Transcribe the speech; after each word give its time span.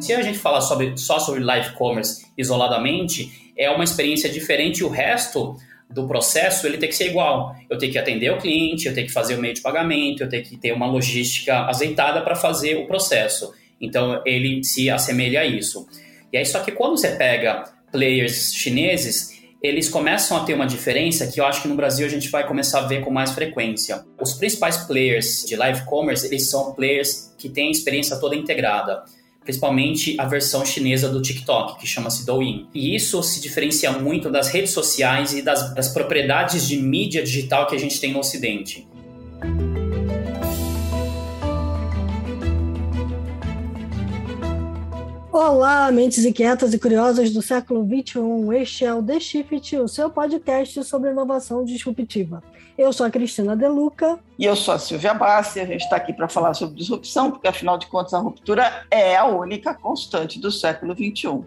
Se 0.00 0.14
a 0.14 0.22
gente 0.22 0.38
falar 0.38 0.62
sobre, 0.62 0.96
só 0.96 1.18
sobre 1.18 1.44
live 1.44 1.74
commerce 1.74 2.26
isoladamente, 2.36 3.52
é 3.56 3.70
uma 3.70 3.84
experiência 3.84 4.30
diferente. 4.30 4.82
O 4.82 4.88
resto 4.88 5.56
do 5.90 6.08
processo 6.08 6.66
ele 6.66 6.78
tem 6.78 6.88
que 6.88 6.94
ser 6.94 7.08
igual. 7.08 7.54
Eu 7.68 7.76
tenho 7.76 7.92
que 7.92 7.98
atender 7.98 8.30
o 8.32 8.38
cliente, 8.38 8.86
eu 8.86 8.94
tenho 8.94 9.06
que 9.06 9.12
fazer 9.12 9.34
o 9.34 9.40
meio 9.40 9.52
de 9.52 9.60
pagamento, 9.60 10.22
eu 10.22 10.28
tenho 10.28 10.42
que 10.42 10.56
ter 10.56 10.72
uma 10.72 10.86
logística 10.86 11.66
azeitada 11.66 12.22
para 12.22 12.34
fazer 12.34 12.76
o 12.76 12.86
processo. 12.86 13.52
Então 13.78 14.22
ele 14.24 14.64
se 14.64 14.88
assemelha 14.88 15.42
a 15.42 15.44
isso. 15.44 15.86
E 16.32 16.38
aí 16.38 16.46
só 16.46 16.60
que 16.60 16.72
quando 16.72 16.96
você 16.96 17.10
pega 17.10 17.64
players 17.92 18.54
chineses, 18.54 19.38
eles 19.62 19.90
começam 19.90 20.38
a 20.38 20.44
ter 20.44 20.54
uma 20.54 20.66
diferença 20.66 21.26
que 21.26 21.38
eu 21.38 21.44
acho 21.44 21.60
que 21.60 21.68
no 21.68 21.74
Brasil 21.74 22.06
a 22.06 22.08
gente 22.08 22.30
vai 22.30 22.46
começar 22.46 22.78
a 22.78 22.86
ver 22.86 23.02
com 23.04 23.10
mais 23.10 23.32
frequência. 23.32 24.02
Os 24.18 24.32
principais 24.32 24.78
players 24.78 25.44
de 25.46 25.56
live 25.56 25.84
commerce, 25.84 26.26
eles 26.26 26.48
são 26.48 26.72
players 26.72 27.34
que 27.36 27.50
têm 27.50 27.68
a 27.68 27.70
experiência 27.70 28.16
toda 28.16 28.34
integrada 28.34 29.02
principalmente 29.50 30.14
a 30.16 30.26
versão 30.26 30.64
chinesa 30.64 31.08
do 31.08 31.20
TikTok, 31.20 31.80
que 31.80 31.86
chama-se 31.86 32.24
Douyin. 32.24 32.68
E 32.72 32.94
isso 32.94 33.20
se 33.22 33.40
diferencia 33.40 33.90
muito 33.90 34.30
das 34.30 34.48
redes 34.48 34.70
sociais 34.70 35.32
e 35.32 35.42
das, 35.42 35.74
das 35.74 35.88
propriedades 35.88 36.68
de 36.68 36.76
mídia 36.76 37.22
digital 37.22 37.66
que 37.66 37.74
a 37.74 37.78
gente 37.78 38.00
tem 38.00 38.12
no 38.12 38.20
Ocidente. 38.20 38.86
Olá, 45.42 45.90
mentes 45.90 46.22
inquietas 46.26 46.74
e 46.74 46.78
curiosas 46.78 47.30
do 47.30 47.40
século 47.40 47.82
XXI. 47.82 48.60
Este 48.60 48.84
é 48.84 48.92
o 48.92 49.02
The 49.02 49.18
Shift, 49.18 49.74
o 49.78 49.88
seu 49.88 50.10
podcast 50.10 50.84
sobre 50.84 51.12
inovação 51.12 51.64
disruptiva. 51.64 52.42
Eu 52.76 52.92
sou 52.92 53.06
a 53.06 53.10
Cristina 53.10 53.56
Deluca. 53.56 54.18
E 54.38 54.44
eu 54.44 54.54
sou 54.54 54.74
a 54.74 54.78
Silvia 54.78 55.14
Bassi. 55.14 55.58
A 55.58 55.64
gente 55.64 55.80
está 55.80 55.96
aqui 55.96 56.12
para 56.12 56.28
falar 56.28 56.52
sobre 56.52 56.76
disrupção, 56.76 57.30
porque 57.30 57.48
afinal 57.48 57.78
de 57.78 57.86
contas 57.86 58.12
a 58.12 58.18
ruptura 58.18 58.84
é 58.90 59.16
a 59.16 59.24
única 59.24 59.72
constante 59.72 60.38
do 60.38 60.52
século 60.52 60.92
XXI. 60.92 61.42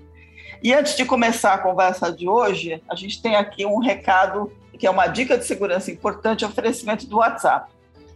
E 0.63 0.73
antes 0.73 0.97
de 0.97 1.05
começar 1.05 1.53
a 1.53 1.59
conversa 1.59 2.11
de 2.11 2.27
hoje, 2.27 2.81
a 2.89 2.95
gente 2.95 3.21
tem 3.21 3.35
aqui 3.35 3.63
um 3.63 3.77
recado 3.77 4.51
que 4.75 4.87
é 4.87 4.89
uma 4.89 5.05
dica 5.05 5.37
de 5.37 5.45
segurança 5.45 5.91
importante, 5.91 6.43
oferecimento 6.43 7.05
do 7.05 7.17
WhatsApp 7.17 7.71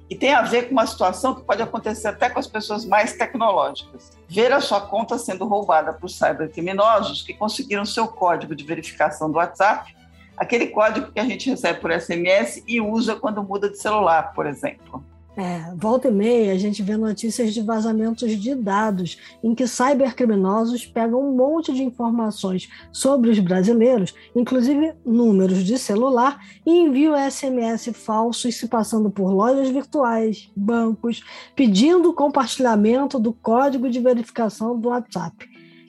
e 0.09 0.15
tem 0.15 0.33
a 0.33 0.41
ver 0.41 0.63
com 0.63 0.71
uma 0.71 0.87
situação 0.87 1.35
que 1.35 1.41
pode 1.41 1.61
acontecer 1.61 2.07
até 2.07 2.29
com 2.29 2.39
as 2.39 2.47
pessoas 2.47 2.85
mais 2.85 3.13
tecnológicas. 3.13 4.11
Ver 4.27 4.51
a 4.53 4.61
sua 4.61 4.81
conta 4.81 5.17
sendo 5.17 5.45
roubada 5.45 5.93
por 5.93 6.09
cybercriminosos 6.09 7.21
que 7.21 7.33
conseguiram 7.33 7.85
seu 7.85 8.07
código 8.07 8.55
de 8.55 8.63
verificação 8.63 9.29
do 9.29 9.37
WhatsApp, 9.37 9.95
aquele 10.37 10.67
código 10.67 11.11
que 11.11 11.19
a 11.19 11.25
gente 11.25 11.49
recebe 11.49 11.79
por 11.79 11.91
SMS 11.91 12.63
e 12.67 12.79
usa 12.79 13.15
quando 13.15 13.43
muda 13.43 13.69
de 13.69 13.77
celular, 13.77 14.33
por 14.33 14.45
exemplo. 14.45 15.03
É, 15.37 15.71
volta 15.75 16.07
e 16.07 16.11
meia 16.11 16.51
a 16.51 16.57
gente 16.57 16.81
vê 16.81 16.97
notícias 16.97 17.53
de 17.53 17.61
vazamentos 17.61 18.35
de 18.35 18.55
dados 18.55 19.19
em 19.43 19.53
que 19.53 19.67
cybercriminosos 19.67 20.83
pegam 20.87 21.29
um 21.29 21.35
monte 21.35 21.71
de 21.71 21.83
informações 21.83 22.67
sobre 22.91 23.29
os 23.29 23.37
brasileiros, 23.37 24.15
inclusive 24.35 24.95
números 25.05 25.63
de 25.63 25.77
celular, 25.77 26.43
e 26.65 26.71
enviam 26.71 27.15
SMS 27.15 27.91
falsos 27.93 28.55
se 28.55 28.67
passando 28.67 29.11
por 29.11 29.31
lojas 29.31 29.69
virtuais, 29.69 30.49
bancos, 30.55 31.23
pedindo 31.55 32.11
compartilhamento 32.13 33.19
do 33.19 33.31
código 33.31 33.91
de 33.91 33.99
verificação 33.99 34.79
do 34.79 34.89
WhatsApp 34.89 35.47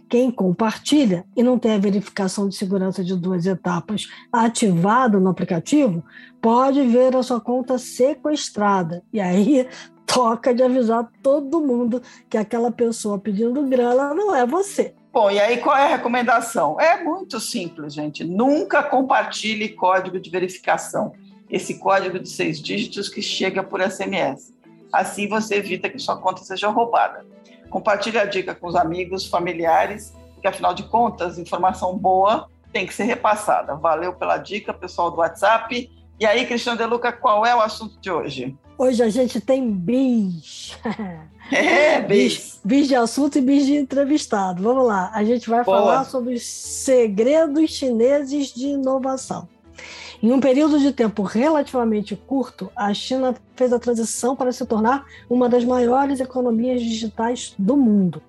quem 0.08 0.30
compartilha 0.30 1.24
e 1.36 1.42
não 1.42 1.58
tem 1.58 1.74
a 1.74 1.78
verificação 1.78 2.48
de 2.48 2.56
segurança 2.56 3.04
de 3.04 3.14
duas 3.14 3.46
etapas 3.46 4.08
ativada 4.32 5.20
no 5.20 5.28
aplicativo, 5.30 6.02
pode 6.40 6.80
ver 6.82 7.14
a 7.14 7.22
sua 7.22 7.40
conta 7.40 7.78
sequestrada. 7.78 9.02
E 9.12 9.20
aí 9.20 9.68
toca 10.06 10.54
de 10.54 10.62
avisar 10.62 11.10
todo 11.22 11.60
mundo 11.60 12.02
que 12.28 12.38
aquela 12.38 12.72
pessoa 12.72 13.18
pedindo 13.18 13.62
grana 13.68 14.14
não 14.14 14.34
é 14.34 14.46
você. 14.46 14.94
Bom, 15.12 15.30
e 15.30 15.40
aí 15.40 15.58
qual 15.58 15.76
é 15.76 15.84
a 15.84 15.96
recomendação? 15.96 16.80
É 16.80 17.02
muito 17.02 17.40
simples, 17.40 17.94
gente. 17.94 18.24
Nunca 18.24 18.82
compartilhe 18.82 19.70
código 19.70 20.18
de 20.18 20.30
verificação. 20.30 21.12
Esse 21.50 21.78
código 21.78 22.18
de 22.18 22.28
seis 22.28 22.60
dígitos 22.60 23.08
que 23.08 23.20
chega 23.22 23.62
por 23.62 23.80
SMS. 23.80 24.54
Assim 24.92 25.28
você 25.28 25.56
evita 25.56 25.88
que 25.88 25.98
sua 25.98 26.16
conta 26.18 26.42
seja 26.42 26.68
roubada. 26.68 27.26
Compartilhe 27.70 28.18
a 28.18 28.24
dica 28.24 28.54
com 28.54 28.66
os 28.66 28.74
amigos, 28.74 29.26
familiares, 29.26 30.14
porque 30.34 30.48
afinal 30.48 30.74
de 30.74 30.84
contas, 30.84 31.38
informação 31.38 31.96
boa 31.96 32.48
tem 32.72 32.86
que 32.86 32.94
ser 32.94 33.04
repassada. 33.04 33.74
Valeu 33.74 34.12
pela 34.12 34.36
dica, 34.38 34.72
pessoal 34.72 35.10
do 35.10 35.18
WhatsApp. 35.18 35.90
E 36.20 36.26
aí, 36.26 36.46
Cristiano 36.46 36.78
De 36.78 36.84
Luca, 36.84 37.12
qual 37.12 37.44
é 37.46 37.54
o 37.54 37.60
assunto 37.60 37.98
de 38.00 38.10
hoje? 38.10 38.56
Hoje 38.76 39.02
a 39.02 39.08
gente 39.08 39.40
tem 39.40 39.70
bis. 39.70 40.76
É, 41.50 42.02
bis. 42.02 42.60
Bis 42.62 42.88
de 42.88 42.94
assunto 42.94 43.38
e 43.38 43.40
bis 43.40 43.64
de 43.64 43.74
entrevistado. 43.74 44.62
Vamos 44.62 44.86
lá, 44.86 45.10
a 45.14 45.24
gente 45.24 45.48
vai 45.48 45.64
Boa. 45.64 45.78
falar 45.78 46.04
sobre 46.04 46.34
os 46.34 46.46
segredos 46.46 47.70
chineses 47.70 48.52
de 48.52 48.66
inovação. 48.66 49.48
Em 50.20 50.32
um 50.32 50.40
período 50.40 50.80
de 50.80 50.92
tempo 50.92 51.22
relativamente 51.22 52.16
curto, 52.16 52.72
a 52.74 52.92
China 52.92 53.36
fez 53.54 53.72
a 53.72 53.78
transição 53.78 54.34
para 54.34 54.50
se 54.50 54.66
tornar 54.66 55.06
uma 55.30 55.48
das 55.48 55.64
maiores 55.64 56.18
economias 56.18 56.82
digitais 56.82 57.54
do 57.56 57.76
mundo. 57.76 58.20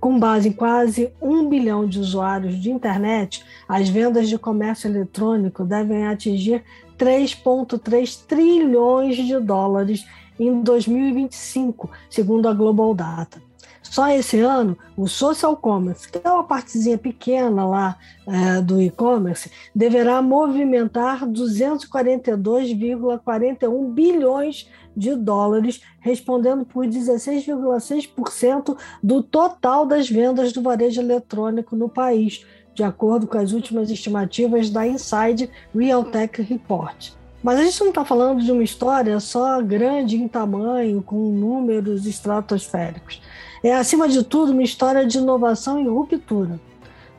Com 0.00 0.18
base 0.18 0.48
em 0.48 0.52
quase 0.52 1.12
um 1.20 1.46
bilhão 1.46 1.86
de 1.86 2.00
usuários 2.00 2.56
de 2.56 2.70
internet, 2.70 3.44
as 3.68 3.86
vendas 3.86 4.30
de 4.30 4.38
comércio 4.38 4.88
eletrônico 4.88 5.62
devem 5.62 6.06
atingir 6.06 6.64
3,3 6.98 8.24
trilhões 8.26 9.16
de 9.16 9.38
dólares 9.38 10.06
em 10.40 10.62
2025, 10.62 11.90
segundo 12.08 12.48
a 12.48 12.54
Global 12.54 12.94
Data. 12.94 13.45
Só 13.90 14.08
esse 14.08 14.40
ano, 14.40 14.76
o 14.96 15.08
social 15.08 15.56
commerce, 15.56 16.08
que 16.08 16.20
é 16.22 16.30
uma 16.30 16.44
partezinha 16.44 16.98
pequena 16.98 17.66
lá 17.66 17.96
é, 18.26 18.60
do 18.60 18.80
e-commerce, 18.80 19.50
deverá 19.74 20.20
movimentar 20.20 21.26
242,41 21.26 23.92
bilhões 23.92 24.68
de 24.96 25.14
dólares, 25.14 25.80
respondendo 26.00 26.64
por 26.64 26.86
16,6% 26.86 28.76
do 29.02 29.22
total 29.22 29.86
das 29.86 30.08
vendas 30.08 30.52
do 30.52 30.62
varejo 30.62 31.00
eletrônico 31.00 31.76
no 31.76 31.88
país, 31.88 32.44
de 32.74 32.82
acordo 32.82 33.26
com 33.26 33.38
as 33.38 33.52
últimas 33.52 33.90
estimativas 33.90 34.70
da 34.70 34.86
Inside 34.86 35.50
Realtech 35.74 36.42
Report. 36.42 37.10
Mas 37.42 37.60
a 37.60 37.64
gente 37.64 37.80
não 37.80 37.88
está 37.90 38.04
falando 38.04 38.42
de 38.42 38.50
uma 38.50 38.64
história 38.64 39.20
só 39.20 39.60
grande 39.62 40.16
em 40.16 40.26
tamanho, 40.26 41.02
com 41.02 41.30
números 41.30 42.06
estratosféricos. 42.06 43.20
É, 43.62 43.74
acima 43.74 44.08
de 44.08 44.22
tudo, 44.22 44.52
uma 44.52 44.62
história 44.62 45.06
de 45.06 45.18
inovação 45.18 45.80
e 45.80 45.88
ruptura. 45.88 46.60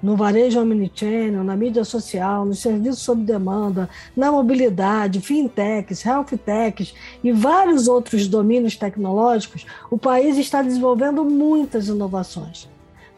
No 0.02 0.16
varejo 0.16 0.62
omnichannel, 0.62 1.44
na 1.44 1.56
mídia 1.56 1.84
social, 1.84 2.46
nos 2.46 2.60
serviços 2.60 3.02
sob 3.02 3.24
demanda, 3.24 3.90
na 4.16 4.32
mobilidade, 4.32 5.20
fintechs, 5.20 6.06
healthtechs 6.06 6.94
e 7.24 7.32
vários 7.32 7.88
outros 7.88 8.28
domínios 8.28 8.76
tecnológicos, 8.76 9.66
o 9.90 9.98
país 9.98 10.38
está 10.38 10.62
desenvolvendo 10.62 11.26
muitas 11.26 11.88
inovações. 11.88 12.70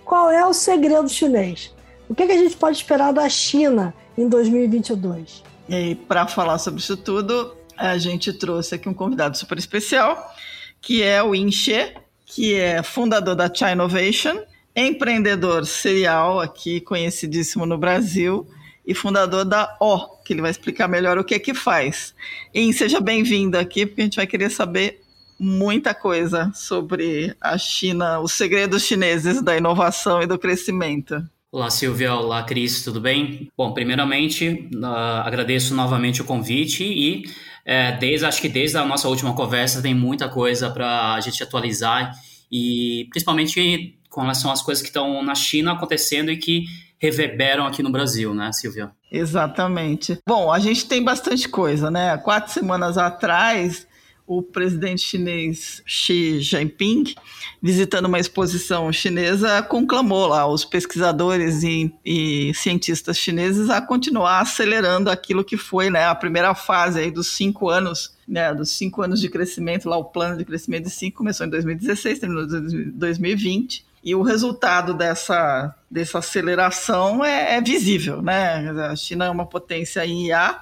Qual 0.05 0.31
é 0.31 0.45
o 0.45 0.53
segredo 0.53 1.09
chinês? 1.09 1.73
O 2.07 2.15
que, 2.15 2.23
a 2.23 2.37
gente 2.37 2.57
pode 2.57 2.77
esperar 2.77 3.11
da 3.11 3.29
China 3.29 3.93
em 4.17 4.27
2022? 4.27 5.43
E 5.67 5.95
para 5.95 6.27
falar 6.27 6.57
sobre 6.57 6.79
isso 6.79 6.97
tudo, 6.97 7.55
a 7.77 7.97
gente 7.97 8.33
trouxe 8.33 8.73
aqui 8.73 8.89
um 8.89 8.93
convidado 8.93 9.37
super 9.37 9.57
especial, 9.57 10.33
que 10.81 11.03
é 11.03 11.21
o 11.21 11.35
Inche, 11.35 11.93
que 12.29 12.53
é 12.53 12.83
fundador 12.83 13.35
da 13.35 13.51
China 13.51 13.71
Innovation, 13.71 14.43
empreendedor 14.75 15.65
serial 15.65 16.39
aqui 16.39 16.79
conhecidíssimo 16.79 17.65
no 17.65 17.75
Brasil 17.75 18.47
e 18.85 18.93
fundador 18.93 19.43
da 19.43 19.75
O, 19.79 20.07
que 20.23 20.33
ele 20.33 20.41
vai 20.41 20.51
explicar 20.51 20.87
melhor 20.87 21.17
o 21.17 21.23
que 21.23 21.33
é 21.33 21.39
que 21.39 21.55
faz. 21.55 22.13
E 22.53 22.71
seja 22.71 23.01
bem-vindo 23.01 23.57
aqui, 23.57 23.83
porque 23.83 24.01
a 24.01 24.03
gente 24.03 24.17
vai 24.17 24.27
querer 24.27 24.51
saber 24.51 25.01
muita 25.39 25.93
coisa 25.95 26.51
sobre 26.53 27.35
a 27.41 27.57
China, 27.57 28.19
os 28.19 28.33
segredos 28.33 28.83
chineses 28.83 29.41
da 29.41 29.57
inovação 29.57 30.21
e 30.21 30.27
do 30.27 30.37
crescimento. 30.37 31.23
Olá, 31.51 31.71
Silvia. 31.71 32.13
Olá, 32.13 32.43
Cris. 32.43 32.83
Tudo 32.83 33.01
bem? 33.01 33.49
Bom, 33.57 33.73
primeiramente, 33.73 34.69
uh, 34.75 34.85
agradeço 35.25 35.73
novamente 35.73 36.21
o 36.21 36.25
convite 36.25 36.83
e 36.83 37.23
é, 37.65 37.91
desde 37.97 38.25
acho 38.25 38.41
que 38.41 38.49
desde 38.49 38.77
a 38.77 38.85
nossa 38.85 39.07
última 39.07 39.33
conversa 39.33 39.81
tem 39.81 39.93
muita 39.93 40.27
coisa 40.29 40.69
para 40.69 41.13
a 41.13 41.19
gente 41.19 41.41
atualizar 41.41 42.13
e 42.51 43.07
principalmente 43.11 43.99
com 44.09 44.21
relação 44.21 44.51
às 44.51 44.61
coisas 44.61 44.81
que 44.81 44.89
estão 44.89 45.21
na 45.23 45.35
China 45.35 45.73
acontecendo 45.73 46.31
e 46.31 46.37
que 46.37 46.65
reverberam 46.97 47.65
aqui 47.65 47.81
no 47.81 47.91
Brasil, 47.91 48.33
né, 48.33 48.51
Silvia? 48.51 48.91
Exatamente. 49.11 50.19
Bom, 50.27 50.51
a 50.51 50.59
gente 50.59 50.85
tem 50.85 51.03
bastante 51.03 51.47
coisa, 51.47 51.89
né? 51.89 52.17
Quatro 52.17 52.51
semanas 52.51 52.97
atrás, 52.97 53.87
o 54.29 54.43
presidente 54.43 55.01
chinês 55.01 55.81
Xi 55.87 56.39
Jinping, 56.39 57.15
visitando 57.59 58.05
uma 58.05 58.19
exposição 58.19 58.93
chinesa, 58.93 59.59
conclamou 59.63 60.27
lá 60.27 60.45
os 60.45 60.63
pesquisadores 60.63 61.63
e, 61.63 61.91
e, 62.05 62.53
cientistas 62.53 63.17
chineses 63.17 63.71
a 63.71 63.81
continuar 63.81 64.41
acelerando 64.41 65.09
aquilo 65.09 65.43
que 65.43 65.57
foi 65.57 65.89
né, 65.89 66.05
a 66.05 66.13
primeira 66.13 66.53
fase 66.53 66.99
aí 66.99 67.09
dos 67.09 67.29
cinco 67.29 67.69
anos, 67.69 68.15
né, 68.27 68.53
dos 68.53 68.69
cinco 68.69 69.01
anos 69.01 69.19
de 69.19 69.29
crescimento, 69.29 69.89
lá 69.89 69.97
o 69.97 70.05
plano 70.05 70.37
de 70.37 70.45
crescimento 70.45 70.83
de 70.83 70.91
cinco 70.91 71.17
começou 71.17 71.47
em 71.47 71.49
2016, 71.49 72.19
terminou 72.19 72.43
em 72.43 72.91
2020 72.91 73.83
E 74.03 74.13
o 74.13 74.21
resultado 74.21 74.93
dessa, 74.93 75.73
dessa 75.89 76.19
aceleração 76.19 77.25
é, 77.25 77.55
é 77.55 77.61
visível, 77.61 78.21
né? 78.21 78.69
A 78.91 78.95
China 78.95 79.25
é 79.25 79.29
uma 79.31 79.47
potência 79.47 80.05
em 80.05 80.27
IA, 80.27 80.55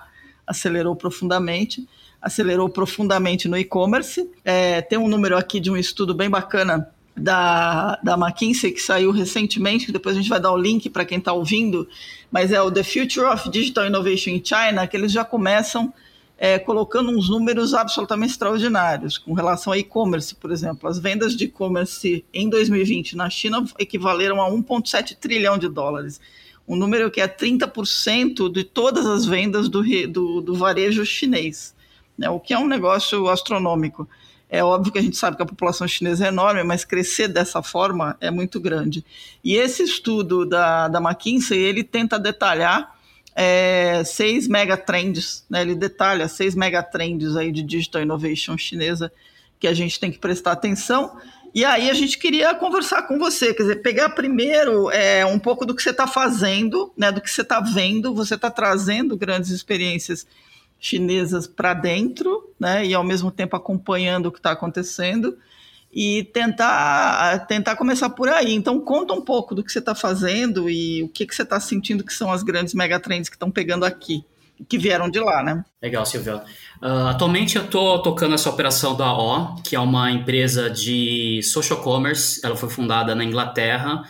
acelerou 0.47 0.95
profundamente, 0.95 1.85
acelerou 2.21 2.69
profundamente 2.69 3.47
no 3.47 3.57
e-commerce. 3.57 4.29
É, 4.43 4.81
tem 4.81 4.97
um 4.97 5.07
número 5.07 5.37
aqui 5.37 5.59
de 5.59 5.71
um 5.71 5.77
estudo 5.77 6.13
bem 6.13 6.29
bacana 6.29 6.89
da, 7.15 7.99
da 8.03 8.13
McKinsey 8.13 8.71
que 8.71 8.81
saiu 8.81 9.11
recentemente, 9.11 9.87
que 9.87 9.91
depois 9.91 10.15
a 10.15 10.19
gente 10.19 10.29
vai 10.29 10.39
dar 10.39 10.51
o 10.51 10.57
link 10.57 10.89
para 10.89 11.05
quem 11.05 11.17
está 11.17 11.33
ouvindo, 11.33 11.87
mas 12.31 12.51
é 12.51 12.61
o 12.61 12.71
The 12.71 12.83
Future 12.83 13.25
of 13.25 13.49
Digital 13.49 13.87
Innovation 13.87 14.31
in 14.31 14.41
China, 14.43 14.85
que 14.87 14.95
eles 14.95 15.11
já 15.11 15.25
começam 15.25 15.91
é, 16.37 16.59
colocando 16.59 17.09
uns 17.09 17.29
números 17.29 17.73
absolutamente 17.73 18.33
extraordinários 18.33 19.17
com 19.17 19.33
relação 19.33 19.73
a 19.73 19.77
e-commerce, 19.77 20.35
por 20.35 20.51
exemplo. 20.51 20.87
As 20.87 20.99
vendas 20.99 21.35
de 21.35 21.45
e-commerce 21.45 22.23
em 22.31 22.47
2020 22.47 23.15
na 23.15 23.29
China 23.29 23.65
equivaleram 23.79 24.41
a 24.41 24.49
1,7 24.49 25.17
trilhão 25.19 25.57
de 25.57 25.67
dólares. 25.67 26.21
Um 26.67 26.75
número 26.75 27.09
que 27.09 27.19
é 27.19 27.27
30% 27.27 28.51
de 28.51 28.63
todas 28.63 29.05
as 29.05 29.25
vendas 29.25 29.67
do, 29.67 29.81
do, 30.07 30.41
do 30.41 30.53
varejo 30.53 31.05
chinês, 31.05 31.73
né? 32.17 32.29
o 32.29 32.39
que 32.39 32.53
é 32.53 32.59
um 32.59 32.67
negócio 32.67 33.27
astronômico. 33.29 34.07
É 34.49 34.63
óbvio 34.63 34.93
que 34.93 34.99
a 34.99 35.01
gente 35.01 35.17
sabe 35.17 35.35
que 35.35 35.43
a 35.43 35.45
população 35.45 35.87
chinesa 35.87 36.25
é 36.25 36.27
enorme, 36.29 36.63
mas 36.63 36.85
crescer 36.85 37.27
dessa 37.27 37.61
forma 37.61 38.15
é 38.21 38.31
muito 38.31 38.59
grande. 38.61 39.03
E 39.43 39.55
esse 39.55 39.83
estudo 39.83 40.45
da, 40.45 40.87
da 40.87 40.99
McKinsey, 40.99 41.59
ele 41.59 41.83
tenta 41.83 42.17
detalhar 42.17 42.95
é, 43.35 44.03
seis 44.05 44.47
megatrends, 44.47 45.45
né? 45.49 45.61
ele 45.61 45.75
detalha 45.75 46.27
seis 46.27 46.55
megatrends 46.55 47.35
aí 47.35 47.51
de 47.51 47.61
digital 47.61 48.01
innovation 48.01 48.57
chinesa 48.57 49.11
que 49.59 49.67
a 49.67 49.73
gente 49.73 49.99
tem 49.99 50.11
que 50.11 50.17
prestar 50.17 50.53
atenção. 50.53 51.17
E 51.53 51.65
aí 51.65 51.89
a 51.89 51.93
gente 51.93 52.17
queria 52.17 52.53
conversar 52.55 53.03
com 53.03 53.17
você, 53.17 53.53
quer 53.53 53.63
dizer, 53.63 53.75
pegar 53.81 54.09
primeiro 54.09 54.89
é, 54.91 55.25
um 55.25 55.39
pouco 55.39 55.65
do 55.65 55.75
que 55.75 55.81
você 55.81 55.89
está 55.89 56.07
fazendo, 56.07 56.91
né, 56.95 57.11
do 57.11 57.19
que 57.19 57.29
você 57.29 57.41
está 57.41 57.59
vendo, 57.59 58.13
você 58.13 58.35
está 58.35 58.49
trazendo 58.49 59.17
grandes 59.17 59.49
experiências 59.49 60.25
chinesas 60.79 61.47
para 61.47 61.73
dentro, 61.73 62.53
né, 62.59 62.85
e 62.85 62.93
ao 62.93 63.03
mesmo 63.03 63.31
tempo 63.31 63.55
acompanhando 63.55 64.27
o 64.27 64.31
que 64.31 64.39
está 64.39 64.51
acontecendo 64.51 65.37
e 65.91 66.25
tentar, 66.25 67.45
tentar 67.47 67.75
começar 67.75 68.09
por 68.09 68.29
aí. 68.29 68.53
Então, 68.53 68.79
conta 68.79 69.13
um 69.13 69.21
pouco 69.21 69.55
do 69.55 69.63
que 69.63 69.71
você 69.71 69.79
está 69.79 69.95
fazendo 69.95 70.69
e 70.69 71.03
o 71.03 71.09
que, 71.09 71.25
que 71.25 71.33
você 71.33 71.43
está 71.43 71.59
sentindo 71.59 72.03
que 72.03 72.13
são 72.13 72.31
as 72.31 72.43
grandes 72.43 72.73
megatrends 72.73 73.29
que 73.29 73.35
estão 73.35 73.49
pegando 73.49 73.85
aqui, 73.85 74.23
que 74.67 74.77
vieram 74.77 75.09
de 75.09 75.19
lá, 75.19 75.43
né? 75.43 75.63
Legal, 75.81 76.05
Silvio. 76.05 76.37
Uh, 76.81 77.07
atualmente 77.09 77.57
eu 77.57 77.63
estou 77.63 78.01
tocando 78.01 78.35
essa 78.35 78.49
operação 78.49 78.95
da 78.95 79.11
O, 79.11 79.55
que 79.63 79.75
é 79.75 79.79
uma 79.79 80.11
empresa 80.11 80.69
de 80.69 81.41
social 81.43 81.81
commerce. 81.81 82.41
Ela 82.43 82.55
foi 82.55 82.69
fundada 82.69 83.15
na 83.15 83.23
Inglaterra. 83.23 84.03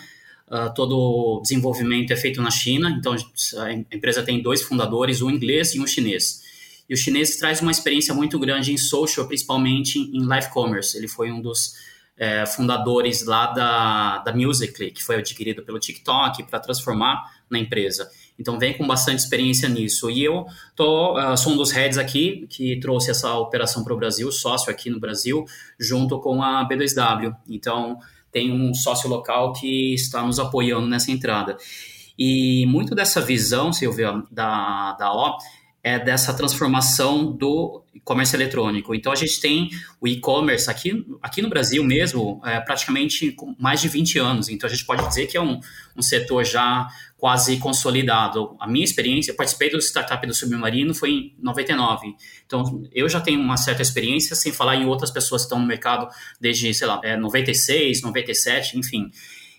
Uh, 0.49 0.73
todo 0.73 0.97
o 0.97 1.41
desenvolvimento 1.41 2.11
é 2.11 2.15
feito 2.15 2.41
na 2.41 2.49
China, 2.49 2.89
então 2.89 3.13
a 3.57 3.73
empresa 3.73 4.23
tem 4.23 4.41
dois 4.41 4.61
fundadores, 4.61 5.21
um 5.21 5.29
inglês 5.29 5.75
e 5.75 5.79
um 5.79 5.85
chinês. 5.85 6.46
E 6.89 6.93
o 6.93 6.97
chinês 6.97 7.35
traz 7.37 7.61
uma 7.61 7.71
experiência 7.71 8.13
muito 8.13 8.39
grande 8.39 8.71
em 8.71 8.77
social, 8.77 9.27
principalmente 9.27 9.99
em 9.99 10.25
live 10.25 10.49
commerce. 10.49 10.97
Ele 10.97 11.07
foi 11.07 11.31
um 11.31 11.41
dos 11.41 11.73
é, 12.17 12.45
fundadores 12.45 13.25
lá 13.25 13.47
da, 13.47 14.17
da 14.19 14.33
Musical.ly, 14.33 14.91
que 14.91 15.03
foi 15.03 15.17
adquirido 15.17 15.61
pelo 15.63 15.79
TikTok 15.79 16.43
para 16.43 16.59
transformar 16.59 17.23
na 17.49 17.59
empresa. 17.59 18.09
Então 18.39 18.57
vem 18.57 18.75
com 18.75 18.85
bastante 18.85 19.19
experiência 19.19 19.69
nisso. 19.69 20.09
E 20.09 20.23
eu 20.23 20.45
tô, 20.75 21.19
uh, 21.19 21.37
sou 21.37 21.53
um 21.53 21.57
dos 21.57 21.71
heads 21.71 21.97
aqui 21.97 22.47
que 22.49 22.79
trouxe 22.79 23.11
essa 23.11 23.35
operação 23.35 23.83
para 23.83 23.93
o 23.93 23.97
Brasil, 23.97 24.31
sócio 24.31 24.71
aqui 24.71 24.89
no 24.89 24.99
Brasil, 24.99 25.45
junto 25.79 26.19
com 26.19 26.41
a 26.41 26.67
B2W. 26.67 27.35
Então 27.47 27.99
tem 28.31 28.51
um 28.51 28.73
sócio 28.73 29.09
local 29.09 29.53
que 29.53 29.93
está 29.93 30.23
nos 30.23 30.39
apoiando 30.39 30.87
nessa 30.87 31.11
entrada. 31.11 31.57
E 32.17 32.65
muito 32.65 32.95
dessa 32.95 33.21
visão, 33.21 33.71
Silvia, 33.71 34.23
da, 34.31 34.93
da 34.93 35.13
O, 35.13 35.37
é 35.87 35.99
dessa 35.99 36.33
transformação 36.33 37.31
do 37.31 37.83
comércio 38.03 38.35
eletrônico. 38.35 38.93
Então, 38.93 39.11
a 39.11 39.15
gente 39.15 39.39
tem 39.39 39.69
o 40.01 40.07
e-commerce 40.07 40.69
aqui, 40.69 41.05
aqui 41.21 41.41
no 41.41 41.49
Brasil 41.49 41.83
mesmo, 41.83 42.41
é, 42.45 42.59
praticamente 42.59 43.31
com 43.31 43.55
mais 43.57 43.81
de 43.81 43.87
20 43.87 44.19
anos. 44.19 44.49
Então, 44.49 44.67
a 44.67 44.71
gente 44.71 44.85
pode 44.85 45.07
dizer 45.07 45.27
que 45.27 45.37
é 45.37 45.41
um, 45.41 45.59
um 45.95 46.01
setor 46.01 46.43
já 46.43 46.87
quase 47.17 47.57
consolidado. 47.57 48.55
A 48.59 48.67
minha 48.67 48.83
experiência, 48.83 49.31
eu 49.31 49.35
participei 49.35 49.69
do 49.69 49.77
startup 49.79 50.25
do 50.27 50.33
Submarino, 50.33 50.93
foi 50.93 51.09
em 51.09 51.35
99. 51.41 52.15
Então, 52.45 52.83
eu 52.93 53.07
já 53.07 53.19
tenho 53.19 53.39
uma 53.39 53.57
certa 53.57 53.81
experiência, 53.81 54.35
sem 54.35 54.51
falar 54.51 54.75
em 54.75 54.85
outras 54.85 55.09
pessoas 55.09 55.43
que 55.43 55.45
estão 55.45 55.59
no 55.59 55.65
mercado 55.65 56.07
desde, 56.39 56.73
sei 56.73 56.87
lá, 56.87 56.99
é, 57.03 57.15
96, 57.15 58.01
97, 58.01 58.77
enfim. 58.77 59.09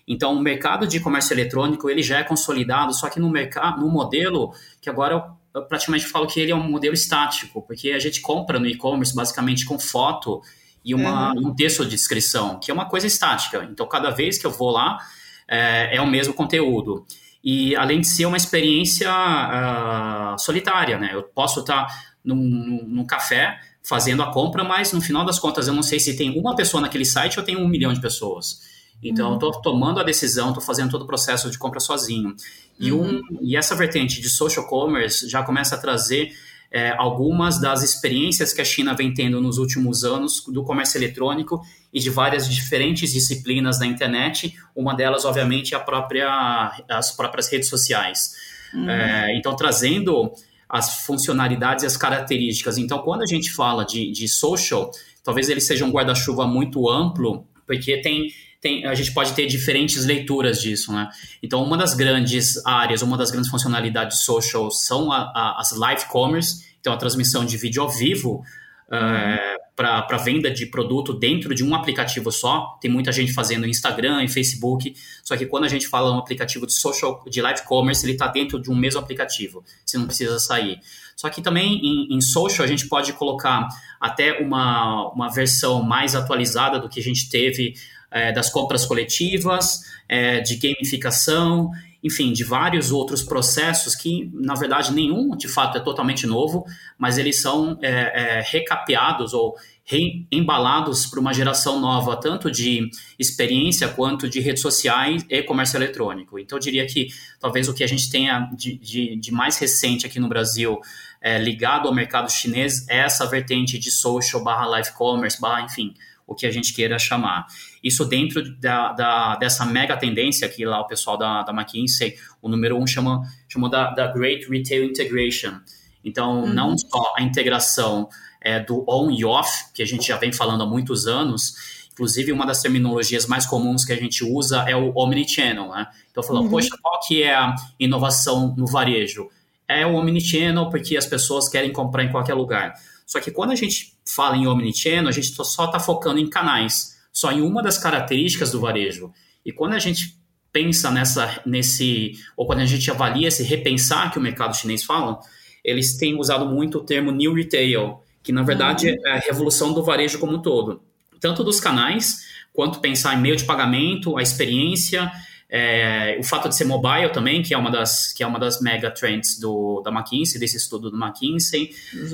Então, 0.07 0.33
o 0.33 0.39
mercado 0.39 0.87
de 0.87 0.99
comércio 0.99 1.33
eletrônico, 1.33 1.87
ele 1.87 2.01
já 2.01 2.19
é 2.19 2.23
consolidado, 2.23 2.93
só 2.95 3.09
que 3.09 3.19
no 3.19 3.29
mercado, 3.29 3.81
no 3.81 3.89
modelo 3.89 4.53
que 4.81 4.89
agora 4.89 5.37
eu 5.53 5.63
praticamente 5.63 6.05
falo 6.05 6.27
que 6.27 6.39
ele 6.39 6.51
é 6.51 6.55
um 6.55 6.69
modelo 6.69 6.93
estático, 6.93 7.61
porque 7.61 7.91
a 7.91 7.99
gente 7.99 8.21
compra 8.21 8.59
no 8.59 8.67
e-commerce 8.67 9.15
basicamente 9.15 9.65
com 9.65 9.79
foto 9.79 10.41
e 10.83 10.93
uma, 10.93 11.33
uhum. 11.33 11.47
um 11.47 11.55
texto 11.55 11.83
de 11.83 11.91
descrição, 11.91 12.59
que 12.59 12.71
é 12.71 12.73
uma 12.73 12.85
coisa 12.85 13.07
estática. 13.07 13.67
Então, 13.71 13.87
cada 13.87 14.09
vez 14.11 14.37
que 14.37 14.45
eu 14.45 14.51
vou 14.51 14.71
lá, 14.71 14.99
é, 15.47 15.97
é 15.97 16.01
o 16.01 16.07
mesmo 16.07 16.33
conteúdo. 16.33 17.05
E, 17.43 17.75
além 17.75 18.01
de 18.01 18.07
ser 18.07 18.25
uma 18.25 18.37
experiência 18.37 19.09
uh, 19.11 20.37
solitária, 20.37 20.97
né? 20.97 21.11
Eu 21.13 21.23
posso 21.23 21.61
estar 21.61 21.87
num, 22.23 22.83
num 22.87 23.05
café 23.05 23.59
fazendo 23.81 24.21
a 24.21 24.31
compra, 24.31 24.63
mas 24.63 24.91
no 24.91 25.01
final 25.01 25.25
das 25.25 25.39
contas 25.39 25.67
eu 25.67 25.73
não 25.73 25.81
sei 25.81 25.99
se 25.99 26.15
tem 26.15 26.37
uma 26.37 26.55
pessoa 26.55 26.81
naquele 26.81 27.05
site 27.05 27.39
ou 27.39 27.45
tem 27.45 27.57
um 27.57 27.67
milhão 27.67 27.93
de 27.93 28.01
pessoas. 28.01 28.61
Então, 29.01 29.27
uhum. 29.27 29.31
eu 29.33 29.49
estou 29.49 29.61
tomando 29.61 29.99
a 29.99 30.03
decisão, 30.03 30.49
estou 30.49 30.63
fazendo 30.63 30.91
todo 30.91 31.03
o 31.03 31.07
processo 31.07 31.49
de 31.49 31.57
compra 31.57 31.79
sozinho. 31.79 32.35
E, 32.79 32.91
um, 32.91 33.01
uhum. 33.01 33.39
e 33.41 33.55
essa 33.55 33.75
vertente 33.75 34.21
de 34.21 34.29
social 34.29 34.67
commerce 34.67 35.27
já 35.29 35.43
começa 35.43 35.75
a 35.75 35.77
trazer 35.77 36.31
é, 36.71 36.93
algumas 36.97 37.59
das 37.59 37.81
experiências 37.81 38.53
que 38.53 38.61
a 38.61 38.65
China 38.65 38.93
vem 38.93 39.13
tendo 39.13 39.41
nos 39.41 39.57
últimos 39.57 40.03
anos 40.03 40.43
do 40.47 40.63
comércio 40.63 40.97
eletrônico 40.97 41.61
e 41.91 41.99
de 41.99 42.09
várias 42.09 42.47
diferentes 42.47 43.11
disciplinas 43.11 43.79
da 43.79 43.85
internet. 43.85 44.55
Uma 44.75 44.93
delas, 44.93 45.25
obviamente, 45.25 45.73
é 45.73 45.77
a 45.77 45.79
própria, 45.79 46.71
as 46.89 47.11
próprias 47.11 47.49
redes 47.51 47.69
sociais. 47.69 48.33
Uhum. 48.73 48.89
É, 48.89 49.35
então, 49.35 49.55
trazendo 49.55 50.31
as 50.69 51.03
funcionalidades 51.03 51.83
e 51.83 51.87
as 51.87 51.97
características. 51.97 52.77
Então, 52.77 52.99
quando 52.99 53.23
a 53.23 53.25
gente 53.25 53.51
fala 53.51 53.83
de, 53.83 54.11
de 54.11 54.27
social, 54.27 54.91
talvez 55.23 55.49
ele 55.49 55.59
seja 55.59 55.83
um 55.83 55.89
guarda-chuva 55.89 56.45
muito 56.45 56.87
amplo, 56.87 57.47
porque 57.65 57.99
tem 58.01 58.29
tem, 58.61 58.85
a 58.85 58.93
gente 58.93 59.13
pode 59.13 59.33
ter 59.33 59.45
diferentes 59.45 60.05
leituras 60.05 60.61
disso, 60.61 60.91
né? 60.91 61.09
Então, 61.41 61.63
uma 61.63 61.77
das 61.77 61.93
grandes 61.93 62.63
áreas, 62.65 63.01
uma 63.01 63.17
das 63.17 63.31
grandes 63.31 63.49
funcionalidades 63.49 64.23
social 64.23 64.69
são 64.69 65.11
a, 65.11 65.31
a, 65.33 65.59
as 65.59 65.71
live 65.75 66.05
commerce, 66.05 66.65
então 66.79 66.91
a 66.91 66.97
transmissão 66.97 67.45
de 67.45 67.55
vídeo 67.57 67.81
ao 67.81 67.89
vivo 67.89 68.43
uhum. 68.91 68.97
é, 68.97 69.55
para 69.75 70.17
venda 70.17 70.51
de 70.51 70.65
produto 70.65 71.13
dentro 71.13 71.55
de 71.55 71.63
um 71.63 71.73
aplicativo 71.73 72.31
só. 72.33 72.77
Tem 72.81 72.91
muita 72.91 73.13
gente 73.13 73.31
fazendo 73.31 73.65
Instagram 73.65 74.23
e 74.25 74.27
Facebook, 74.27 74.93
só 75.23 75.37
que 75.37 75.45
quando 75.45 75.63
a 75.63 75.69
gente 75.69 75.87
fala 75.87 76.13
um 76.13 76.19
aplicativo 76.19 76.67
de 76.67 76.73
social, 76.73 77.23
de 77.29 77.41
live 77.41 77.63
commerce, 77.63 78.05
ele 78.05 78.13
está 78.13 78.27
dentro 78.27 78.61
de 78.61 78.69
um 78.69 78.75
mesmo 78.75 78.99
aplicativo, 78.99 79.63
você 79.85 79.97
não 79.97 80.05
precisa 80.05 80.37
sair. 80.37 80.79
Só 81.15 81.29
que 81.29 81.41
também 81.41 81.79
em, 81.81 82.15
em, 82.15 82.21
social 82.21 82.65
a 82.65 82.67
gente 82.67 82.87
pode 82.87 83.13
colocar 83.13 83.67
até 83.99 84.39
uma, 84.39 85.11
uma 85.13 85.29
versão 85.29 85.81
mais 85.81 86.13
atualizada 86.15 86.79
do 86.79 86.89
que 86.89 86.99
a 86.99 87.03
gente 87.03 87.29
teve 87.29 87.73
é, 88.11 88.31
das 88.31 88.49
compras 88.49 88.85
coletivas, 88.85 89.81
é, 90.07 90.39
de 90.39 90.55
gamificação, 90.55 91.71
enfim, 92.03 92.31
de 92.31 92.43
vários 92.43 92.91
outros 92.91 93.21
processos 93.21 93.95
que, 93.95 94.29
na 94.33 94.55
verdade, 94.55 94.93
nenhum 94.93 95.35
de 95.35 95.47
fato 95.47 95.77
é 95.77 95.81
totalmente 95.81 96.25
novo, 96.25 96.65
mas 96.97 97.17
eles 97.17 97.41
são 97.41 97.77
é, 97.81 98.39
é 98.39 98.41
recapeados 98.41 99.33
ou 99.33 99.55
reembalados 99.83 101.07
para 101.07 101.19
uma 101.19 101.33
geração 101.33 101.79
nova, 101.79 102.15
tanto 102.15 102.51
de 102.51 102.89
experiência 103.17 103.87
quanto 103.87 104.29
de 104.29 104.39
redes 104.39 104.61
sociais 104.61 105.25
e 105.27 105.41
comércio 105.41 105.77
eletrônico. 105.77 106.37
Então, 106.37 106.59
eu 106.59 106.61
diria 106.61 106.85
que 106.85 107.07
talvez 107.39 107.67
o 107.67 107.73
que 107.73 107.83
a 107.83 107.87
gente 107.87 108.07
tenha 108.09 108.47
de, 108.55 108.77
de, 108.77 109.15
de 109.15 109.31
mais 109.31 109.57
recente 109.57 110.05
aqui 110.05 110.19
no 110.19 110.29
Brasil, 110.29 110.79
é, 111.19 111.39
ligado 111.39 111.87
ao 111.87 111.93
mercado 111.93 112.31
chinês, 112.31 112.87
é 112.87 112.99
essa 112.99 113.25
vertente 113.25 113.79
de 113.79 113.89
social 113.89 114.43
barra 114.43 114.67
live 114.67 114.91
commerce, 114.93 115.41
barra, 115.41 115.65
enfim, 115.65 115.95
o 116.27 116.35
que 116.35 116.45
a 116.45 116.51
gente 116.51 116.71
queira 116.71 116.99
chamar. 116.99 117.47
Isso 117.83 118.05
dentro 118.05 118.43
da, 118.57 118.93
da, 118.93 119.35
dessa 119.37 119.65
mega 119.65 119.95
tendência 119.95 120.47
que 120.49 120.65
lá 120.65 120.81
o 120.81 120.87
pessoal 120.87 121.17
da, 121.17 121.43
da 121.43 121.53
McKinsey, 121.53 122.15
o 122.41 122.49
número 122.49 122.77
um 122.77 122.85
chama, 122.85 123.21
chamou 123.47 123.69
da, 123.69 123.91
da 123.91 124.07
Great 124.07 124.49
Retail 124.49 124.83
Integration. 124.83 125.59
Então, 126.03 126.41
uhum. 126.41 126.53
não 126.53 126.77
só 126.77 127.13
a 127.17 127.21
integração 127.21 128.09
é, 128.41 128.59
do 128.59 128.85
on 128.87 129.11
e 129.11 129.25
off, 129.25 129.73
que 129.73 129.81
a 129.81 129.85
gente 129.85 130.07
já 130.07 130.17
vem 130.17 130.31
falando 130.31 130.63
há 130.63 130.65
muitos 130.65 131.07
anos, 131.07 131.79
inclusive 131.91 132.31
uma 132.31 132.45
das 132.45 132.61
terminologias 132.61 133.25
mais 133.25 133.45
comuns 133.45 133.83
que 133.83 133.91
a 133.91 133.97
gente 133.97 134.23
usa 134.23 134.63
é 134.67 134.75
o 134.75 134.93
omnichannel, 134.95 135.69
né? 135.69 135.87
Então, 136.09 136.23
falou, 136.23 136.43
uhum. 136.43 136.49
poxa, 136.49 136.69
qual 136.81 136.99
que 137.01 137.23
é 137.23 137.35
a 137.35 137.55
inovação 137.79 138.55
no 138.57 138.65
varejo? 138.65 139.29
É 139.67 139.85
o 139.85 139.95
omnichannel 139.95 140.69
porque 140.69 140.97
as 140.97 141.05
pessoas 141.05 141.49
querem 141.49 141.71
comprar 141.71 142.03
em 142.03 142.11
qualquer 142.11 142.33
lugar. 142.33 142.73
Só 143.05 143.19
que 143.19 143.31
quando 143.31 143.51
a 143.51 143.55
gente 143.55 143.93
fala 144.05 144.37
em 144.37 144.47
omnichannel, 144.47 145.09
a 145.09 145.11
gente 145.11 145.27
só 145.27 145.65
está 145.65 145.79
focando 145.79 146.19
em 146.19 146.29
canais, 146.29 146.98
só 147.19 147.33
em 147.33 147.41
uma 147.41 147.61
das 147.61 147.77
características 147.77 148.49
do 148.49 148.61
varejo. 148.61 149.11
E 149.45 149.51
quando 149.51 149.73
a 149.73 149.79
gente 149.79 150.17
pensa 150.53 150.89
nessa, 150.89 151.41
nesse, 151.45 152.13
ou 152.37 152.45
quando 152.45 152.59
a 152.59 152.65
gente 152.65 152.89
avalia 152.89 153.27
esse 153.27 153.43
repensar 153.43 154.09
que 154.09 154.17
o 154.17 154.21
mercado 154.21 154.55
chinês 154.55 154.85
fala, 154.85 155.19
eles 155.61 155.97
têm 155.97 156.17
usado 156.17 156.45
muito 156.45 156.77
o 156.77 156.85
termo 156.85 157.11
New 157.11 157.33
Retail, 157.33 157.99
que 158.23 158.31
na 158.31 158.41
verdade 158.41 158.87
uhum. 158.87 158.95
é 159.05 159.11
a 159.17 159.19
revolução 159.19 159.73
do 159.73 159.83
varejo 159.83 160.17
como 160.17 160.37
um 160.37 160.41
todo. 160.41 160.81
Tanto 161.19 161.43
dos 161.43 161.59
canais, 161.59 162.25
quanto 162.53 162.79
pensar 162.79 163.17
em 163.17 163.21
meio 163.21 163.35
de 163.35 163.43
pagamento, 163.43 164.17
a 164.17 164.21
experiência, 164.21 165.11
é, 165.49 166.15
o 166.21 166.23
fato 166.23 166.47
de 166.47 166.55
ser 166.55 166.63
mobile 166.63 167.11
também, 167.11 167.41
que 167.41 167.53
é 167.53 167.57
uma 167.57 167.69
das, 167.69 168.13
que 168.13 168.23
é 168.23 168.27
uma 168.27 168.39
das 168.39 168.61
mega 168.61 168.89
trends 168.89 169.37
do, 169.37 169.81
da 169.81 169.91
McKinsey, 169.91 170.39
desse 170.39 170.55
estudo 170.55 170.89
do 170.89 170.97
McKinsey, 170.97 171.71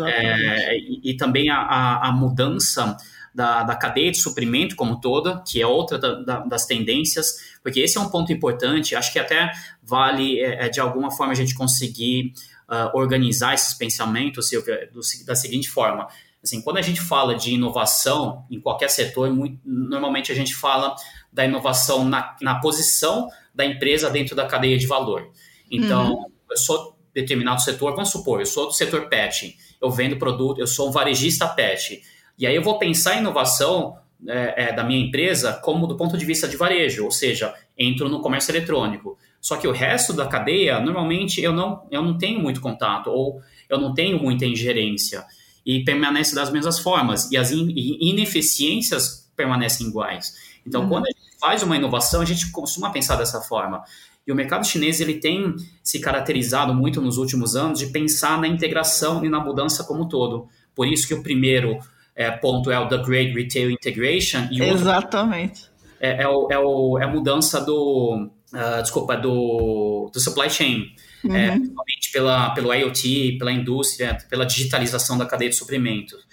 é, 0.08 0.76
e, 0.80 1.12
e, 1.12 1.16
também 1.16 1.48
a, 1.52 1.58
a, 1.58 2.08
a 2.08 2.12
mudança 2.12 2.98
da, 3.36 3.64
da, 3.64 3.76
cadeia 3.76 4.10
de 4.12 4.18
suprimento 4.18 4.78
como 4.78 5.02
toda, 5.02 5.44
que 5.46 5.62
é 5.62 5.68
outra 5.68 6.00
da, 6.00 6.16
da, 6.22 6.40
das 6.40 6.66
tendências, 6.66 7.36
porque 7.62 7.82
esse 7.82 7.98
é 7.98 8.02
um 8.02 8.10
ponto 8.10 8.32
importante, 8.32 8.96
acho 8.96 9.12
que 9.12 9.20
até 9.20 9.52
vale, 9.84 10.40
é, 10.40 10.66
é 10.66 10.70
de 10.70 10.80
alguma 10.80 11.12
forma, 11.12 11.34
a 11.34 11.36
gente 11.36 11.54
conseguir 11.54 12.32
uh, 12.70 12.98
organizar 12.98 13.54
esses 13.54 13.74
pensamentos, 13.74 14.48
Silvia, 14.48 14.90
do, 14.94 15.02
da 15.26 15.36
seguinte 15.36 15.70
forma. 15.70 16.08
Assim, 16.42 16.62
quando 16.62 16.78
a 16.78 16.82
gente 16.82 17.02
fala 17.02 17.36
de 17.36 17.52
inovação 17.54 18.46
em 18.50 18.60
qualquer 18.62 18.90
setor, 18.90 19.30
muito, 19.32 19.60
normalmente 19.66 20.32
a 20.32 20.36
gente 20.36 20.56
fala 20.56 20.96
da 21.34 21.44
inovação 21.44 22.06
na, 22.06 22.38
na 22.42 22.56
posição 22.62 23.28
da 23.54 23.66
empresa 23.66 24.10
dentro 24.10 24.36
da 24.36 24.46
cadeia 24.46 24.78
de 24.78 24.88
valor. 24.88 25.30
Então, 25.70 26.14
uhum. 26.14 26.26
eu 26.50 26.58
sou 26.58 26.96
determinado 27.14 27.62
setor, 27.62 27.94
vamos 27.94 28.12
supor, 28.12 28.40
eu 28.40 28.46
sou 28.46 28.68
do 28.68 28.74
setor 28.74 29.10
pet, 29.10 29.58
eu 29.82 29.90
vendo 29.90 30.18
produto, 30.18 30.60
eu 30.60 30.68
sou 30.68 30.90
um 30.90 30.92
varejista 30.92 31.48
pet. 31.48 32.02
E 32.38 32.46
aí 32.46 32.56
eu 32.56 32.62
vou 32.62 32.78
pensar 32.78 33.16
em 33.16 33.20
inovação 33.20 33.98
é, 34.28 34.70
é, 34.70 34.74
da 34.74 34.84
minha 34.84 35.00
empresa 35.00 35.54
como 35.54 35.88
do 35.88 35.96
ponto 35.96 36.18
de 36.18 36.26
vista 36.26 36.48
de 36.48 36.58
varejo, 36.58 37.04
ou 37.04 37.12
seja, 37.12 37.54
entro 37.78 38.10
no 38.10 38.22
comércio 38.22 38.52
eletrônico. 38.52 39.18
Só 39.40 39.58
que 39.58 39.68
o 39.68 39.72
resto 39.72 40.12
da 40.14 40.26
cadeia, 40.26 40.80
normalmente, 40.80 41.42
eu 41.42 41.54
não, 41.54 41.86
eu 41.92 42.02
não 42.02 42.18
tenho 42.18 42.40
muito 42.40 42.60
contato 42.60 43.12
ou 43.12 43.42
eu 43.70 43.80
não 43.80 43.94
tenho 43.94 44.22
muita 44.22 44.46
ingerência 44.46 45.24
e 45.66 45.84
permanece 45.84 46.34
das 46.34 46.52
mesmas 46.52 46.80
formas 46.80 47.32
e 47.32 47.38
as 47.38 47.52
ineficiências 47.52 49.30
permanecem 49.36 49.88
iguais. 49.88 50.34
Então, 50.66 50.84
uhum. 50.84 50.90
quando 50.90 51.06
a 51.06 51.10
gente 51.10 51.40
faz 51.40 51.64
uma 51.64 51.76
inovação, 51.76 52.22
a 52.22 52.26
gente 52.26 52.52
costuma 52.52 52.90
pensar 52.90 53.16
dessa 53.18 53.42
forma. 53.42 53.84
E 54.26 54.32
o 54.32 54.36
mercado 54.36 54.66
chinês 54.66 55.00
ele 55.00 55.16
tem 55.16 55.56
se 55.84 56.00
caracterizado 56.00 56.74
muito 56.74 57.00
nos 57.00 57.18
últimos 57.18 57.56
anos 57.56 57.80
de 57.80 57.88
pensar 57.88 58.40
na 58.40 58.48
integração 58.48 59.24
e 59.24 59.30
na 59.30 59.40
mudança 59.40 59.84
como 59.84 60.04
um 60.04 60.08
todo. 60.08 60.48
Por 60.74 60.88
isso 60.88 61.08
que 61.08 61.14
o 61.14 61.22
primeiro 61.22 61.78
é, 62.16 62.32
ponto 62.32 62.72
é 62.72 62.80
o 62.80 62.88
The 62.88 62.98
Great 63.00 63.34
Retail 63.34 63.70
Integration. 63.70 64.48
E 64.50 64.62
Exatamente. 64.64 65.66
É, 66.00 66.24
é, 66.24 66.28
o, 66.28 66.48
é, 66.50 66.58
o, 66.58 66.98
é 67.00 67.04
a 67.04 67.08
mudança 67.08 67.60
do, 67.62 68.30
uh, 68.54 68.82
desculpa, 68.82 69.18
do, 69.18 70.10
do 70.14 70.20
supply 70.20 70.50
chain, 70.50 70.94
é, 71.24 71.28
uhum. 71.28 71.36
é, 71.36 71.52
principalmente 71.52 72.12
pela, 72.12 72.50
pelo 72.52 72.74
IoT, 72.74 73.38
pela 73.38 73.52
indústria, 73.52 74.18
pela 74.30 74.46
digitalização 74.46 75.18
da 75.18 75.26
cadeia 75.26 75.50
de 75.50 75.56
suprimentos. 75.56 76.26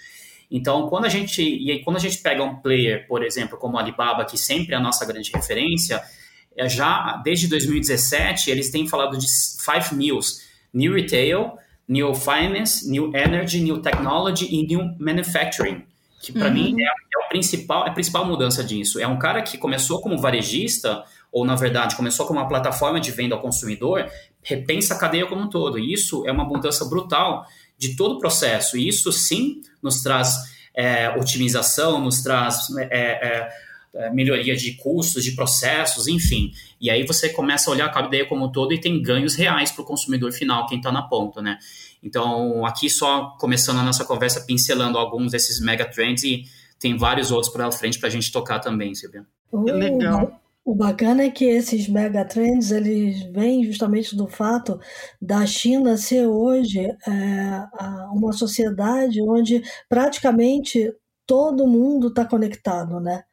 Então, 0.49 0.87
quando 0.87 1.05
a 1.05 1.09
gente 1.09 1.41
e 1.41 1.71
aí, 1.71 1.83
quando 1.83 1.97
a 1.97 1.99
gente 1.99 2.19
pega 2.19 2.43
um 2.43 2.57
player, 2.57 3.07
por 3.07 3.23
exemplo, 3.23 3.57
como 3.57 3.77
a 3.77 3.81
Alibaba, 3.81 4.23
que 4.23 4.37
sempre 4.37 4.75
é 4.75 4.77
a 4.77 4.79
nossa 4.79 5.05
grande 5.05 5.31
referência, 5.33 6.01
é, 6.55 6.69
já 6.69 7.19
desde 7.23 7.47
2017 7.47 8.51
eles 8.51 8.69
têm 8.69 8.87
falado 8.87 9.17
de 9.17 9.25
five 9.59 9.95
news: 9.95 10.41
new 10.71 10.93
retail, 10.93 11.53
new 11.87 12.13
finance, 12.13 12.89
new 12.89 13.11
energy, 13.15 13.61
new 13.61 13.81
technology 13.81 14.47
e 14.49 14.65
new 14.65 14.95
manufacturing. 14.99 15.83
Que 16.21 16.31
para 16.31 16.47
uhum. 16.47 16.53
mim 16.53 16.81
é, 16.81 16.85
é, 16.85 17.25
o 17.25 17.29
principal, 17.29 17.85
é 17.85 17.89
a 17.89 17.93
principal 17.93 18.25
mudança 18.25 18.63
disso. 18.63 18.99
É 18.99 19.07
um 19.07 19.19
cara 19.19 19.41
que 19.41 19.57
começou 19.57 20.01
como 20.01 20.17
varejista 20.17 21.03
ou 21.31 21.43
na 21.43 21.55
verdade 21.55 21.95
começou 21.95 22.25
como 22.25 22.39
uma 22.39 22.47
plataforma 22.47 22.99
de 22.99 23.11
venda 23.11 23.35
ao 23.35 23.41
consumidor, 23.41 24.07
repensa 24.41 24.93
a 24.93 24.97
cadeia 24.97 25.25
como 25.25 25.41
um 25.41 25.49
todo. 25.49 25.77
E 25.79 25.91
isso 25.91 26.25
é 26.25 26.31
uma 26.31 26.45
mudança 26.45 26.85
brutal 26.85 27.45
de 27.77 27.95
todo 27.95 28.15
o 28.15 28.19
processo. 28.19 28.77
E 28.77 28.87
isso 28.87 29.11
sim 29.11 29.61
nos 29.81 30.01
traz 30.01 30.35
é, 30.75 31.09
otimização, 31.17 31.99
nos 31.99 32.21
traz 32.21 32.67
é, 32.77 32.87
é, 32.91 33.49
melhoria 34.13 34.55
de 34.55 34.73
custos, 34.73 35.23
de 35.23 35.33
processos, 35.33 36.07
enfim. 36.07 36.51
E 36.81 36.89
aí 36.89 37.05
você 37.05 37.29
começa 37.29 37.69
a 37.69 37.73
olhar 37.73 37.85
a 37.85 37.91
cadeia 37.91 38.25
como 38.25 38.45
um 38.45 38.51
todo 38.51 38.73
e 38.73 38.81
tem 38.81 39.01
ganhos 39.01 39.35
reais 39.35 39.71
para 39.71 39.83
o 39.83 39.85
consumidor 39.85 40.31
final, 40.31 40.65
quem 40.67 40.77
está 40.77 40.91
na 40.91 41.03
ponta, 41.03 41.41
né? 41.41 41.57
Então, 42.01 42.65
aqui 42.65 42.89
só 42.89 43.37
começando 43.39 43.79
a 43.79 43.83
nossa 43.83 44.03
conversa, 44.03 44.41
pincelando 44.41 44.97
alguns 44.97 45.31
desses 45.31 45.59
mega 45.59 45.85
trends 45.85 46.23
e 46.23 46.43
tem 46.79 46.97
vários 46.97 47.31
outros 47.31 47.53
pela 47.53 47.71
frente 47.71 47.99
para 47.99 48.09
a 48.09 48.11
gente 48.11 48.31
tocar 48.31 48.59
também, 48.59 48.93
Silvia. 48.93 49.25
Legal. 49.53 50.39
O 50.65 50.73
bacana 50.73 51.23
é 51.23 51.29
que 51.29 51.43
esses 51.43 51.89
megatrends 51.89 52.71
eles 52.71 53.21
vêm 53.33 53.65
justamente 53.65 54.15
do 54.15 54.27
fato 54.27 54.79
da 55.21 55.45
China 55.45 55.97
ser 55.97 56.25
hoje 56.25 56.79
é, 56.79 57.67
uma 58.13 58.31
sociedade 58.31 59.21
onde 59.21 59.61
praticamente 59.89 60.89
todo 61.27 61.67
mundo 61.67 62.07
está 62.07 62.23
conectado, 62.23 62.99
né? 63.01 63.23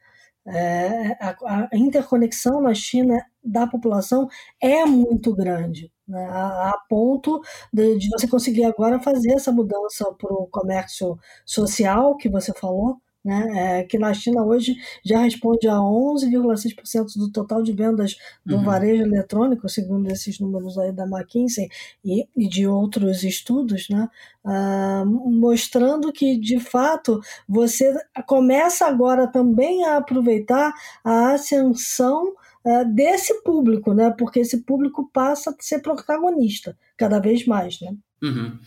É, 0.45 1.11
a, 1.23 1.35
a, 1.71 1.77
interconexão 1.77 2.61
na 2.61 2.73
China 2.73 3.23
da 3.43 3.67
população 3.67 4.27
é 4.59 4.83
muito 4.85 5.35
grande, 5.35 5.91
né? 6.07 6.25
a, 6.25 6.71
a 6.71 6.79
ponto 6.89 7.41
de, 7.71 7.97
de 7.97 8.09
você 8.09 8.27
conseguir 8.27 8.63
agora 8.65 8.99
fazer 8.99 9.33
essa 9.33 9.51
mudança 9.51 10.11
para 10.13 10.33
o 10.33 10.47
comércio 10.47 11.17
social 11.45 12.17
que 12.17 12.27
você 12.27 12.51
falou, 12.53 12.99
né, 13.23 13.79
é, 13.79 13.83
que 13.83 13.97
na 13.97 14.13
China 14.13 14.43
hoje 14.43 14.75
já 15.05 15.19
responde 15.19 15.67
a 15.67 15.75
11,6% 15.75 17.17
do 17.17 17.31
total 17.31 17.61
de 17.61 17.71
vendas 17.71 18.17
do 18.45 18.57
uhum. 18.57 18.63
varejo 18.63 19.03
eletrônico, 19.03 19.69
segundo 19.69 20.11
esses 20.11 20.39
números 20.39 20.77
aí 20.77 20.91
da 20.91 21.05
McKinsey 21.05 21.69
e, 22.03 22.27
e 22.35 22.47
de 22.47 22.67
outros 22.67 23.23
estudos, 23.23 23.87
né, 23.89 24.09
uh, 24.43 25.05
mostrando 25.05 26.11
que, 26.11 26.37
de 26.37 26.59
fato, 26.59 27.21
você 27.47 27.93
começa 28.25 28.85
agora 28.85 29.27
também 29.27 29.85
a 29.85 29.97
aproveitar 29.97 30.73
a 31.03 31.33
ascensão 31.33 32.33
uh, 32.65 32.85
desse 32.93 33.41
público, 33.43 33.93
né, 33.93 34.13
porque 34.17 34.39
esse 34.39 34.61
público 34.63 35.09
passa 35.13 35.51
a 35.51 35.55
ser 35.59 35.79
protagonista 35.79 36.75
cada 36.97 37.19
vez 37.19 37.45
mais. 37.45 37.79
Né? 37.81 37.95
Uhum. 38.23 38.57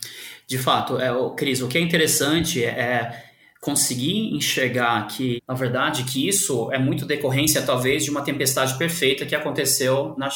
De 0.47 0.57
fato, 0.57 0.99
é, 0.99 1.09
Cris, 1.35 1.61
o 1.61 1.67
que 1.67 1.77
é 1.77 1.81
interessante 1.81 2.63
é 2.63 3.34
conseguir 3.65 4.31
enxergar 4.35 5.07
que, 5.07 5.41
na 5.47 5.55
verdade, 5.55 6.03
que 6.03 6.27
isso 6.27 6.71
é 6.71 6.77
muito 6.77 7.03
decorrência, 7.03 7.63
talvez, 7.63 8.03
de 8.03 8.11
uma 8.11 8.21
tempestade 8.21 8.77
perfeita 8.77 9.25
que 9.25 9.33
aconteceu 9.33 10.13
na, 10.19 10.29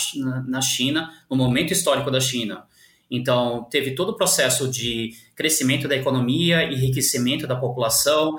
na 0.47 0.61
China, 0.61 1.11
no 1.29 1.37
momento 1.37 1.71
histórico 1.71 2.09
da 2.09 2.19
China. 2.19 2.63
Então, 3.09 3.67
teve 3.69 3.91
todo 3.91 4.09
o 4.09 4.15
processo 4.15 4.67
de 4.67 5.13
crescimento 5.35 5.87
da 5.87 5.95
economia, 5.95 6.63
enriquecimento 6.63 7.45
da 7.45 7.55
população, 7.55 8.35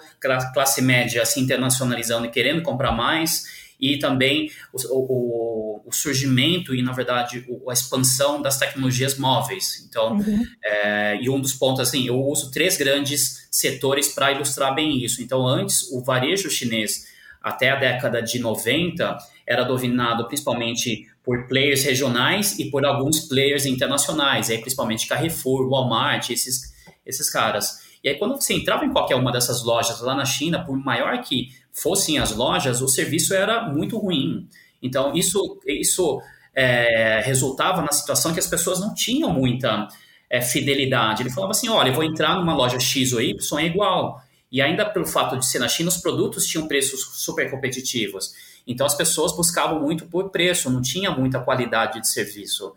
classe 0.52 0.82
média 0.82 1.24
se 1.24 1.38
internacionalizando 1.38 2.26
e 2.26 2.30
querendo 2.30 2.60
comprar 2.60 2.90
mais, 2.90 3.44
e 3.80 3.96
também 3.96 4.50
o, 4.72 4.78
o, 4.90 5.82
o 5.86 5.92
surgimento 5.92 6.74
e, 6.74 6.82
na 6.82 6.90
verdade, 6.90 7.46
a 7.68 7.72
expansão 7.72 8.42
das 8.42 8.58
tecnologias 8.58 9.16
móveis. 9.16 9.86
Então, 9.88 10.16
uhum. 10.16 10.44
é, 10.64 11.18
e 11.22 11.30
um 11.30 11.40
dos 11.40 11.54
pontos, 11.54 11.80
assim, 11.80 12.08
eu 12.08 12.20
uso 12.20 12.50
três 12.50 12.76
grandes 12.76 13.39
setores 13.50 14.08
para 14.08 14.32
ilustrar 14.32 14.74
bem 14.74 15.02
isso. 15.02 15.22
Então, 15.22 15.46
antes, 15.46 15.90
o 15.92 16.00
varejo 16.02 16.48
chinês, 16.48 17.06
até 17.42 17.70
a 17.70 17.76
década 17.76 18.22
de 18.22 18.38
90, 18.38 19.18
era 19.46 19.64
dominado 19.64 20.26
principalmente 20.28 21.08
por 21.24 21.46
players 21.48 21.84
regionais 21.84 22.58
e 22.58 22.70
por 22.70 22.84
alguns 22.84 23.20
players 23.20 23.66
internacionais, 23.66 24.48
aí, 24.48 24.58
principalmente 24.58 25.06
Carrefour, 25.06 25.68
Walmart, 25.68 26.30
esses, 26.30 26.72
esses 27.04 27.28
caras. 27.28 27.80
E 28.02 28.08
aí, 28.08 28.16
quando 28.16 28.40
você 28.40 28.54
entrava 28.54 28.84
em 28.84 28.92
qualquer 28.92 29.16
uma 29.16 29.32
dessas 29.32 29.62
lojas 29.64 30.00
lá 30.00 30.14
na 30.14 30.24
China, 30.24 30.64
por 30.64 30.78
maior 30.78 31.20
que 31.20 31.48
fossem 31.72 32.18
as 32.18 32.34
lojas, 32.34 32.80
o 32.80 32.88
serviço 32.88 33.34
era 33.34 33.68
muito 33.68 33.98
ruim. 33.98 34.48
Então, 34.82 35.14
isso, 35.14 35.60
isso 35.66 36.22
é, 36.54 37.20
resultava 37.20 37.82
na 37.82 37.92
situação 37.92 38.32
que 38.32 38.40
as 38.40 38.46
pessoas 38.46 38.80
não 38.80 38.94
tinham 38.94 39.32
muita 39.32 39.88
é, 40.30 40.40
fidelidade. 40.40 41.22
Ele 41.22 41.30
falava 41.30 41.50
assim: 41.50 41.68
olha, 41.68 41.88
eu 41.88 41.94
vou 41.94 42.04
entrar 42.04 42.36
numa 42.36 42.54
loja 42.54 42.78
X 42.78 43.12
ou 43.12 43.20
Y, 43.20 43.58
é 43.58 43.66
igual. 43.66 44.22
E 44.50 44.62
ainda 44.62 44.84
pelo 44.84 45.06
fato 45.06 45.36
de 45.36 45.46
ser 45.46 45.58
na 45.58 45.68
China, 45.68 45.88
os 45.88 45.96
produtos 45.96 46.46
tinham 46.46 46.66
preços 46.66 47.00
super 47.22 47.50
competitivos. 47.50 48.32
Então, 48.66 48.86
as 48.86 48.94
pessoas 48.94 49.34
buscavam 49.34 49.80
muito 49.80 50.06
por 50.06 50.30
preço, 50.30 50.70
não 50.70 50.82
tinha 50.82 51.10
muita 51.10 51.40
qualidade 51.40 52.00
de 52.00 52.08
serviço. 52.08 52.72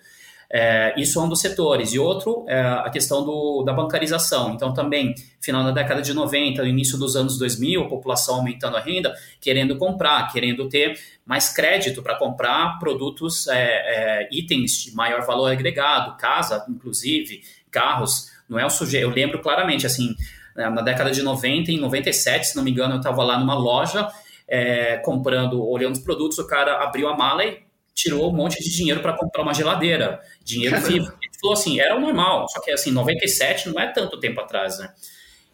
É, 0.55 0.93
isso 1.01 1.19
é 1.19 1.24
um 1.24 1.27
dos 1.27 1.41
setores. 1.41 1.93
E 1.93 2.00
outro 2.00 2.45
é 2.48 2.62
a 2.62 2.88
questão 2.91 3.25
do, 3.25 3.63
da 3.63 3.74
bancarização. 3.74 4.53
Então, 4.53 4.72
também, 4.72 5.15
final 5.41 5.63
da 5.63 5.72
década 5.72 6.00
de 6.00 6.13
90, 6.13 6.63
início 6.67 6.95
dos 6.95 7.15
anos 7.15 7.39
2000, 7.39 7.81
a 7.81 7.88
população 7.88 8.36
aumentando 8.36 8.77
a 8.77 8.79
renda, 8.79 9.15
querendo 9.41 9.75
comprar, 9.77 10.31
querendo 10.31 10.69
ter 10.69 11.00
mais 11.25 11.51
crédito 11.51 12.03
para 12.03 12.15
comprar 12.15 12.77
produtos, 12.77 13.48
é, 13.48 13.55
é, 13.55 14.29
itens 14.31 14.83
de 14.83 14.95
maior 14.95 15.25
valor 15.25 15.51
agregado, 15.51 16.15
casa, 16.17 16.63
inclusive, 16.69 17.41
carros. 17.72 18.31
Não 18.48 18.60
é 18.60 18.65
o 18.65 18.69
sujeito. 18.69 19.05
Eu 19.05 19.10
lembro 19.10 19.41
claramente, 19.41 19.88
assim, 19.88 20.15
na 20.55 20.83
década 20.83 21.10
de 21.10 21.24
90, 21.24 21.72
em 21.72 21.79
97, 21.79 22.50
se 22.50 22.55
não 22.55 22.63
me 22.63 22.69
engano, 22.69 22.93
eu 22.93 22.98
estava 23.00 23.24
lá 23.24 23.39
numa 23.39 23.55
loja 23.55 24.07
é, 24.48 24.98
comprando, 24.98 25.65
olhando 25.67 25.93
os 25.93 26.00
produtos, 26.00 26.38
o 26.38 26.45
cara 26.45 26.83
abriu 26.83 27.07
a 27.07 27.17
mala 27.17 27.43
e 27.43 27.63
tirou 27.94 28.32
um 28.32 28.36
monte 28.36 28.64
de 28.64 28.70
dinheiro 28.70 29.02
para 29.02 29.18
comprar 29.18 29.44
uma 29.44 29.54
geladeira, 29.54 30.20
dinheiro 30.44 30.80
vivo. 30.82 31.06
Ele 31.22 31.32
falou 31.40 31.54
assim, 31.54 31.80
era 31.80 31.96
o 31.96 32.02
normal, 32.02 32.48
só 32.50 32.62
que 32.62 32.72
assim, 32.72 32.92
97 32.92 33.70
não 33.70 33.80
é 33.80 33.92
tanto 33.92 34.20
tempo 34.20 34.42
atrás, 34.42 34.80
né? 34.80 34.94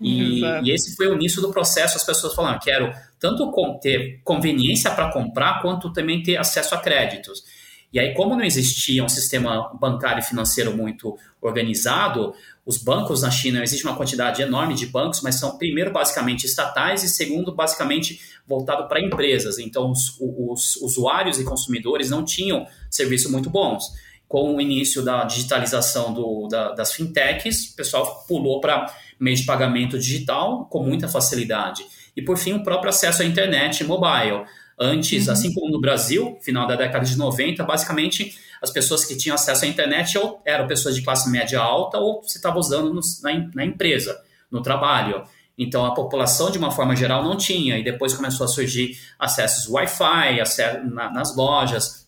E, 0.01 0.41
e, 0.63 0.71
esse 0.71 0.95
foi 0.95 1.07
o 1.07 1.15
início 1.15 1.41
do 1.41 1.51
processo, 1.51 1.97
as 1.97 2.05
pessoas 2.05 2.33
falaram, 2.33 2.57
quero 2.59 2.93
tanto 3.19 3.51
ter 3.81 4.21
conveniência 4.23 4.89
para 4.91 5.11
comprar, 5.11 5.61
quanto 5.61 5.91
também 5.91 6.23
ter 6.23 6.37
acesso 6.37 6.73
a 6.73 6.77
créditos. 6.77 7.43
E 7.91 7.99
aí, 7.99 8.13
como 8.13 8.35
não 8.35 8.43
existia 8.43 9.03
um 9.03 9.09
sistema 9.09 9.73
bancário 9.79 10.21
e 10.21 10.23
financeiro 10.23 10.75
muito 10.75 11.17
organizado, 11.41 12.33
os 12.69 12.77
bancos 12.77 13.23
na 13.23 13.31
China, 13.31 13.63
existe 13.63 13.83
uma 13.83 13.95
quantidade 13.95 14.43
enorme 14.43 14.75
de 14.75 14.85
bancos, 14.85 15.21
mas 15.23 15.39
são, 15.39 15.57
primeiro, 15.57 15.91
basicamente 15.91 16.45
estatais 16.45 17.03
e, 17.03 17.09
segundo, 17.09 17.51
basicamente 17.51 18.21
voltado 18.45 18.87
para 18.87 19.01
empresas. 19.01 19.57
Então, 19.57 19.89
os, 19.89 20.15
os, 20.19 20.75
usuários 20.75 21.39
e 21.39 21.43
consumidores 21.43 22.11
não 22.11 22.23
tinham 22.23 22.67
serviços 22.87 23.31
muito 23.31 23.49
bons. 23.49 23.85
Com 24.27 24.55
o 24.55 24.61
início 24.61 25.01
da 25.01 25.23
digitalização 25.23 26.13
do, 26.13 26.47
da, 26.47 26.73
das 26.73 26.93
fintechs, 26.93 27.71
o 27.71 27.75
pessoal 27.75 28.23
pulou 28.27 28.61
para 28.61 28.85
meio 29.19 29.35
de 29.35 29.45
pagamento 29.45 29.97
digital 29.97 30.65
com 30.65 30.83
muita 30.83 31.07
facilidade. 31.07 31.83
E, 32.15 32.21
por 32.21 32.37
fim, 32.37 32.53
o 32.53 32.61
próprio 32.63 32.91
acesso 32.91 33.23
à 33.23 33.25
internet 33.25 33.83
mobile. 33.83 34.45
Antes, 34.79 35.25
uhum. 35.25 35.33
assim 35.33 35.53
como 35.55 35.71
no 35.71 35.81
Brasil, 35.81 36.37
final 36.39 36.67
da 36.67 36.75
década 36.75 37.03
de 37.03 37.17
90, 37.17 37.63
basicamente 37.63 38.37
as 38.61 38.71
pessoas 38.71 39.05
que 39.05 39.15
tinham 39.15 39.35
acesso 39.35 39.65
à 39.65 39.67
internet 39.67 40.17
ou 40.17 40.41
eram 40.45 40.67
pessoas 40.67 40.95
de 40.95 41.01
classe 41.01 41.29
média 41.29 41.59
alta 41.59 41.97
ou 41.97 42.23
se 42.23 42.37
estava 42.37 42.57
usando 42.57 42.93
no, 42.93 43.01
na, 43.23 43.49
na, 43.55 43.65
empresa, 43.65 44.19
no 44.51 44.61
trabalho. 44.61 45.23
Então 45.57 45.85
a 45.85 45.93
população, 45.93 46.51
de 46.51 46.57
uma 46.57 46.71
forma 46.71 46.95
geral, 46.95 47.23
não 47.23 47.37
tinha. 47.37 47.77
E 47.77 47.83
depois 47.83 48.13
começou 48.13 48.45
a 48.45 48.47
surgir 48.47 48.97
acessos 49.17 49.69
Wi-Fi 49.69 50.41
acesso 50.41 50.85
na, 50.85 51.11
nas 51.11 51.35
lojas. 51.35 52.07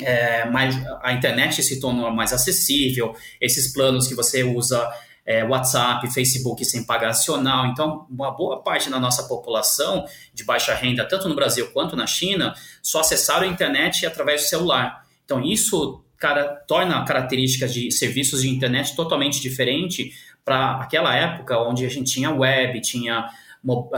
É, 0.00 0.44
a 1.02 1.12
internet 1.12 1.62
se 1.62 1.80
tornou 1.80 2.10
mais 2.10 2.32
acessível. 2.32 3.14
Esses 3.40 3.72
planos 3.72 4.06
que 4.06 4.14
você 4.14 4.44
usa 4.44 4.88
é, 5.28 5.44
WhatsApp, 5.44 6.10
Facebook 6.10 6.64
sem 6.64 6.86
pagar 6.86 7.08
adicional. 7.08 7.66
Então, 7.66 8.06
uma 8.08 8.30
boa 8.30 8.62
parte 8.62 8.88
da 8.88 8.98
nossa 8.98 9.24
população 9.24 10.06
de 10.32 10.42
baixa 10.42 10.74
renda, 10.74 11.06
tanto 11.06 11.28
no 11.28 11.34
Brasil 11.34 11.70
quanto 11.70 11.94
na 11.94 12.06
China, 12.06 12.54
só 12.82 13.00
acessaram 13.00 13.46
a 13.46 13.46
internet 13.46 14.06
através 14.06 14.42
do 14.42 14.48
celular. 14.48 15.06
Então, 15.28 15.44
isso 15.44 16.02
cara, 16.16 16.46
torna 16.66 17.04
características 17.04 17.74
de 17.74 17.92
serviços 17.92 18.40
de 18.40 18.48
internet 18.48 18.96
totalmente 18.96 19.42
diferente 19.42 20.10
para 20.42 20.76
aquela 20.76 21.14
época 21.14 21.58
onde 21.58 21.84
a 21.84 21.88
gente 21.90 22.10
tinha 22.10 22.30
web, 22.30 22.80
tinha, 22.80 23.28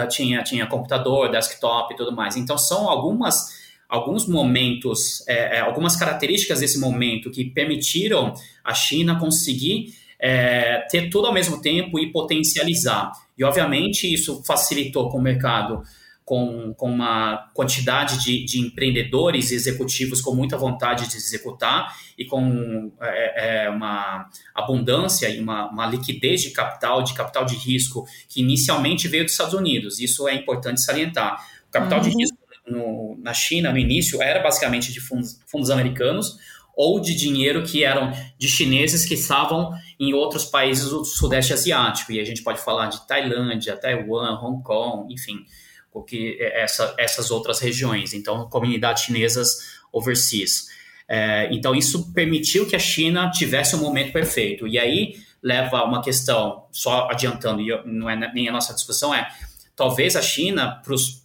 tinha, 0.09 0.43
tinha 0.43 0.67
computador, 0.67 1.31
desktop 1.31 1.95
e 1.95 1.97
tudo 1.97 2.11
mais. 2.11 2.37
Então, 2.37 2.59
são 2.59 2.91
algumas 2.91 3.61
alguns 3.89 4.29
momentos, 4.29 5.27
é, 5.29 5.59
é 5.59 5.61
algumas 5.61 5.97
características 5.97 6.61
desse 6.61 6.79
momento 6.79 7.29
que 7.29 7.45
permitiram 7.45 8.35
a 8.65 8.73
China 8.73 9.19
conseguir 9.19 9.95
é, 10.17 10.87
ter 10.89 11.11
tudo 11.11 11.27
ao 11.27 11.33
mesmo 11.33 11.61
tempo 11.61 11.99
e 11.99 12.11
potencializar. 12.13 13.13
E, 13.39 13.45
obviamente, 13.45 14.13
isso 14.13 14.43
facilitou 14.45 15.09
com 15.09 15.19
o 15.19 15.23
mercado 15.23 15.83
com, 16.31 16.73
com 16.75 16.89
uma 16.89 17.51
quantidade 17.53 18.23
de, 18.23 18.45
de 18.45 18.61
empreendedores 18.61 19.51
e 19.51 19.57
executivos 19.57 20.21
com 20.21 20.33
muita 20.33 20.57
vontade 20.57 21.09
de 21.09 21.17
executar 21.17 21.93
e 22.17 22.25
com 22.25 22.93
é, 23.01 23.65
é, 23.65 23.69
uma 23.69 24.31
abundância 24.55 25.29
e 25.29 25.41
uma, 25.41 25.69
uma, 25.69 25.87
liquidez 25.87 26.43
de 26.43 26.51
capital, 26.51 27.03
de 27.03 27.15
capital 27.15 27.45
de 27.45 27.57
risco, 27.57 28.07
que 28.29 28.43
inicialmente 28.43 29.09
veio 29.09 29.25
dos 29.25 29.33
Estados 29.33 29.55
Unidos. 29.55 29.99
Isso 29.99 30.29
é 30.29 30.35
importante 30.37 30.81
salientar. 30.81 31.45
O 31.69 31.73
capital 31.73 31.99
uhum. 31.99 32.09
de 32.09 32.17
risco 32.17 32.39
no, 32.65 33.19
na 33.21 33.35
China, 33.35 33.73
no 33.73 33.79
início, 33.79 34.23
era 34.23 34.41
basicamente 34.41 34.93
de 34.93 35.01
fundos, 35.01 35.41
fundos 35.49 35.69
americanos, 35.69 36.39
ou 36.77 37.01
de 37.01 37.13
dinheiro 37.13 37.65
que 37.65 37.83
eram 37.83 38.13
de 38.39 38.49
chineses 38.49 39.05
que 39.05 39.15
estavam 39.15 39.73
em 39.99 40.15
outros 40.15 40.45
países 40.45 40.91
do 40.91 41.05
Sudeste 41.05 41.53
Asiático. 41.53 42.13
E 42.13 42.21
a 42.21 42.25
gente 42.25 42.45
pode 42.45 42.61
falar 42.61 42.87
de 42.87 43.05
Tailândia, 43.09 43.77
Taiwan, 43.77 44.39
Hong 44.41 44.63
Kong, 44.63 45.13
enfim, 45.13 45.45
o 45.93 46.03
que 46.03 46.37
é 46.41 46.63
essa, 46.63 46.95
essas 46.99 47.31
outras 47.31 47.61
regiões. 47.61 48.13
Então, 48.15 48.49
comunidades 48.49 49.05
chinesas 49.05 49.81
overseas. 49.93 50.69
É, 51.09 51.49
então, 51.53 51.75
isso 51.75 52.13
permitiu 52.13 52.67
que 52.67 52.77
a 52.77 52.79
China 52.79 53.31
tivesse 53.31 53.75
um 53.75 53.81
momento 53.81 54.13
perfeito. 54.13 54.67
E 54.67 54.79
aí 54.79 55.17
leva 55.43 55.85
uma 55.85 56.03
questão, 56.03 56.67
só 56.71 57.09
adiantando, 57.11 57.61
e 57.61 57.69
não 57.87 58.09
é 58.09 58.33
nem 58.33 58.49
a 58.49 58.53
nossa 58.53 58.75
discussão, 58.75 59.15
é 59.15 59.29
talvez 59.75 60.15
a 60.15 60.23
China 60.23 60.81
pros, 60.85 61.23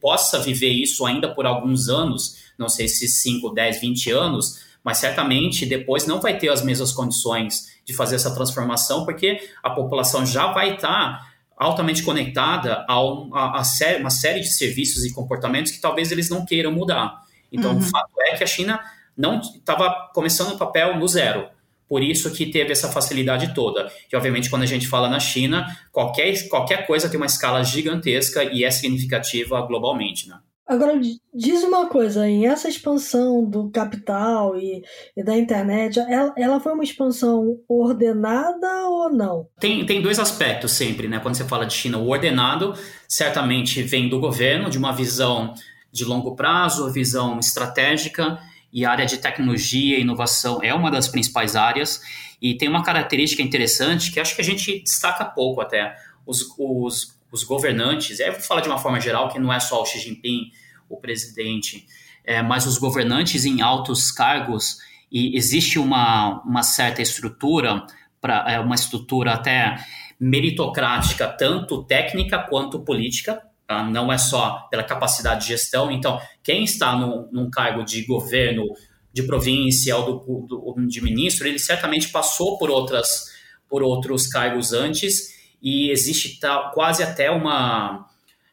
possa 0.00 0.38
viver 0.38 0.70
isso 0.70 1.04
ainda 1.04 1.32
por 1.34 1.44
alguns 1.44 1.88
anos, 1.88 2.36
não 2.58 2.68
sei 2.68 2.88
se 2.88 3.06
5, 3.06 3.50
10, 3.50 3.80
20 3.80 4.10
anos, 4.10 4.60
mas 4.82 4.96
certamente 4.96 5.66
depois 5.66 6.06
não 6.06 6.20
vai 6.20 6.38
ter 6.38 6.48
as 6.48 6.64
mesmas 6.64 6.92
condições 6.92 7.78
de 7.84 7.92
fazer 7.92 8.16
essa 8.16 8.34
transformação, 8.34 9.04
porque 9.04 9.38
a 9.62 9.70
população 9.70 10.24
já 10.24 10.52
vai 10.52 10.74
estar 10.74 11.29
altamente 11.60 12.02
conectada 12.02 12.86
a, 12.88 13.04
um, 13.04 13.34
a, 13.34 13.60
a 13.60 13.96
uma 13.98 14.08
série 14.08 14.40
de 14.40 14.50
serviços 14.50 15.04
e 15.04 15.12
comportamentos 15.12 15.70
que 15.70 15.80
talvez 15.80 16.10
eles 16.10 16.30
não 16.30 16.46
queiram 16.46 16.72
mudar. 16.72 17.20
Então, 17.52 17.72
uhum. 17.72 17.78
o 17.78 17.82
fato 17.82 18.10
é 18.22 18.34
que 18.34 18.42
a 18.42 18.46
China 18.46 18.80
não 19.14 19.38
estava 19.40 20.10
começando 20.14 20.54
o 20.54 20.58
papel 20.58 20.96
no 20.96 21.06
zero. 21.06 21.48
Por 21.86 22.02
isso 22.02 22.32
que 22.32 22.46
teve 22.46 22.72
essa 22.72 22.88
facilidade 22.88 23.52
toda. 23.52 23.92
E, 24.10 24.16
obviamente, 24.16 24.48
quando 24.48 24.62
a 24.62 24.66
gente 24.66 24.88
fala 24.88 25.08
na 25.08 25.20
China, 25.20 25.66
qualquer, 25.92 26.48
qualquer 26.48 26.86
coisa 26.86 27.10
tem 27.10 27.18
uma 27.18 27.26
escala 27.26 27.62
gigantesca 27.62 28.42
e 28.44 28.64
é 28.64 28.70
significativa 28.70 29.60
globalmente, 29.66 30.28
né? 30.28 30.38
Agora, 30.70 31.00
diz 31.34 31.64
uma 31.64 31.88
coisa, 31.88 32.28
em 32.28 32.46
essa 32.46 32.68
expansão 32.68 33.44
do 33.44 33.68
capital 33.70 34.56
e, 34.56 34.84
e 35.16 35.24
da 35.24 35.36
internet, 35.36 35.98
ela, 35.98 36.32
ela, 36.38 36.60
foi 36.60 36.72
uma 36.72 36.84
expansão 36.84 37.58
ordenada 37.68 38.86
ou 38.86 39.10
não? 39.10 39.48
Tem, 39.58 39.84
tem 39.84 40.00
dois 40.00 40.20
aspectos 40.20 40.70
sempre, 40.70 41.08
né? 41.08 41.18
Quando 41.18 41.34
você 41.34 41.44
fala 41.44 41.66
de 41.66 41.74
China, 41.74 41.98
o 41.98 42.08
ordenado 42.08 42.72
certamente 43.08 43.82
vem 43.82 44.08
do 44.08 44.20
governo, 44.20 44.70
de 44.70 44.78
uma 44.78 44.92
visão 44.92 45.54
de 45.90 46.04
longo 46.04 46.36
prazo, 46.36 46.88
visão 46.92 47.40
estratégica, 47.40 48.38
e 48.72 48.84
a 48.84 48.92
área 48.92 49.06
de 49.06 49.18
tecnologia 49.18 49.98
e 49.98 50.02
inovação 50.02 50.60
é 50.62 50.72
uma 50.72 50.88
das 50.88 51.08
principais 51.08 51.56
áreas. 51.56 52.00
E 52.40 52.54
tem 52.56 52.68
uma 52.68 52.84
característica 52.84 53.42
interessante 53.42 54.12
que 54.12 54.20
acho 54.20 54.36
que 54.36 54.40
a 54.40 54.44
gente 54.44 54.84
destaca 54.84 55.24
pouco 55.24 55.60
até. 55.60 55.96
Os, 56.24 56.46
os 56.56 57.18
os 57.32 57.44
governantes, 57.44 58.18
eu 58.18 58.32
vou 58.32 58.40
falar 58.40 58.60
de 58.60 58.68
uma 58.68 58.78
forma 58.78 59.00
geral 59.00 59.28
que 59.28 59.38
não 59.38 59.52
é 59.52 59.60
só 59.60 59.82
o 59.82 59.86
Xi 59.86 59.98
Jinping, 59.98 60.50
o 60.90 61.00
presidente, 61.00 61.86
é, 62.24 62.42
mas 62.42 62.66
os 62.66 62.76
governantes 62.76 63.44
em 63.44 63.62
altos 63.62 64.10
cargos, 64.10 64.78
e 65.10 65.36
existe 65.36 65.78
uma, 65.78 66.42
uma 66.42 66.62
certa 66.62 67.00
estrutura, 67.00 67.86
pra, 68.20 68.44
é, 68.48 68.60
uma 68.60 68.74
estrutura 68.74 69.32
até 69.32 69.76
meritocrática, 70.18 71.26
tanto 71.26 71.84
técnica 71.84 72.38
quanto 72.38 72.80
política, 72.80 73.40
tá? 73.66 73.82
não 73.82 74.12
é 74.12 74.18
só 74.18 74.68
pela 74.70 74.82
capacidade 74.82 75.42
de 75.42 75.48
gestão. 75.48 75.90
Então, 75.90 76.20
quem 76.42 76.64
está 76.64 76.94
no, 76.94 77.28
num 77.32 77.48
cargo 77.48 77.82
de 77.82 78.04
governo 78.04 78.64
de 79.12 79.22
província 79.22 79.96
ou 79.96 80.20
do, 80.20 80.46
do, 80.46 80.86
de 80.86 81.02
ministro, 81.02 81.48
ele 81.48 81.58
certamente 81.58 82.08
passou 82.10 82.58
por, 82.58 82.70
outras, 82.70 83.24
por 83.68 83.82
outros 83.82 84.26
cargos 84.26 84.72
antes 84.72 85.30
e 85.62 85.90
existe 85.90 86.38
tal, 86.38 86.70
quase 86.72 87.02
até 87.02 87.30
uma, 87.30 88.06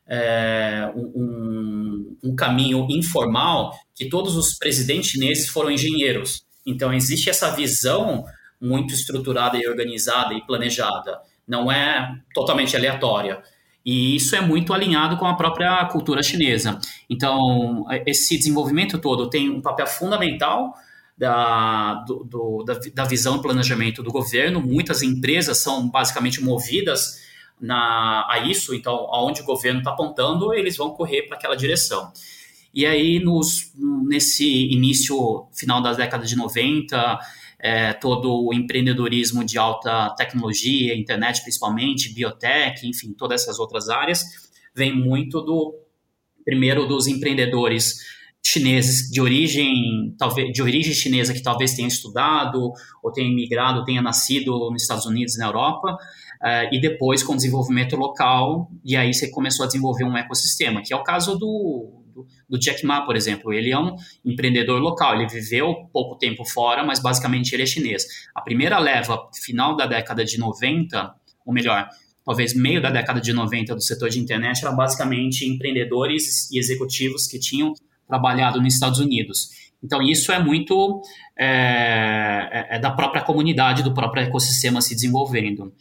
é, 0.08 0.90
um, 0.96 2.18
um, 2.24 2.36
caminho 2.36 2.88
informal 2.90 3.74
que 3.94 4.08
todos 4.08 4.36
os 4.36 4.58
presidentes 4.58 5.12
chineses 5.12 5.50
foram 5.50 5.70
engenheiros. 5.70 6.46
Então, 6.66 6.94
existe 6.94 7.30
essa 7.30 7.52
visão 7.52 8.26
muito 8.60 8.94
estruturada 8.94 9.58
e 9.58 9.68
organizada 9.68 10.34
e 10.34 10.46
planejada. 10.46 11.20
Não 11.48 11.72
é 11.72 12.16
totalmente 12.34 12.76
aleatória. 12.76 13.42
E 13.86 14.16
isso 14.16 14.36
é 14.36 14.42
muito 14.42 14.74
alinhado 14.74 15.16
com 15.18 15.26
a 15.26 15.36
própria 15.36 15.86
cultura 15.86 16.22
chinesa. 16.22 16.78
Então, 17.10 17.86
esse 18.06 18.38
desenvolvimento 18.38 18.98
todo 18.98 19.30
tem 19.30 19.50
um 19.50 19.62
papel 19.62 19.88
fundamental 19.88 20.74
da, 21.18 21.96
do, 22.06 22.24
do, 22.24 22.64
da, 22.64 22.80
da, 22.94 23.06
visão 23.06 23.38
e 23.38 23.42
planejamento 23.42 24.04
do 24.04 24.12
governo. 24.12 24.62
Muitas 24.62 25.02
empresas 25.02 25.60
são 25.60 25.90
basicamente 25.90 26.44
movidas 26.44 27.27
na, 27.60 28.26
a 28.30 28.40
isso, 28.40 28.74
então, 28.76 28.94
aonde 29.12 29.42
o 29.42 29.46
governo 29.46 29.80
está 29.80 29.92
apontando, 29.92 30.54
eles 30.54 30.78
vão 30.78 30.92
correr 30.92 31.24
para 31.24 31.38
aquela 31.38 31.56
direção. 31.56 32.12
E 32.74 32.86
aí, 32.86 33.20
nos, 33.20 33.72
nesse 34.08 34.46
início, 34.72 35.48
final 35.54 35.82
da 35.82 35.94
década 35.94 36.26
de 36.26 36.36
90, 36.36 37.20
é, 37.60 37.94
todo 37.94 38.46
o 38.46 38.54
empreendedorismo 38.54 39.44
de 39.44 39.58
alta 39.58 40.14
tecnologia, 40.16 40.96
internet 40.96 41.42
principalmente, 41.42 42.14
biotech, 42.14 42.88
enfim, 42.88 43.14
todas 43.14 43.42
essas 43.42 43.58
outras 43.60 43.90
áreas, 43.90 44.24
vem 44.76 44.94
muito 44.94 45.42
do, 45.42 45.74
primeiro, 46.46 46.88
dos 46.88 47.08
empreendedores 47.08 47.96
chineses 48.46 49.10
de 49.12 49.20
origem 49.20 50.16
talvez 50.18 50.54
de 50.54 50.62
origem 50.62 50.94
chinesa 50.94 51.34
que 51.34 51.44
talvez 51.44 51.74
tenha 51.74 51.88
estudado 51.88 52.72
ou 53.04 53.12
tenha 53.12 53.30
imigrado, 53.30 53.84
tenha 53.84 54.02
nascido 54.02 54.72
nos 54.72 54.84
Estados 54.84 55.06
Unidos, 55.06 55.38
na 55.38 55.48
Europa, 55.48 55.98
uh, 56.42 56.74
e 56.74 56.80
depois 56.80 57.24
com 57.24 57.36
desenvolvimento 57.36 57.96
local, 57.96 58.72
e 58.84 58.96
aí 58.96 59.14
você 59.14 59.30
começou 59.30 59.64
a 59.64 59.68
desenvolver 59.68 60.04
um 60.04 60.18
ecossistema, 60.18 60.82
que 60.82 60.94
é 60.94 60.96
o 60.96 61.04
caso 61.04 61.38
do, 61.38 62.04
do, 62.14 62.28
do 62.50 62.60
Jack 62.60 62.86
Ma, 62.86 63.06
por 63.06 63.16
exemplo. 63.16 63.54
Ele 63.54 63.72
é 63.72 63.80
um 63.80 63.96
empreendedor 64.26 64.80
local, 64.80 65.16
ele 65.16 65.28
viveu 65.28 65.88
pouco 65.94 66.18
tempo 66.18 66.44
fora, 66.46 66.84
mas 66.84 67.00
basicamente 67.00 67.54
ele 67.54 67.64
é 67.64 67.66
chinês. 67.66 68.06
A 68.36 68.42
primeira 68.42 68.80
leva, 68.80 69.30
final 69.44 69.76
da 69.76 69.86
década 69.86 70.26
de 70.26 70.38
90, 70.38 71.14
ou 71.46 71.54
melhor, 71.54 71.88
talvez 72.26 72.54
meio 72.54 72.82
da 72.82 72.90
década 72.90 73.22
de 73.22 73.32
90 73.32 73.76
do 73.76 73.82
setor 73.82 74.10
de 74.10 74.20
internet, 74.20 74.64
era 74.64 74.74
basicamente 74.74 75.46
empreendedores 75.46 76.52
e 76.52 76.60
executivos 76.60 77.28
que 77.28 77.40
tinham 77.40 77.74
trabalhado 78.08 78.62
nos 78.62 78.74
Estados 78.74 79.00
Unidos. 79.00 79.50
Então, 79.84 80.02
isso 80.02 80.32
é 80.32 80.40
muito 80.44 81.02
é, 81.38 81.46
é, 82.52 82.76
é 82.76 82.80
da 82.80 82.92
própria 82.92 83.22
comunidade, 83.22 83.84
do 83.84 83.94
próprio 83.94 84.24
ecossistema 84.24 84.82
se 84.82 84.96
desenvolvendo. 84.96 85.72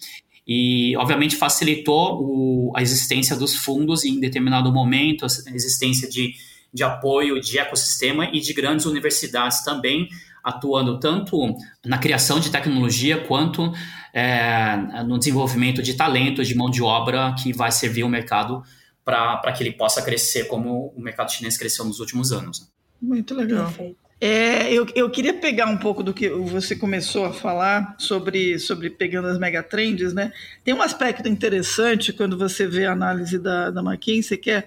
E, 0.46 0.96
obviamente, 0.96 1.34
facilitou 1.34 2.20
o, 2.22 2.72
a 2.76 2.80
existência 2.80 3.34
dos 3.34 3.56
fundos 3.56 4.04
em 4.04 4.20
determinado 4.20 4.72
momento, 4.72 5.24
a 5.24 5.54
existência 5.54 6.08
de, 6.08 6.34
de 6.72 6.84
apoio 6.84 7.40
de 7.40 7.58
ecossistema 7.58 8.30
e 8.32 8.40
de 8.40 8.52
grandes 8.52 8.86
universidades 8.86 9.64
também, 9.64 10.08
atuando 10.44 11.00
tanto 11.00 11.36
na 11.84 11.98
criação 11.98 12.38
de 12.38 12.50
tecnologia 12.50 13.18
quanto 13.18 13.72
é, 14.14 15.02
no 15.04 15.18
desenvolvimento 15.18 15.82
de 15.82 15.94
talentos, 15.94 16.46
de 16.46 16.54
mão 16.54 16.70
de 16.70 16.82
obra 16.82 17.34
que 17.42 17.52
vai 17.52 17.72
servir 17.72 18.04
o 18.04 18.08
mercado 18.08 18.62
para 19.04 19.52
que 19.52 19.62
ele 19.62 19.72
possa 19.72 20.02
crescer 20.02 20.44
como 20.46 20.92
o 20.96 21.00
mercado 21.00 21.30
chinês 21.32 21.56
cresceu 21.58 21.84
nos 21.84 21.98
últimos 21.98 22.30
anos. 22.32 22.70
Muito 23.00 23.34
legal. 23.34 23.66
Perfeito. 23.66 24.05
É, 24.18 24.72
eu, 24.72 24.86
eu 24.94 25.10
queria 25.10 25.34
pegar 25.34 25.66
um 25.66 25.76
pouco 25.76 26.02
do 26.02 26.14
que 26.14 26.30
você 26.30 26.74
começou 26.74 27.26
a 27.26 27.34
falar 27.34 27.94
sobre, 27.98 28.58
sobre 28.58 28.88
pegando 28.88 29.28
as 29.28 29.38
megatrends, 29.38 30.14
né? 30.14 30.32
Tem 30.64 30.72
um 30.72 30.80
aspecto 30.80 31.28
interessante 31.28 32.14
quando 32.14 32.38
você 32.38 32.66
vê 32.66 32.86
a 32.86 32.92
análise 32.92 33.38
da, 33.38 33.70
da 33.70 33.82
McKinsey, 33.82 34.38
que 34.38 34.50
é 34.50 34.66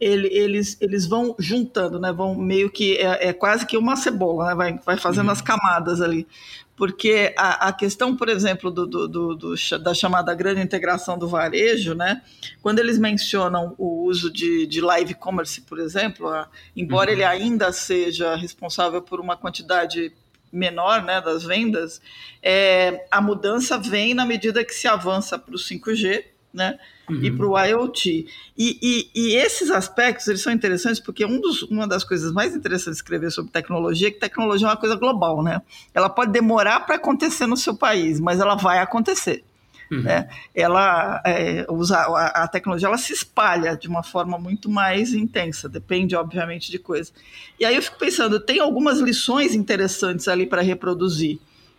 ele, 0.00 0.28
eles, 0.28 0.76
eles 0.80 1.06
vão 1.06 1.34
juntando, 1.40 1.98
né? 1.98 2.12
Vão 2.12 2.36
meio 2.36 2.70
que 2.70 2.96
é, 2.96 3.28
é 3.28 3.32
quase 3.32 3.66
que 3.66 3.76
uma 3.76 3.96
cebola, 3.96 4.46
né? 4.46 4.54
Vai, 4.54 4.78
vai 4.86 4.96
fazendo 4.96 5.26
uhum. 5.26 5.32
as 5.32 5.42
camadas 5.42 6.00
ali 6.00 6.24
porque 6.76 7.32
a, 7.36 7.68
a 7.68 7.72
questão, 7.72 8.16
por 8.16 8.28
exemplo, 8.28 8.70
do, 8.70 8.86
do, 8.86 9.34
do, 9.34 9.54
da 9.82 9.94
chamada 9.94 10.34
grande 10.34 10.60
integração 10.60 11.16
do 11.16 11.28
varejo, 11.28 11.94
né, 11.94 12.22
quando 12.60 12.78
eles 12.80 12.98
mencionam 12.98 13.74
o 13.78 14.04
uso 14.04 14.30
de, 14.32 14.66
de 14.66 14.80
live 14.80 15.14
commerce, 15.14 15.60
por 15.60 15.78
exemplo, 15.78 16.28
a, 16.28 16.48
embora 16.76 17.10
uhum. 17.10 17.16
ele 17.16 17.24
ainda 17.24 17.72
seja 17.72 18.34
responsável 18.34 19.00
por 19.00 19.20
uma 19.20 19.36
quantidade 19.36 20.12
menor 20.52 21.02
né, 21.02 21.20
das 21.20 21.44
vendas, 21.44 22.00
é, 22.42 23.06
a 23.10 23.20
mudança 23.20 23.76
vem 23.76 24.14
na 24.14 24.24
medida 24.24 24.64
que 24.64 24.74
se 24.74 24.86
avança 24.86 25.38
para 25.38 25.54
o 25.54 25.58
5G, 25.58 26.24
né? 26.54 26.78
Uhum. 27.10 27.22
E 27.22 27.30
para 27.30 27.46
o 27.46 27.58
IoT. 27.58 28.26
E, 28.56 28.78
e, 28.80 29.10
e, 29.14 29.36
esses 29.36 29.70
aspectos 29.70 30.28
eles 30.28 30.40
são 30.40 30.52
interessantes 30.52 31.00
porque 31.00 31.26
um 31.26 31.40
dos, 31.40 31.62
uma 31.62 31.86
das 31.86 32.04
coisas 32.04 32.32
mais 32.32 32.54
interessantes 32.54 32.98
de 32.98 33.02
escrever 33.02 33.30
sobre 33.30 33.50
tecnologia 33.50 34.08
é 34.08 34.10
que 34.12 34.20
tecnologia 34.20 34.68
é 34.68 34.70
uma 34.70 34.76
coisa 34.76 34.94
global, 34.94 35.42
né? 35.42 35.60
Ela 35.92 36.08
pode 36.08 36.30
demorar 36.30 36.80
para 36.80 36.94
acontecer 36.94 37.46
no 37.46 37.56
seu 37.56 37.76
país, 37.76 38.20
mas 38.20 38.38
ela 38.38 38.54
vai 38.54 38.78
acontecer. 38.78 39.44
Uhum. 39.90 40.02
Né? 40.02 40.28
Ela 40.54 41.20
é, 41.26 41.66
usa 41.68 41.98
a, 41.98 42.44
a, 42.44 42.48
tecnologia 42.48 42.88
ela 42.88 42.96
se 42.96 43.12
espalha 43.12 43.76
de 43.76 43.86
uma 43.86 44.02
forma 44.02 44.38
muito 44.38 44.70
mais 44.70 45.12
intensa, 45.12 45.68
depende 45.68 46.16
obviamente 46.16 46.70
de 46.70 46.78
coisas. 46.78 47.12
E 47.60 47.64
aí 47.64 47.76
eu 47.76 47.82
fico 47.82 47.98
pensando, 47.98 48.40
tem 48.40 48.60
algumas 48.60 49.00
lições 49.00 49.54
interessantes 49.54 50.26
ali 50.26 50.46
para 50.46 50.62
reproduzir 50.62 51.38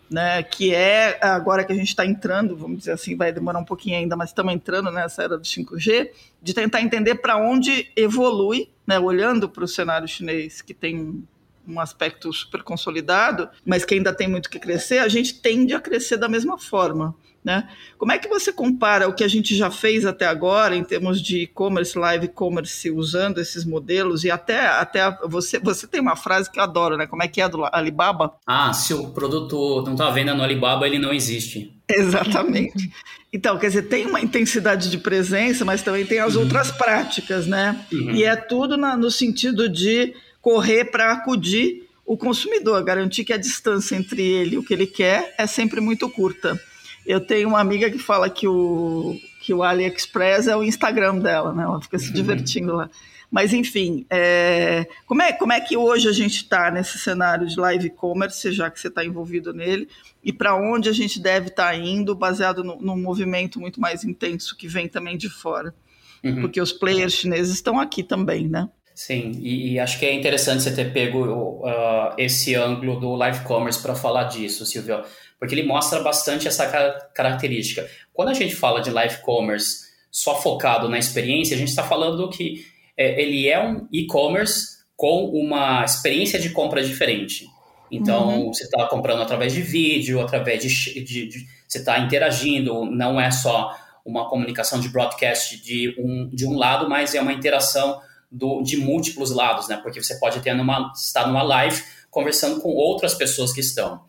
né, 0.10 0.44
que 0.44 0.74
é 0.74 1.18
agora 1.22 1.64
que 1.64 1.72
a 1.72 1.76
gente 1.76 1.88
está 1.88 2.06
entrando, 2.06 2.56
vamos 2.56 2.80
dizer 2.80 2.92
assim, 2.92 3.16
vai 3.16 3.32
demorar 3.32 3.60
um 3.60 3.66
pouquinho 3.66 3.98
ainda, 3.98 4.16
mas 4.16 4.30
estamos 4.30 4.54
entrando 4.54 4.92
nessa 4.92 5.24
era 5.24 5.38
do 5.38 5.44
5G, 5.44 6.10
de 6.42 6.54
tentar 6.54 6.82
entender 6.82 7.16
para 7.16 7.38
onde 7.38 7.92
evolui, 7.96 8.70
né, 8.86 9.00
olhando 9.00 9.50
para 9.50 9.64
o 9.64 9.68
cenário 9.68 10.08
chinês, 10.08 10.62
que 10.62 10.74
tem 10.74 11.24
um 11.68 11.80
aspecto 11.80 12.32
super 12.32 12.62
consolidado, 12.62 13.50
mas 13.66 13.84
que 13.84 13.96
ainda 13.96 14.14
tem 14.14 14.28
muito 14.28 14.50
que 14.50 14.60
crescer, 14.60 15.00
a 15.00 15.08
gente 15.08 15.42
tende 15.42 15.74
a 15.74 15.82
crescer 15.82 16.18
da 16.18 16.30
mesma 16.30 16.58
forma. 16.58 17.16
Né? 17.46 17.70
Como 18.00 18.12
é 18.12 18.18
que 18.18 18.28
você 18.28 18.52
compara 18.52 19.08
o 19.08 19.14
que 19.14 19.24
a 19.24 19.28
gente 19.28 19.56
já 19.56 19.70
fez 19.70 20.04
até 20.04 20.26
agora 20.26 20.76
em 20.76 20.84
termos 20.84 21.22
de 21.22 21.44
e-commerce, 21.44 21.96
live 21.96 22.26
e-commerce, 22.26 22.90
usando 22.90 23.38
esses 23.38 23.64
modelos 23.64 24.24
e 24.24 24.32
até, 24.32 24.66
até 24.66 25.16
você, 25.28 25.60
você 25.60 25.86
tem 25.86 26.02
uma 26.02 26.16
frase 26.16 26.52
que 26.52 26.58
eu 26.58 26.64
adoro, 26.64 26.98
né? 26.98 27.06
Como 27.06 27.22
é 27.22 27.28
que 27.28 27.40
é 27.40 27.48
do 27.48 27.64
Alibaba? 27.72 28.34
Ah, 28.48 28.74
se 28.74 28.96
o 28.96 29.10
produto 29.10 29.84
não 29.86 29.92
está 29.92 30.08
à 30.08 30.12
venda 30.12 30.34
no 30.34 30.42
Alibaba, 30.42 30.88
ele 30.88 30.98
não 30.98 31.14
existe. 31.14 31.72
Exatamente. 31.88 32.90
Então, 33.32 33.60
quer 33.60 33.68
dizer, 33.68 33.84
tem 33.84 34.08
uma 34.08 34.22
intensidade 34.22 34.90
de 34.90 34.98
presença, 34.98 35.64
mas 35.64 35.84
também 35.84 36.04
tem 36.04 36.18
as 36.18 36.34
uhum. 36.34 36.42
outras 36.42 36.72
práticas, 36.72 37.46
né? 37.46 37.80
Uhum. 37.92 38.10
E 38.10 38.24
é 38.24 38.36
tudo 38.36 38.76
na, 38.76 38.98
no 38.98 39.12
sentido 39.12 39.70
de 39.70 40.16
correr 40.42 40.86
para 40.86 41.12
acudir 41.12 41.88
o 42.04 42.18
consumidor, 42.18 42.84
garantir 42.84 43.24
que 43.24 43.34
a 43.34 43.38
distância 43.38 43.96
entre 43.96 44.22
ele 44.22 44.56
e 44.56 44.58
o 44.58 44.64
que 44.64 44.74
ele 44.74 44.88
quer 44.88 45.36
é 45.38 45.46
sempre 45.46 45.80
muito 45.80 46.10
curta. 46.10 46.60
Eu 47.06 47.22
tenho 47.22 47.48
uma 47.48 47.60
amiga 47.60 47.90
que 47.90 48.00
fala 48.00 48.30
que 48.30 48.48
o, 48.48 49.16
que 49.42 49.54
o 49.54 49.64
AliExpress 49.64 50.48
é 50.48 50.56
o 50.56 50.64
Instagram 50.64 51.20
dela, 51.20 51.54
né? 51.54 51.64
Ela 51.64 51.82
fica 51.82 52.00
se 52.00 52.08
uhum. 52.08 52.14
divertindo 52.14 52.74
lá. 52.74 52.90
Mas, 53.30 53.54
enfim, 53.54 54.06
é... 54.10 54.88
Como, 55.06 55.22
é, 55.22 55.34
como 55.34 55.52
é 55.52 55.60
que 55.60 55.76
hoje 55.76 56.08
a 56.08 56.12
gente 56.12 56.38
está 56.38 56.72
nesse 56.72 56.98
cenário 56.98 57.46
de 57.46 57.60
live 57.60 57.90
commerce, 57.90 58.52
já 58.52 58.72
que 58.72 58.80
você 58.80 58.88
está 58.88 59.04
envolvido 59.04 59.54
nele, 59.54 59.88
e 60.24 60.32
para 60.32 60.56
onde 60.56 60.90
a 60.90 60.94
gente 60.94 61.20
deve 61.20 61.48
estar 61.48 61.72
tá 61.72 61.76
indo, 61.76 62.16
baseado 62.16 62.64
no, 62.64 62.80
num 62.82 62.98
movimento 62.98 63.60
muito 63.60 63.80
mais 63.80 64.04
intenso 64.04 64.56
que 64.56 64.68
vem 64.68 64.88
também 64.88 65.18
de 65.18 65.30
fora? 65.30 65.76
Uhum. 66.24 66.42
Porque 66.42 66.60
os 66.60 66.72
players 66.72 67.14
chineses 67.14 67.54
estão 67.54 67.80
aqui 67.80 68.04
também, 68.04 68.48
né? 68.48 68.70
Sim, 68.96 69.34
e, 69.42 69.74
e, 69.74 69.80
acho 69.80 70.00
que 70.00 70.06
é 70.06 70.14
interessante 70.14 70.64
você 70.64 70.74
ter 70.74 70.94
pego 70.94 71.26
uh, 71.26 72.14
esse 72.18 72.56
ângulo 72.56 72.98
do 72.98 73.14
live 73.14 73.42
commerce 73.42 73.82
para 73.82 73.94
falar 73.94 74.24
disso, 74.24 74.66
Silvio 74.66 75.04
porque 75.40 75.54
ele 75.54 75.64
mostra 75.64 76.02
bastante 76.02 76.48
essa 76.48 76.68
característica. 77.14 77.90
Quando 78.14 78.30
a 78.30 78.34
gente 78.34 78.56
fala 78.56 78.82
de 78.82 78.90
live 78.90 79.18
commerce 79.22 79.86
só 80.12 80.42
focado 80.42 80.88
na 80.88 80.98
experiência, 80.98 81.56
a 81.56 81.60
gente 81.60 81.70
está 81.70 81.84
falando 81.84 82.30
que 82.30 82.66
é, 82.98 83.22
ele 83.22 83.48
é 83.48 83.62
um 83.62 83.88
e-commerce 83.92 84.76
com 84.96 85.26
uma 85.26 85.84
experiência 85.84 86.40
de 86.40 86.50
compra 86.50 86.82
diferente. 86.84 87.48
Então, 87.92 88.46
uhum. 88.46 88.54
você 88.54 88.64
está 88.64 88.88
comprando 88.88 89.22
através 89.22 89.54
de 89.54 89.62
vídeo, 89.62 90.22
através 90.22 90.62
de, 90.62 91.04
de, 91.04 91.28
de 91.28 91.46
você 91.68 91.80
está 91.80 92.00
interagindo, 92.00 92.86
não 92.86 93.20
é 93.20 93.30
só 93.32 93.76
uma 94.06 94.30
comunicação 94.30 94.80
de 94.80 94.90
broadcast 94.90 95.62
de 95.62 95.96
um, 95.98 96.30
de 96.30 96.46
um 96.46 96.56
lado, 96.56 96.90
mas 96.90 97.16
é 97.16 97.22
uma 97.22 97.34
interação 97.34 98.00
do, 98.32 98.62
de 98.62 98.78
múltiplos 98.78 99.32
lados, 99.32 99.68
né? 99.68 99.78
Porque 99.78 100.02
você 100.02 100.18
pode 100.20 100.40
ter 100.42 100.54
numa, 100.54 100.92
estar 100.96 101.28
numa 101.28 101.42
live 101.42 101.84
conversando 102.10 102.62
com 102.62 102.70
outras 102.70 103.14
pessoas 103.14 103.52
que 103.52 103.62
estão. 103.62 104.02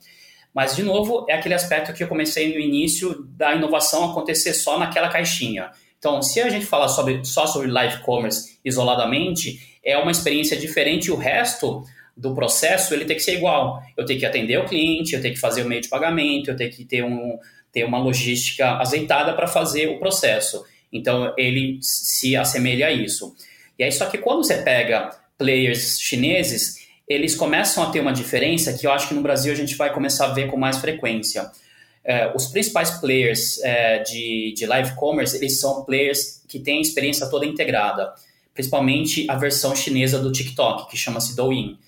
Mas, 0.56 0.74
de 0.74 0.82
novo, 0.82 1.26
é 1.28 1.34
aquele 1.34 1.52
aspecto 1.52 1.92
que 1.92 2.02
eu 2.02 2.08
comecei 2.08 2.54
no 2.54 2.58
início 2.58 3.22
da 3.36 3.54
inovação 3.54 4.10
acontecer 4.10 4.54
só 4.54 4.78
naquela 4.78 5.10
caixinha. 5.10 5.70
Então, 5.98 6.22
se 6.22 6.40
a 6.40 6.48
gente 6.48 6.64
falar 6.64 6.88
sobre, 6.88 7.22
só 7.26 7.46
sobre 7.46 7.70
live 7.70 8.00
commerce 8.00 8.58
isoladamente, 8.64 9.78
é 9.84 9.98
uma 9.98 10.10
experiência 10.10 10.56
diferente 10.56 11.08
e 11.08 11.10
o 11.10 11.16
resto 11.16 11.84
do 12.16 12.34
processo 12.34 12.94
ele 12.94 13.04
tem 13.04 13.16
que 13.16 13.22
ser 13.22 13.34
igual. 13.34 13.82
Eu 13.94 14.06
tenho 14.06 14.18
que 14.18 14.24
atender 14.24 14.58
o 14.58 14.64
cliente, 14.64 15.14
eu 15.14 15.20
tenho 15.20 15.34
que 15.34 15.40
fazer 15.40 15.60
o 15.60 15.68
meio 15.68 15.82
de 15.82 15.90
pagamento, 15.90 16.50
eu 16.50 16.56
tenho 16.56 16.70
que 16.70 16.86
ter, 16.86 17.04
um, 17.04 17.38
ter 17.70 17.84
uma 17.84 17.98
logística 17.98 18.78
azeitada 18.78 19.34
para 19.34 19.46
fazer 19.46 19.88
o 19.88 19.98
processo. 19.98 20.64
Então, 20.90 21.34
ele 21.36 21.78
se 21.82 22.34
assemelha 22.34 22.86
a 22.86 22.92
isso. 22.92 23.36
E 23.78 23.84
aí, 23.84 23.92
só 23.92 24.06
que 24.06 24.16
quando 24.16 24.42
você 24.42 24.62
pega 24.62 25.10
players 25.36 26.00
chineses, 26.00 26.85
eles 27.08 27.34
começam 27.34 27.84
a 27.84 27.90
ter 27.90 28.00
uma 28.00 28.12
diferença 28.12 28.72
que 28.72 28.86
eu 28.86 28.90
acho 28.90 29.08
que 29.08 29.14
no 29.14 29.22
Brasil 29.22 29.52
a 29.52 29.56
gente 29.56 29.76
vai 29.76 29.92
começar 29.92 30.26
a 30.26 30.32
ver 30.32 30.48
com 30.48 30.56
mais 30.56 30.78
frequência. 30.78 31.50
É, 32.04 32.32
os 32.34 32.46
principais 32.46 32.90
players 32.90 33.62
é, 33.62 33.98
de, 34.00 34.54
de 34.56 34.66
live 34.66 34.94
commerce, 34.94 35.36
eles 35.36 35.60
são 35.60 35.84
players 35.84 36.42
que 36.48 36.58
têm 36.58 36.78
a 36.78 36.80
experiência 36.80 37.28
toda 37.28 37.44
integrada, 37.44 38.12
principalmente 38.54 39.26
a 39.28 39.36
versão 39.36 39.74
chinesa 39.74 40.18
do 40.18 40.32
TikTok, 40.32 40.88
que 40.90 40.96
chama-se 40.96 41.34
Douyin. 41.36 41.78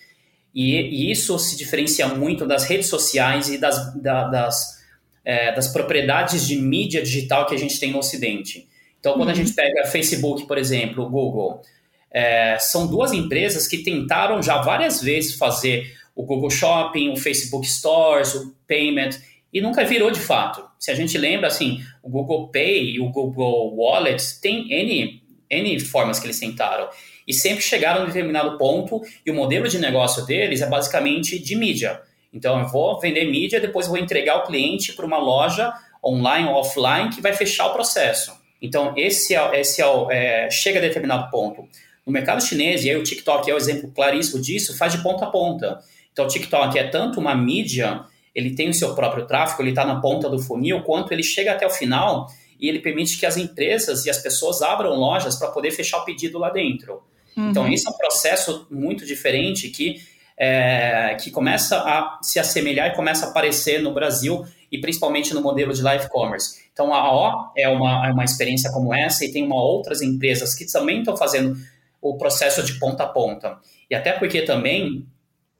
E, 0.55 0.75
e, 0.75 1.11
isso 1.11 1.39
se 1.39 1.57
diferencia 1.57 2.09
muito 2.09 2.47
das 2.47 2.65
redes 2.65 2.89
sociais 2.89 3.49
e 3.49 3.59
das, 3.59 3.95
da, 3.95 4.25
das, 4.29 4.83
é, 5.25 5.53
das 5.53 5.69
propriedades 5.69 6.47
de 6.47 6.57
mídia 6.57 7.03
digital 7.03 7.47
que 7.47 7.55
a 7.55 7.59
gente 7.59 7.79
tem 7.79 7.93
no 7.93 7.99
Ocidente. 7.99 8.69
Então, 8.99 9.13
quando 9.15 9.29
uhum. 9.29 9.35
a 9.35 9.37
gente 9.37 9.53
pega 9.53 9.87
Facebook, 9.87 10.47
por 10.47 10.59
exemplo, 10.59 11.09
Google, 11.09 11.63
é, 12.11 12.59
são 12.59 12.87
duas 12.87 13.13
empresas 13.13 13.67
que 13.67 13.79
tentaram 13.79 14.43
já 14.43 14.59
várias 14.59 15.01
vezes 15.03 15.35
fazer 15.35 15.95
o 16.15 16.25
Google 16.25 16.51
Shopping, 16.51 17.11
o 17.11 17.17
Facebook 17.17 17.67
Stores, 17.67 18.35
o 18.35 18.55
Payment, 18.67 19.11
e 19.53 19.61
nunca 19.61 19.85
virou 19.85 20.11
de 20.11 20.21
fato. 20.21 20.65
Se 20.79 20.91
a 20.91 20.95
gente 20.95 21.17
lembra, 21.17 21.47
assim, 21.47 21.81
o 22.03 22.09
Google 22.09 22.49
Pay 22.49 22.97
e 22.97 23.01
o 23.01 23.09
Google 23.11 23.75
Wallet 23.77 24.41
tem 24.41 24.71
N, 24.73 25.23
N 25.49 25.81
formas 25.81 26.19
que 26.19 26.27
eles 26.27 26.39
tentaram. 26.39 26.89
E 27.27 27.33
sempre 27.33 27.63
chegaram 27.63 28.01
a 28.01 28.05
um 28.05 28.07
determinado 28.07 28.57
ponto 28.59 29.01
e 29.25 29.31
o 29.31 29.35
modelo 29.35 29.69
de 29.69 29.79
negócio 29.79 30.25
deles 30.27 30.61
é 30.61 30.67
basicamente 30.67 31.39
de 31.39 31.55
mídia. 31.55 32.01
Então, 32.33 32.61
eu 32.61 32.69
vou 32.69 32.99
vender 33.01 33.25
mídia, 33.25 33.61
depois 33.61 33.87
vou 33.87 33.97
entregar 33.97 34.39
o 34.39 34.43
cliente 34.45 34.93
para 34.93 35.07
uma 35.07 35.19
loja 35.19 35.73
online 36.05 36.49
ou 36.49 36.55
offline, 36.55 37.11
que 37.11 37.21
vai 37.21 37.33
fechar 37.33 37.67
o 37.67 37.73
processo. 37.73 38.33
Então, 38.61 38.93
esse, 38.97 39.35
é, 39.35 39.61
esse 39.61 39.83
é, 39.83 39.87
é, 40.11 40.51
chega 40.51 40.79
a 40.79 40.83
determinado 40.83 41.31
ponto. 41.31 41.69
No 42.09 42.13
mercado 42.15 42.43
chinês, 42.43 42.87
e 42.87 42.91
aí 42.91 42.97
o 42.97 43.03
TikTok 43.03 43.51
é 43.51 43.53
o 43.53 43.59
exemplo 43.59 43.93
claríssimo 43.95 44.41
disso, 44.41 44.75
faz 44.79 44.95
de 44.95 45.03
ponta 45.03 45.27
a 45.27 45.31
ponta. 45.31 45.79
Então, 46.11 46.25
o 46.25 46.29
TikTok 46.29 46.79
é 46.79 46.85
tanto 46.85 47.21
uma 47.21 47.35
mídia, 47.35 48.01
ele 48.35 48.55
tem 48.55 48.71
o 48.71 48.73
seu 48.73 48.95
próprio 48.95 49.27
tráfego, 49.27 49.61
ele 49.61 49.73
está 49.73 49.85
na 49.85 50.01
ponta 50.01 50.27
do 50.27 50.39
funil, 50.39 50.83
quanto 50.85 51.13
ele 51.13 51.23
chega 51.23 51.53
até 51.53 51.67
o 51.67 51.71
final 51.71 52.27
e 52.59 52.67
ele 52.67 52.79
permite 52.79 53.19
que 53.19 53.27
as 53.27 53.37
empresas 53.37 54.07
e 54.07 54.11
as 54.11 54.17
pessoas 54.17 54.63
abram 54.63 54.95
lojas 54.95 55.37
para 55.37 55.49
poder 55.49 55.71
fechar 55.71 55.99
o 55.99 56.05
pedido 56.07 56.39
lá 56.39 56.49
dentro. 56.49 57.03
Uhum. 57.37 57.51
Então, 57.51 57.69
esse 57.71 57.87
é 57.87 57.91
um 57.91 57.99
processo 57.99 58.67
muito 58.71 59.05
diferente 59.05 59.69
que, 59.69 60.01
é, 60.35 61.15
que 61.21 61.31
começa 61.31 61.77
a 61.77 62.19
se 62.23 62.39
assemelhar 62.41 62.89
e 62.89 62.97
começa 62.97 63.27
a 63.27 63.29
aparecer 63.29 63.83
no 63.83 63.93
Brasil 63.93 64.47
e 64.73 64.79
principalmente 64.79 65.35
no 65.35 65.43
modelo 65.43 65.75
de 65.75 65.83
live 65.83 66.09
commerce. 66.09 66.59
Então, 66.73 66.95
a 66.95 67.13
O 67.13 67.53
é 67.55 67.69
uma, 67.69 68.09
é 68.09 68.13
uma 68.13 68.25
experiência 68.25 68.73
como 68.73 68.95
essa 68.95 69.27
e 69.27 69.31
tem 69.31 69.45
uma 69.45 69.63
outras 69.63 70.01
empresas 70.01 70.55
que 70.55 70.65
também 70.65 71.01
estão 71.01 71.17
fazendo 71.19 71.55
o 72.01 72.17
processo 72.17 72.63
de 72.63 72.79
ponta 72.79 73.05
a 73.05 73.07
ponta. 73.07 73.59
E 73.91 73.95
até 73.95 74.13
porque 74.13 74.43
também 74.43 75.07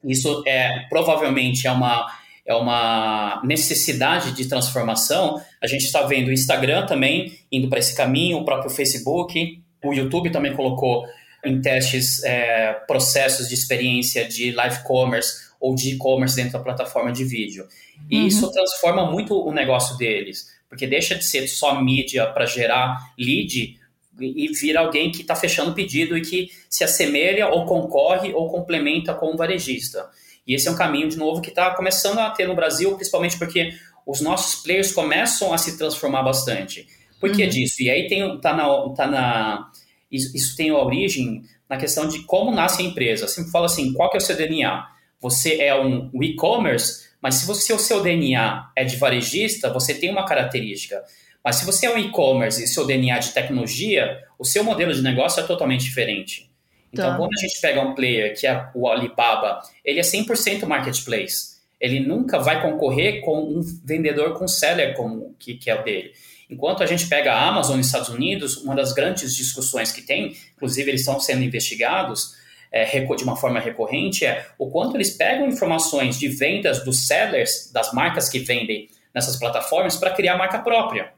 isso 0.03 0.43
é 0.47 0.85
provavelmente 0.89 1.67
é 1.67 1.71
uma 1.71 2.07
é 2.45 2.55
uma 2.55 3.41
necessidade 3.43 4.31
de 4.31 4.47
transformação. 4.47 5.39
A 5.61 5.67
gente 5.67 5.85
está 5.85 6.01
vendo 6.01 6.29
o 6.29 6.33
Instagram 6.33 6.85
também 6.87 7.37
indo 7.51 7.69
para 7.69 7.77
esse 7.77 7.95
caminho, 7.95 8.39
o 8.39 8.45
próprio 8.45 8.71
Facebook, 8.71 9.61
o 9.83 9.93
YouTube 9.93 10.31
também 10.31 10.55
colocou 10.55 11.05
em 11.45 11.61
testes 11.61 12.23
é, 12.23 12.73
processos 12.87 13.47
de 13.47 13.53
experiência 13.53 14.27
de 14.27 14.51
live 14.51 14.83
commerce 14.83 15.49
ou 15.59 15.75
de 15.75 15.91
e-commerce 15.91 16.35
dentro 16.35 16.53
da 16.53 16.59
plataforma 16.59 17.11
de 17.11 17.23
vídeo. 17.23 17.67
E 18.09 18.17
uhum. 18.17 18.27
isso 18.27 18.51
transforma 18.51 19.09
muito 19.09 19.39
o 19.39 19.51
negócio 19.51 19.97
deles, 19.97 20.47
porque 20.67 20.87
deixa 20.87 21.15
de 21.15 21.23
ser 21.23 21.47
só 21.47 21.81
mídia 21.81 22.25
para 22.27 22.45
gerar 22.45 23.13
lead 23.17 23.78
e 24.19 24.47
vira 24.53 24.79
alguém 24.79 25.11
que 25.11 25.21
está 25.21 25.35
fechando 25.35 25.73
pedido 25.73 26.17
e 26.17 26.21
que 26.21 26.49
se 26.69 26.83
assemelha 26.83 27.47
ou 27.47 27.65
concorre 27.65 28.33
ou 28.33 28.49
complementa 28.49 29.13
com 29.13 29.33
o 29.33 29.37
varejista. 29.37 30.09
E 30.45 30.55
esse 30.55 30.67
é 30.67 30.71
um 30.71 30.75
caminho, 30.75 31.09
de 31.09 31.17
novo, 31.17 31.41
que 31.41 31.49
está 31.49 31.75
começando 31.75 32.19
a 32.19 32.29
ter 32.31 32.47
no 32.47 32.55
Brasil, 32.55 32.95
principalmente 32.95 33.37
porque 33.37 33.71
os 34.05 34.21
nossos 34.21 34.63
players 34.63 34.91
começam 34.91 35.53
a 35.53 35.57
se 35.57 35.77
transformar 35.77 36.23
bastante. 36.23 36.87
Por 37.19 37.31
que 37.31 37.43
uhum. 37.43 37.49
disso? 37.49 37.83
E 37.83 37.89
aí 37.89 38.07
tem, 38.07 38.39
tá 38.39 38.53
na, 38.53 38.93
tá 38.95 39.07
na, 39.07 39.71
isso, 40.11 40.35
isso 40.35 40.55
tem 40.55 40.71
origem 40.71 41.43
na 41.69 41.77
questão 41.77 42.07
de 42.07 42.23
como 42.23 42.51
nasce 42.51 42.81
a 42.81 42.85
empresa. 42.85 43.25
Eu 43.25 43.29
sempre 43.29 43.51
falo 43.51 43.65
assim, 43.65 43.93
qual 43.93 44.09
que 44.09 44.17
é 44.17 44.19
o 44.19 44.21
seu 44.21 44.35
DNA? 44.35 44.87
Você 45.21 45.61
é 45.61 45.79
um 45.79 46.09
e-commerce, 46.23 47.09
mas 47.21 47.35
se 47.35 47.45
você, 47.45 47.73
o 47.73 47.79
seu 47.79 48.01
DNA 48.01 48.71
é 48.75 48.83
de 48.83 48.95
varejista, 48.95 49.71
você 49.71 49.93
tem 49.93 50.09
uma 50.09 50.25
característica. 50.25 51.03
Mas 51.43 51.57
se 51.57 51.65
você 51.65 51.85
é 51.85 51.93
um 51.93 51.97
e-commerce 51.97 52.63
e 52.63 52.67
seu 52.67 52.85
DNA 52.85 53.19
de 53.19 53.31
tecnologia, 53.31 54.19
o 54.37 54.45
seu 54.45 54.63
modelo 54.63 54.93
de 54.93 55.01
negócio 55.01 55.41
é 55.41 55.47
totalmente 55.47 55.83
diferente. 55.85 56.49
Então, 56.91 57.11
tá. 57.11 57.17
quando 57.17 57.31
a 57.37 57.41
gente 57.41 57.61
pega 57.61 57.81
um 57.81 57.93
player 57.93 58.37
que 58.37 58.47
é 58.47 58.67
o 58.73 58.87
Alibaba, 58.87 59.61
ele 59.85 59.99
é 59.99 60.03
100% 60.03 60.65
marketplace. 60.65 61.59
Ele 61.79 61.99
nunca 61.99 62.39
vai 62.39 62.61
concorrer 62.61 63.21
com 63.21 63.41
um 63.41 63.61
vendedor 63.85 64.37
com 64.37 64.47
seller 64.47 64.95
como 64.95 65.35
que, 65.39 65.53
que 65.53 65.69
é 65.69 65.79
o 65.79 65.83
dele. 65.83 66.11
Enquanto 66.49 66.81
a 66.81 66.85
gente 66.85 67.07
pega 67.07 67.31
a 67.31 67.47
Amazon 67.47 67.77
nos 67.77 67.85
Estados 67.85 68.09
Unidos, 68.09 68.57
uma 68.57 68.75
das 68.75 68.91
grandes 68.91 69.35
discussões 69.35 69.91
que 69.91 70.01
tem, 70.01 70.35
inclusive 70.55 70.89
eles 70.89 71.01
estão 71.01 71.19
sendo 71.19 71.43
investigados 71.43 72.35
é, 72.71 72.85
de 72.85 73.23
uma 73.23 73.35
forma 73.35 73.59
recorrente, 73.59 74.25
é 74.25 74.47
o 74.57 74.69
quanto 74.69 74.97
eles 74.97 75.11
pegam 75.11 75.47
informações 75.47 76.17
de 76.17 76.27
vendas 76.27 76.83
dos 76.83 77.07
sellers, 77.07 77.71
das 77.71 77.93
marcas 77.93 78.27
que 78.29 78.39
vendem 78.39 78.89
nessas 79.13 79.37
plataformas, 79.37 79.95
para 79.95 80.11
criar 80.11 80.37
marca 80.37 80.59
própria. 80.59 81.13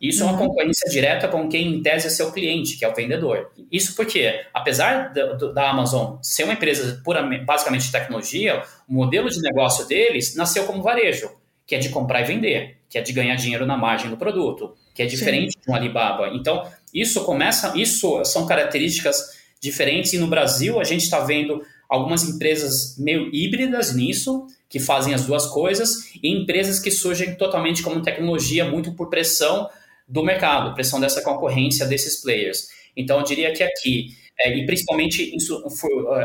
Isso 0.00 0.22
uhum. 0.22 0.28
é 0.28 0.32
uma 0.32 0.40
uhum. 0.40 0.48
concorrência 0.48 0.90
direta 0.90 1.28
com 1.28 1.48
quem, 1.48 1.74
em 1.74 1.82
tese, 1.82 2.06
é 2.06 2.10
seu 2.10 2.30
cliente, 2.32 2.76
que 2.76 2.84
é 2.84 2.88
o 2.88 2.94
vendedor. 2.94 3.50
Isso 3.70 3.94
porque, 3.94 4.44
apesar 4.52 5.12
da, 5.12 5.34
da 5.34 5.70
Amazon 5.70 6.16
ser 6.22 6.44
uma 6.44 6.52
empresa 6.52 7.00
puramente, 7.04 7.44
basicamente 7.44 7.86
de 7.86 7.92
tecnologia, 7.92 8.62
o 8.88 8.94
modelo 8.94 9.30
de 9.30 9.40
negócio 9.40 9.86
deles 9.86 10.34
nasceu 10.34 10.64
como 10.64 10.82
varejo, 10.82 11.30
que 11.66 11.74
é 11.74 11.78
de 11.78 11.88
comprar 11.88 12.20
e 12.20 12.24
vender, 12.24 12.78
que 12.88 12.98
é 12.98 13.00
de 13.00 13.12
ganhar 13.12 13.36
dinheiro 13.36 13.64
na 13.64 13.76
margem 13.76 14.10
do 14.10 14.16
produto, 14.16 14.74
que 14.94 15.02
é 15.02 15.06
diferente 15.06 15.54
Sim. 15.54 15.60
de 15.64 15.70
um 15.70 15.74
Alibaba. 15.74 16.28
Então, 16.34 16.66
isso 16.92 17.24
começa, 17.24 17.72
isso 17.76 18.24
são 18.24 18.46
características 18.46 19.42
diferentes 19.60 20.12
e 20.12 20.18
no 20.18 20.26
Brasil 20.26 20.78
a 20.78 20.84
gente 20.84 21.02
está 21.02 21.20
vendo 21.20 21.62
algumas 21.88 22.24
empresas 22.24 22.96
meio 22.98 23.34
híbridas 23.34 23.94
nisso, 23.94 24.46
que 24.68 24.80
fazem 24.80 25.14
as 25.14 25.24
duas 25.24 25.46
coisas, 25.46 26.14
e 26.22 26.28
empresas 26.28 26.80
que 26.80 26.90
surgem 26.90 27.34
totalmente 27.36 27.82
como 27.82 28.02
tecnologia, 28.02 28.64
muito 28.64 28.92
por 28.92 29.08
pressão 29.08 29.68
do 30.06 30.22
mercado, 30.22 30.74
pressão 30.74 31.00
dessa 31.00 31.22
concorrência 31.22 31.86
desses 31.86 32.20
players. 32.20 32.66
Então, 32.96 33.18
eu 33.18 33.24
diria 33.24 33.52
que 33.52 33.62
aqui, 33.62 34.08
é, 34.40 34.56
e 34.56 34.66
principalmente 34.66 35.34
em, 35.34 35.38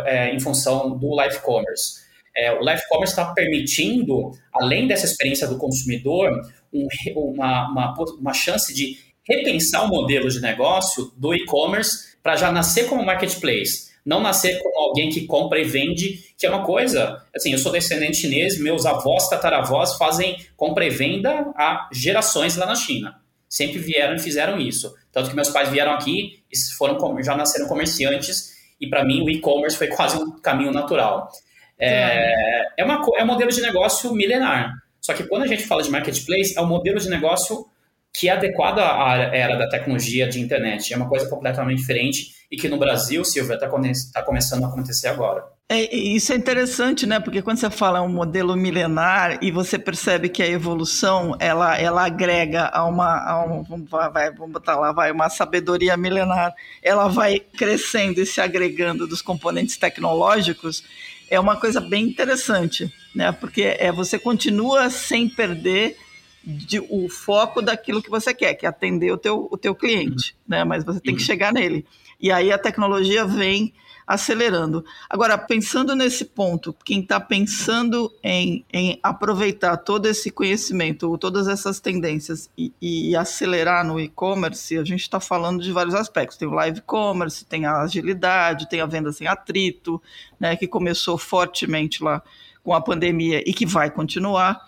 é, 0.06 0.34
em, 0.34 0.40
função 0.40 0.98
do 0.98 1.14
live 1.16 1.40
commerce, 1.40 2.00
é, 2.36 2.52
o 2.52 2.64
live 2.64 2.82
commerce 2.90 3.14
está 3.14 3.34
permitindo, 3.34 4.32
além 4.54 4.88
dessa 4.88 5.06
experiência 5.06 5.48
do 5.48 5.58
consumidor, 5.58 6.30
um, 6.74 6.88
uma, 7.16 7.72
uma, 7.72 7.94
uma 8.20 8.34
chance 8.34 8.74
de 8.74 8.98
repensar 9.28 9.86
o 9.86 9.88
modelo 9.88 10.30
de 10.30 10.40
negócio 10.40 11.12
do 11.16 11.34
e-commerce 11.34 12.18
para 12.22 12.36
já 12.36 12.52
nascer 12.52 12.88
como 12.88 13.06
marketplace, 13.06 13.90
não 14.06 14.22
nascer 14.22 14.60
como 14.62 14.78
alguém 14.80 15.10
que 15.10 15.26
compra 15.26 15.60
e 15.60 15.64
vende, 15.64 16.34
que 16.38 16.46
é 16.46 16.50
uma 16.50 16.66
coisa, 16.66 17.24
assim, 17.36 17.52
eu 17.52 17.60
sou 17.60 17.72
descendente 17.72 18.18
chinês, 18.18 18.60
meus 18.60 18.86
avós, 18.86 19.30
tataravós 19.30 19.96
fazem 19.98 20.38
compra 20.56 20.86
e 20.86 20.90
venda 20.90 21.52
há 21.56 21.90
gerações 21.94 22.56
lá 22.56 22.66
na 22.66 22.76
China 22.76 23.20
sempre 23.50 23.80
vieram 23.80 24.16
e 24.16 24.20
fizeram 24.20 24.60
isso. 24.60 24.94
Tanto 25.12 25.30
que 25.30 25.36
meus 25.36 25.50
pais 25.50 25.70
vieram 25.70 25.92
aqui 25.94 26.44
e 26.52 26.58
foram, 26.78 27.22
já 27.24 27.36
nasceram 27.36 27.68
comerciantes, 27.68 28.54
e 28.80 28.88
para 28.88 29.04
mim 29.04 29.24
o 29.24 29.30
e-commerce 29.30 29.78
foi 29.78 29.88
quase 29.96 30.18
um 30.18 30.40
caminho 30.40 30.72
natural. 30.72 31.30
É, 31.78 32.82
é, 32.82 32.84
uma, 32.84 33.02
é 33.18 33.24
um 33.24 33.28
modelo 33.28 33.52
de 33.52 33.62
negócio 33.62 34.14
milenar. 34.14 34.74
Só 35.02 35.14
que 35.14 35.24
quando 35.24 35.44
a 35.44 35.48
gente 35.48 35.64
fala 35.64 35.82
de 35.82 35.90
marketplace, 35.90 36.54
é 36.58 36.62
um 36.62 36.68
modelo 36.68 37.00
de 37.00 37.10
negócio 37.10 37.66
que 38.14 38.28
é 38.28 38.34
adequado 38.34 38.80
à 38.80 39.14
era 39.34 39.56
da 39.56 39.70
tecnologia 39.70 40.28
de 40.28 40.40
internet. 40.40 40.94
É 40.94 40.98
uma 40.98 41.08
coisa 41.08 41.28
completamente 41.30 41.80
diferente 41.80 42.40
e 42.52 42.58
que 42.58 42.68
no 42.68 42.78
Brasil, 42.78 43.24
Silvia, 43.24 43.56
está 43.56 43.70
tá 44.14 44.24
começando 44.24 44.64
a 44.64 44.68
acontecer 44.68 45.08
agora. 45.08 45.44
É, 45.72 45.96
isso 45.96 46.34
é 46.34 46.36
interessante, 46.36 47.06
né? 47.06 47.20
Porque 47.20 47.44
quando 47.44 47.58
você 47.60 47.70
fala 47.70 48.02
um 48.02 48.10
modelo 48.10 48.56
milenar 48.56 49.38
e 49.40 49.52
você 49.52 49.78
percebe 49.78 50.28
que 50.28 50.42
a 50.42 50.48
evolução 50.48 51.36
ela, 51.40 51.78
ela 51.78 52.04
agrega 52.04 52.66
a 52.74 52.86
uma, 52.86 53.20
a 53.20 53.46
um, 53.46 53.64
vai, 53.86 54.32
vamos 54.32 54.54
botar 54.54 54.80
lá, 54.80 54.92
vai 54.92 55.12
uma 55.12 55.30
sabedoria 55.30 55.96
milenar, 55.96 56.56
ela 56.82 57.08
vai 57.08 57.40
crescendo 57.40 58.20
e 58.20 58.26
se 58.26 58.42
agregando 58.42 59.06
dos 59.06 59.22
componentes 59.22 59.78
tecnológicos, 59.78 60.84
é 61.30 61.40
uma 61.40 61.56
coisa 61.56 61.80
bem 61.80 62.06
interessante, 62.06 62.92
né? 63.14 63.32
Porque 63.32 63.76
é 63.78 63.92
você 63.92 64.18
continua 64.18 64.90
sem 64.90 65.30
perder 65.30 65.96
de, 66.44 66.80
o 66.80 67.10
foco 67.10 67.62
daquilo 67.62 68.02
que 68.02 68.10
você 68.10 68.34
quer, 68.34 68.54
que 68.54 68.66
é 68.66 68.70
atender 68.70 69.12
o 69.12 69.18
teu, 69.18 69.48
o 69.52 69.58
teu 69.58 69.76
cliente, 69.76 70.32
uhum. 70.32 70.58
né? 70.58 70.64
Mas 70.64 70.84
você 70.84 71.00
tem 71.00 71.16
que 71.16 71.22
uhum. 71.22 71.26
chegar 71.26 71.54
nele. 71.54 71.86
E 72.20 72.32
aí 72.32 72.52
a 72.52 72.58
tecnologia 72.58 73.26
vem 73.26 73.74
acelerando. 74.10 74.84
Agora, 75.08 75.38
pensando 75.38 75.96
nesse 75.96 76.26
ponto, 76.26 76.76
quem 76.84 77.02
está 77.02 77.20
pensando 77.20 78.12
em, 78.24 78.66
em, 78.74 79.00
aproveitar 79.04 79.78
todo 79.78 80.08
esse 80.08 80.32
conhecimento, 80.32 81.16
todas 81.20 81.48
essas 81.48 81.80
tendências 81.80 82.50
e, 82.58 82.74
e 82.82 83.16
acelerar 83.16 83.86
no 83.86 84.00
e-commerce, 84.00 84.76
a 84.80 84.84
gente 84.84 85.02
está 85.02 85.20
falando 85.20 85.62
de 85.62 85.72
vários 85.72 85.94
aspectos. 85.94 86.38
Tem 86.38 86.48
o 86.48 86.54
live 86.54 86.82
commerce, 86.82 87.46
tem 87.46 87.68
a 87.68 87.82
agilidade, 87.82 88.68
tem 88.68 88.82
a 88.82 88.88
venda 88.88 89.12
sem 89.12 89.28
atrito, 89.28 90.02
né, 90.40 90.56
que 90.56 90.68
começou 90.68 91.16
fortemente 91.16 92.04
lá 92.04 92.24
com 92.64 92.74
a 92.74 92.82
pandemia 92.82 93.44
e 93.48 93.54
que 93.54 93.66
vai 93.66 93.92
continuar. 93.92 94.60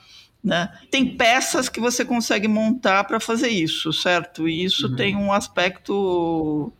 Né? 0.44 0.72
Tem 0.90 1.06
peças 1.06 1.70
que 1.70 1.80
você 1.80 2.04
consegue 2.04 2.48
montar 2.48 3.04
para 3.04 3.20
fazer 3.20 3.50
isso, 3.50 3.94
certo? 3.94 4.50
E 4.50 4.64
isso 4.64 4.88
uhum. 4.88 4.96
tem 4.96 5.16
um 5.16 5.32
aspecto 5.32 6.74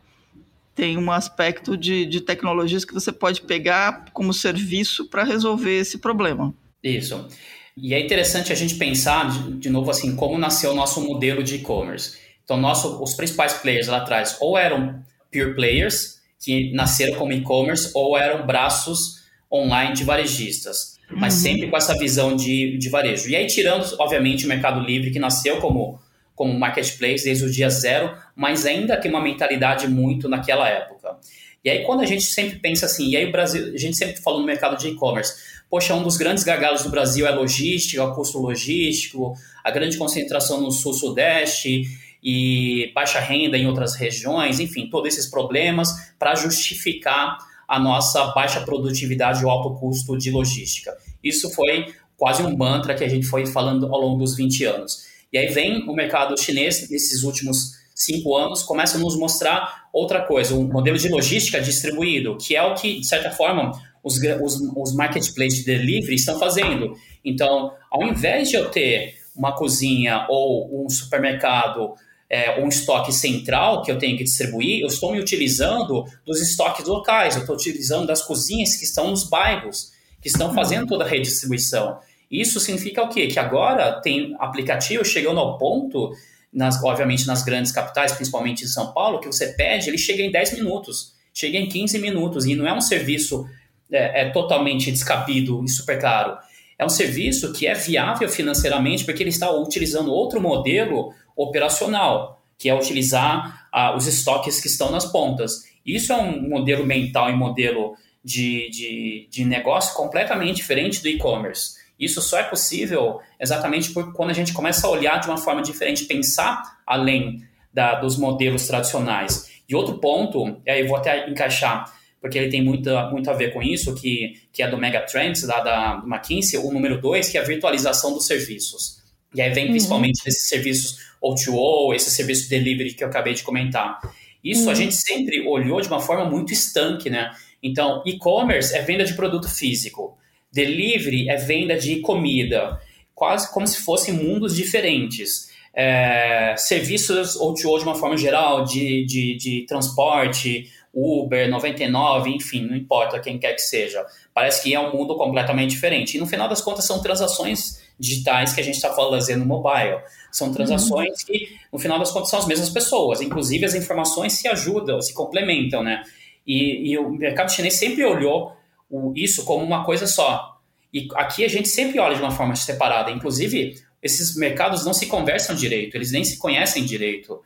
tem 0.74 0.96
um 0.96 1.12
aspecto 1.12 1.76
de, 1.76 2.06
de 2.06 2.20
tecnologias 2.20 2.84
que 2.84 2.94
você 2.94 3.12
pode 3.12 3.42
pegar 3.42 4.06
como 4.12 4.32
serviço 4.32 5.08
para 5.08 5.22
resolver 5.22 5.78
esse 5.78 5.98
problema. 5.98 6.54
Isso. 6.82 7.28
E 7.76 7.94
é 7.94 8.00
interessante 8.00 8.52
a 8.52 8.54
gente 8.54 8.76
pensar, 8.76 9.30
de, 9.30 9.52
de 9.58 9.70
novo, 9.70 9.90
assim, 9.90 10.16
como 10.16 10.38
nasceu 10.38 10.72
o 10.72 10.74
nosso 10.74 11.00
modelo 11.00 11.42
de 11.42 11.56
e-commerce. 11.56 12.18
Então, 12.44 12.56
nosso, 12.56 13.02
os 13.02 13.14
principais 13.14 13.52
players 13.54 13.86
lá 13.86 13.98
atrás 13.98 14.36
ou 14.40 14.58
eram 14.58 15.02
pure 15.30 15.54
players, 15.54 16.20
que 16.40 16.72
nasceram 16.72 17.18
como 17.18 17.32
e-commerce, 17.32 17.90
ou 17.94 18.16
eram 18.16 18.46
braços 18.46 19.22
online 19.50 19.94
de 19.94 20.04
varejistas, 20.04 20.98
mas 21.16 21.34
uhum. 21.34 21.40
sempre 21.40 21.68
com 21.68 21.76
essa 21.76 21.96
visão 21.96 22.34
de, 22.36 22.76
de 22.78 22.88
varejo. 22.88 23.28
E 23.28 23.36
aí, 23.36 23.46
tirando, 23.46 23.84
obviamente, 23.98 24.44
o 24.44 24.48
Mercado 24.48 24.80
Livre, 24.80 25.10
que 25.10 25.18
nasceu 25.18 25.58
como 25.58 26.00
como 26.34 26.58
marketplace 26.58 27.24
desde 27.24 27.44
o 27.44 27.50
dia 27.50 27.68
zero, 27.68 28.16
mas 28.34 28.66
ainda 28.66 28.96
tem 28.96 29.10
uma 29.10 29.22
mentalidade 29.22 29.86
muito 29.86 30.28
naquela 30.28 30.68
época. 30.68 31.16
E 31.64 31.70
aí 31.70 31.84
quando 31.84 32.00
a 32.00 32.06
gente 32.06 32.24
sempre 32.24 32.58
pensa 32.58 32.86
assim, 32.86 33.10
e 33.10 33.16
aí 33.16 33.26
o 33.26 33.32
Brasil, 33.32 33.72
a 33.72 33.78
gente 33.78 33.96
sempre 33.96 34.20
falou 34.20 34.40
no 34.40 34.46
mercado 34.46 34.76
de 34.76 34.88
e-commerce, 34.88 35.34
poxa, 35.70 35.94
um 35.94 36.02
dos 36.02 36.16
grandes 36.16 36.42
gargalos 36.42 36.82
do 36.82 36.90
Brasil 36.90 37.26
é 37.26 37.30
logística, 37.30 38.02
o 38.02 38.14
custo 38.14 38.38
logístico, 38.38 39.34
a 39.62 39.70
grande 39.70 39.96
concentração 39.96 40.60
no 40.60 40.72
sul-sudeste 40.72 41.84
e 42.22 42.90
baixa 42.94 43.20
renda 43.20 43.56
em 43.56 43.66
outras 43.66 43.94
regiões, 43.94 44.58
enfim, 44.58 44.88
todos 44.90 45.14
esses 45.14 45.30
problemas 45.30 46.12
para 46.18 46.34
justificar 46.34 47.38
a 47.72 47.78
nossa 47.78 48.26
baixa 48.34 48.60
produtividade 48.60 49.42
e 49.42 49.48
alto 49.48 49.74
custo 49.80 50.18
de 50.18 50.30
logística. 50.30 50.94
Isso 51.24 51.48
foi 51.54 51.86
quase 52.18 52.42
um 52.42 52.54
mantra 52.54 52.94
que 52.94 53.02
a 53.02 53.08
gente 53.08 53.24
foi 53.24 53.46
falando 53.46 53.86
ao 53.86 53.98
longo 53.98 54.18
dos 54.18 54.36
20 54.36 54.62
anos. 54.66 55.06
E 55.32 55.38
aí 55.38 55.46
vem 55.46 55.88
o 55.88 55.94
mercado 55.94 56.38
chinês, 56.38 56.90
nesses 56.90 57.22
últimos 57.22 57.70
cinco 57.94 58.36
anos, 58.36 58.62
começa 58.62 58.98
a 58.98 59.00
nos 59.00 59.18
mostrar 59.18 59.88
outra 59.90 60.20
coisa, 60.20 60.54
um 60.54 60.70
modelo 60.70 60.98
de 60.98 61.08
logística 61.08 61.62
distribuído, 61.62 62.36
que 62.36 62.54
é 62.54 62.62
o 62.62 62.74
que, 62.74 63.00
de 63.00 63.06
certa 63.06 63.30
forma, 63.30 63.72
os, 64.04 64.18
os, 64.42 64.60
os 64.76 64.94
marketplaces 64.94 65.60
de 65.60 65.64
delivery 65.64 66.16
estão 66.16 66.38
fazendo. 66.38 66.94
Então, 67.24 67.72
ao 67.90 68.02
invés 68.02 68.50
de 68.50 68.56
eu 68.56 68.68
ter 68.68 69.14
uma 69.34 69.56
cozinha 69.56 70.26
ou 70.28 70.84
um 70.84 70.90
supermercado 70.90 71.94
é, 72.32 72.58
um 72.58 72.66
estoque 72.66 73.12
central 73.12 73.82
que 73.82 73.92
eu 73.92 73.98
tenho 73.98 74.16
que 74.16 74.24
distribuir, 74.24 74.80
eu 74.80 74.86
estou 74.86 75.12
me 75.12 75.20
utilizando 75.20 76.06
dos 76.24 76.40
estoques 76.40 76.86
locais, 76.86 77.34
eu 77.34 77.42
estou 77.42 77.54
utilizando 77.54 78.06
das 78.06 78.22
cozinhas 78.22 78.74
que 78.74 78.84
estão 78.84 79.10
nos 79.10 79.28
bairros, 79.28 79.92
que 80.18 80.28
estão 80.28 80.54
fazendo 80.54 80.86
toda 80.86 81.04
a 81.04 81.06
redistribuição. 81.06 81.98
Isso 82.30 82.58
significa 82.58 83.02
o 83.02 83.10
quê? 83.10 83.26
Que 83.26 83.38
agora 83.38 84.00
tem 84.00 84.34
aplicativos 84.38 85.08
chegando 85.08 85.38
ao 85.38 85.58
ponto, 85.58 86.10
nas, 86.50 86.82
obviamente 86.82 87.26
nas 87.26 87.42
grandes 87.42 87.70
capitais, 87.70 88.12
principalmente 88.12 88.64
em 88.64 88.68
São 88.68 88.94
Paulo, 88.94 89.20
que 89.20 89.26
você 89.26 89.48
pede, 89.48 89.90
ele 89.90 89.98
chega 89.98 90.22
em 90.22 90.30
10 90.30 90.54
minutos, 90.54 91.12
chega 91.34 91.58
em 91.58 91.68
15 91.68 91.98
minutos, 91.98 92.46
e 92.46 92.54
não 92.54 92.66
é 92.66 92.72
um 92.72 92.80
serviço 92.80 93.44
é, 93.90 94.22
é 94.22 94.30
totalmente 94.30 94.90
descabido 94.90 95.62
e 95.62 95.68
super 95.68 96.00
caro. 96.00 96.38
É 96.78 96.84
um 96.84 96.88
serviço 96.88 97.52
que 97.52 97.66
é 97.66 97.74
viável 97.74 98.28
financeiramente 98.28 99.04
porque 99.04 99.22
ele 99.22 99.30
está 99.30 99.50
utilizando 99.50 100.10
outro 100.10 100.40
modelo 100.40 101.12
operacional, 101.36 102.42
que 102.58 102.68
é 102.68 102.74
utilizar 102.74 103.66
ah, 103.72 103.96
os 103.96 104.06
estoques 104.06 104.60
que 104.60 104.68
estão 104.68 104.90
nas 104.90 105.04
pontas. 105.04 105.64
Isso 105.84 106.12
é 106.12 106.16
um 106.16 106.48
modelo 106.48 106.86
mental 106.86 107.28
e 107.30 107.34
modelo 107.34 107.96
de, 108.24 108.70
de, 108.70 109.28
de 109.30 109.44
negócio 109.44 109.94
completamente 109.94 110.56
diferente 110.56 111.02
do 111.02 111.08
e-commerce. 111.08 111.80
Isso 111.98 112.20
só 112.20 112.38
é 112.38 112.42
possível 112.42 113.20
exatamente 113.38 113.90
por 113.90 114.12
quando 114.12 114.30
a 114.30 114.34
gente 114.34 114.52
começa 114.52 114.86
a 114.86 114.90
olhar 114.90 115.18
de 115.18 115.28
uma 115.28 115.36
forma 115.36 115.62
diferente, 115.62 116.04
pensar 116.04 116.80
além 116.86 117.42
da, 117.72 117.96
dos 117.96 118.16
modelos 118.16 118.66
tradicionais. 118.66 119.50
E 119.68 119.74
outro 119.74 119.98
ponto, 119.98 120.60
e 120.66 120.70
aí 120.70 120.80
eu 120.80 120.88
vou 120.88 120.96
até 120.96 121.28
encaixar, 121.28 121.92
porque 122.20 122.38
ele 122.38 122.50
tem 122.50 122.62
muito, 122.62 122.90
muito 123.10 123.30
a 123.30 123.34
ver 123.34 123.52
com 123.52 123.62
isso, 123.62 123.94
que, 123.94 124.34
que 124.52 124.62
é 124.62 124.68
do 124.68 124.78
Megatrends, 124.78 125.42
lá 125.44 125.60
da 125.60 126.02
McKinsey, 126.06 126.58
o 126.58 126.72
número 126.72 127.00
dois, 127.00 127.28
que 127.28 127.36
é 127.36 127.40
a 127.40 127.44
virtualização 127.44 128.12
dos 128.14 128.26
serviços. 128.26 129.01
E 129.34 129.40
aí 129.40 129.50
vem 129.52 129.64
uhum. 129.64 129.70
principalmente 129.70 130.24
desses 130.24 130.48
serviços 130.48 130.98
O2O, 131.22 131.94
esse 131.94 132.10
serviço 132.10 132.44
de 132.44 132.50
delivery 132.50 132.94
que 132.94 133.04
eu 133.04 133.08
acabei 133.08 133.34
de 133.34 133.42
comentar. 133.42 134.00
Isso 134.42 134.64
uhum. 134.64 134.70
a 134.70 134.74
gente 134.74 134.94
sempre 134.94 135.46
olhou 135.46 135.80
de 135.80 135.88
uma 135.88 136.00
forma 136.00 136.24
muito 136.24 136.52
estanque, 136.52 137.08
né? 137.08 137.30
Então, 137.62 138.02
e-commerce 138.04 138.74
é 138.74 138.82
venda 138.82 139.04
de 139.04 139.14
produto 139.14 139.48
físico, 139.48 140.18
delivery 140.52 141.28
é 141.28 141.36
venda 141.36 141.76
de 141.76 142.00
comida, 142.00 142.80
quase 143.14 143.52
como 143.52 143.66
se 143.66 143.78
fossem 143.82 144.14
mundos 144.14 144.56
diferentes. 144.56 145.50
É, 145.74 146.54
serviços 146.58 147.38
O2O 147.38 147.78
de 147.78 147.84
uma 147.84 147.94
forma 147.94 148.16
geral, 148.16 148.64
de, 148.64 149.06
de, 149.06 149.36
de 149.36 149.66
transporte, 149.66 150.70
Uber, 150.92 151.48
99, 151.48 152.30
enfim, 152.30 152.66
não 152.66 152.76
importa 152.76 153.18
quem 153.18 153.38
quer 153.38 153.54
que 153.54 153.62
seja. 153.62 154.04
Parece 154.34 154.62
que 154.62 154.74
é 154.74 154.80
um 154.80 154.92
mundo 154.92 155.16
completamente 155.16 155.70
diferente. 155.70 156.16
E 156.16 156.20
no 156.20 156.26
final 156.26 156.48
das 156.48 156.60
contas 156.60 156.84
são 156.84 157.00
transações 157.00 157.81
digitais 158.02 158.52
que 158.52 158.60
a 158.60 158.64
gente 158.64 158.74
está 158.74 158.92
fazendo 158.92 159.40
no 159.40 159.46
mobile. 159.46 160.00
São 160.30 160.52
transações 160.52 161.20
uhum. 161.20 161.26
que, 161.26 161.56
no 161.72 161.78
final 161.78 161.98
das 161.98 162.10
contas, 162.10 162.30
são 162.30 162.40
as 162.40 162.46
mesmas 162.46 162.68
pessoas. 162.68 163.20
Inclusive, 163.20 163.64
as 163.64 163.74
informações 163.74 164.32
se 164.32 164.48
ajudam, 164.48 165.00
se 165.00 165.14
complementam, 165.14 165.84
né? 165.84 166.02
E, 166.44 166.90
e 166.90 166.98
o 166.98 167.10
mercado 167.10 167.52
chinês 167.52 167.74
sempre 167.74 168.04
olhou 168.04 168.56
o, 168.90 169.12
isso 169.14 169.44
como 169.44 169.64
uma 169.64 169.84
coisa 169.84 170.06
só. 170.06 170.58
E 170.92 171.08
aqui 171.14 171.44
a 171.44 171.48
gente 171.48 171.68
sempre 171.68 172.00
olha 172.00 172.16
de 172.16 172.20
uma 172.20 172.32
forma 172.32 172.56
separada. 172.56 173.10
Inclusive, 173.10 173.80
esses 174.02 174.36
mercados 174.36 174.84
não 174.84 174.92
se 174.92 175.06
conversam 175.06 175.54
direito, 175.54 175.96
eles 175.96 176.10
nem 176.10 176.24
se 176.24 176.38
conhecem 176.38 176.84
direito. 176.84 177.40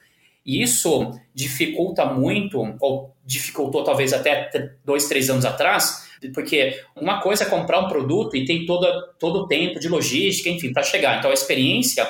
E 0.45 0.63
isso 0.63 1.13
dificulta 1.35 2.07
muito, 2.07 2.59
ou 2.81 3.15
dificultou 3.25 3.85
talvez 3.85 4.13
até 4.13 4.51
dois, 4.85 5.07
três 5.07 5.29
anos 5.29 5.45
atrás, 5.45 6.06
porque 6.35 6.81
uma 6.95 7.21
coisa 7.21 7.45
é 7.45 7.49
comprar 7.49 7.81
um 7.81 7.89
produto 7.89 8.37
e 8.37 8.45
tem 8.45 8.67
toda, 8.67 9.15
todo 9.19 9.41
o 9.41 9.47
tempo 9.47 9.79
de 9.79 9.89
logística, 9.89 10.49
enfim, 10.49 10.73
para 10.73 10.83
chegar. 10.83 11.19
Então 11.19 11.31
a 11.31 11.35
experiência 11.35 12.07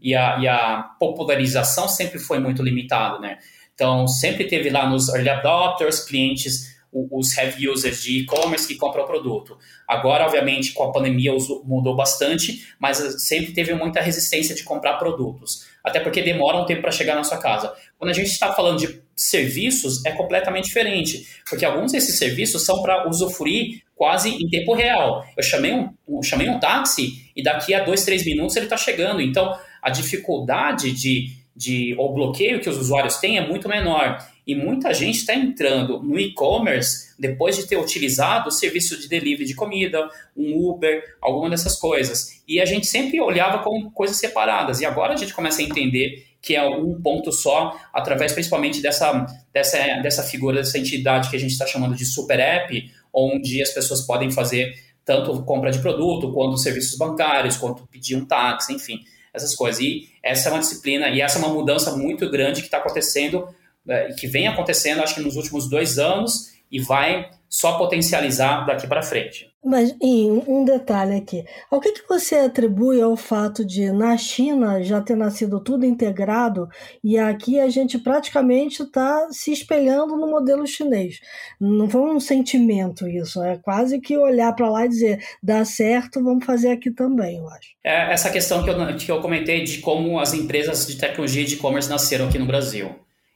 e 0.00 0.14
a, 0.14 0.38
e 0.38 0.48
a 0.48 0.82
popularização 0.98 1.88
sempre 1.88 2.18
foi 2.18 2.38
muito 2.38 2.62
limitada, 2.62 3.18
né? 3.18 3.38
Então 3.74 4.06
sempre 4.06 4.44
teve 4.44 4.70
lá 4.70 4.88
nos 4.88 5.08
early 5.08 5.28
adopters, 5.28 6.04
clientes 6.04 6.70
os 6.92 7.36
heavy 7.36 7.68
users 7.68 8.02
de 8.02 8.20
e-commerce 8.20 8.66
que 8.66 8.74
compram 8.74 9.04
o 9.04 9.06
produto. 9.06 9.56
Agora, 9.86 10.24
obviamente, 10.24 10.72
com 10.72 10.84
a 10.84 10.92
pandemia 10.92 11.32
mudou 11.64 11.94
bastante, 11.94 12.66
mas 12.78 12.98
sempre 13.24 13.52
teve 13.52 13.72
muita 13.74 14.00
resistência 14.00 14.54
de 14.54 14.64
comprar 14.64 14.94
produtos. 14.94 15.68
Até 15.84 16.00
porque 16.00 16.20
demora 16.20 16.58
um 16.58 16.66
tempo 16.66 16.82
para 16.82 16.90
chegar 16.90 17.14
na 17.14 17.24
sua 17.24 17.38
casa. 17.38 17.72
Quando 17.96 18.10
a 18.10 18.14
gente 18.14 18.26
está 18.26 18.52
falando 18.52 18.78
de 18.78 19.02
serviços, 19.20 20.02
é 20.06 20.12
completamente 20.12 20.64
diferente, 20.64 21.26
porque 21.48 21.64
alguns 21.64 21.92
desses 21.92 22.16
serviços 22.16 22.64
são 22.64 22.80
para 22.82 23.06
usufruir 23.06 23.82
quase 23.94 24.30
em 24.30 24.48
tempo 24.48 24.72
real. 24.72 25.26
Eu 25.36 25.42
chamei 25.42 25.74
um, 25.74 25.90
um, 26.08 26.22
chamei 26.22 26.48
um 26.48 26.58
táxi 26.58 27.30
e 27.36 27.42
daqui 27.42 27.74
a 27.74 27.84
dois, 27.84 28.02
três 28.02 28.24
minutos 28.24 28.56
ele 28.56 28.64
está 28.64 28.78
chegando. 28.78 29.20
Então, 29.20 29.54
a 29.82 29.90
dificuldade 29.90 30.92
de, 30.92 31.36
de, 31.54 31.94
ou 31.98 32.14
bloqueio 32.14 32.60
que 32.60 32.70
os 32.70 32.78
usuários 32.78 33.18
têm 33.18 33.36
é 33.36 33.46
muito 33.46 33.68
menor. 33.68 34.26
E 34.46 34.54
muita 34.54 34.94
gente 34.94 35.18
está 35.18 35.34
entrando 35.34 36.02
no 36.02 36.18
e-commerce 36.18 37.14
depois 37.18 37.56
de 37.56 37.68
ter 37.68 37.76
utilizado 37.76 38.48
o 38.48 38.50
serviço 38.50 38.98
de 38.98 39.06
delivery 39.06 39.44
de 39.44 39.54
comida, 39.54 40.08
um 40.34 40.56
Uber, 40.70 41.04
alguma 41.20 41.50
dessas 41.50 41.76
coisas. 41.76 42.42
E 42.48 42.58
a 42.58 42.64
gente 42.64 42.86
sempre 42.86 43.20
olhava 43.20 43.62
como 43.62 43.90
coisas 43.90 44.16
separadas. 44.16 44.80
E 44.80 44.86
agora 44.86 45.12
a 45.12 45.16
gente 45.16 45.34
começa 45.34 45.60
a 45.60 45.64
entender 45.64 46.29
que 46.42 46.56
é 46.56 46.66
um 46.66 47.00
ponto 47.00 47.30
só, 47.32 47.78
através 47.92 48.32
principalmente 48.32 48.80
dessa, 48.80 49.26
dessa, 49.52 49.78
dessa 50.02 50.22
figura, 50.22 50.56
dessa 50.56 50.78
entidade 50.78 51.28
que 51.28 51.36
a 51.36 51.38
gente 51.40 51.52
está 51.52 51.66
chamando 51.66 51.94
de 51.94 52.04
super 52.04 52.40
app, 52.40 52.90
onde 53.12 53.60
as 53.60 53.70
pessoas 53.70 54.02
podem 54.02 54.30
fazer 54.30 54.72
tanto 55.04 55.42
compra 55.42 55.70
de 55.70 55.80
produto, 55.80 56.32
quanto 56.32 56.56
serviços 56.56 56.96
bancários, 56.96 57.56
quanto 57.56 57.86
pedir 57.88 58.16
um 58.16 58.24
táxi, 58.24 58.72
enfim, 58.72 59.00
essas 59.34 59.54
coisas. 59.54 59.80
E 59.80 60.08
essa 60.22 60.48
é 60.48 60.52
uma 60.52 60.60
disciplina, 60.60 61.08
e 61.08 61.20
essa 61.20 61.38
é 61.38 61.42
uma 61.44 61.52
mudança 61.52 61.96
muito 61.96 62.30
grande 62.30 62.60
que 62.60 62.68
está 62.68 62.78
acontecendo, 62.78 63.48
né, 63.84 64.12
que 64.12 64.26
vem 64.26 64.46
acontecendo, 64.46 65.02
acho 65.02 65.14
que 65.14 65.20
nos 65.20 65.36
últimos 65.36 65.68
dois 65.68 65.98
anos, 65.98 66.50
e 66.70 66.80
vai 66.80 67.28
só 67.48 67.76
potencializar 67.76 68.64
daqui 68.64 68.86
para 68.86 69.02
frente. 69.02 69.49
Mas 69.62 69.94
em 70.00 70.42
um 70.48 70.64
detalhe 70.64 71.16
aqui, 71.16 71.44
ao 71.70 71.80
que, 71.80 71.92
que 71.92 72.08
você 72.08 72.36
atribui 72.36 73.00
ao 73.02 73.14
fato 73.14 73.62
de 73.62 73.92
na 73.92 74.16
China 74.16 74.82
já 74.82 75.02
ter 75.02 75.14
nascido 75.14 75.62
tudo 75.62 75.84
integrado 75.84 76.66
e 77.04 77.18
aqui 77.18 77.60
a 77.60 77.68
gente 77.68 77.98
praticamente 77.98 78.82
está 78.82 79.28
se 79.30 79.52
espelhando 79.52 80.16
no 80.16 80.30
modelo 80.30 80.66
chinês? 80.66 81.20
Não 81.60 81.90
foi 81.90 82.00
um 82.00 82.18
sentimento 82.18 83.06
isso, 83.06 83.42
é 83.42 83.58
quase 83.58 84.00
que 84.00 84.16
olhar 84.16 84.54
para 84.54 84.70
lá 84.70 84.86
e 84.86 84.88
dizer 84.88 85.22
dá 85.42 85.62
certo, 85.62 86.24
vamos 86.24 86.46
fazer 86.46 86.70
aqui 86.70 86.90
também, 86.90 87.36
eu 87.36 87.48
acho. 87.48 87.68
É 87.84 88.14
essa 88.14 88.30
questão 88.30 88.64
que 88.64 88.70
eu, 88.70 88.96
que 88.96 89.12
eu 89.12 89.20
comentei 89.20 89.62
de 89.62 89.78
como 89.78 90.18
as 90.18 90.32
empresas 90.32 90.86
de 90.86 90.96
tecnologia 90.96 91.42
e 91.42 91.46
de 91.46 91.56
e-commerce 91.56 91.90
nasceram 91.90 92.28
aqui 92.28 92.38
no 92.38 92.46
Brasil. 92.46 92.94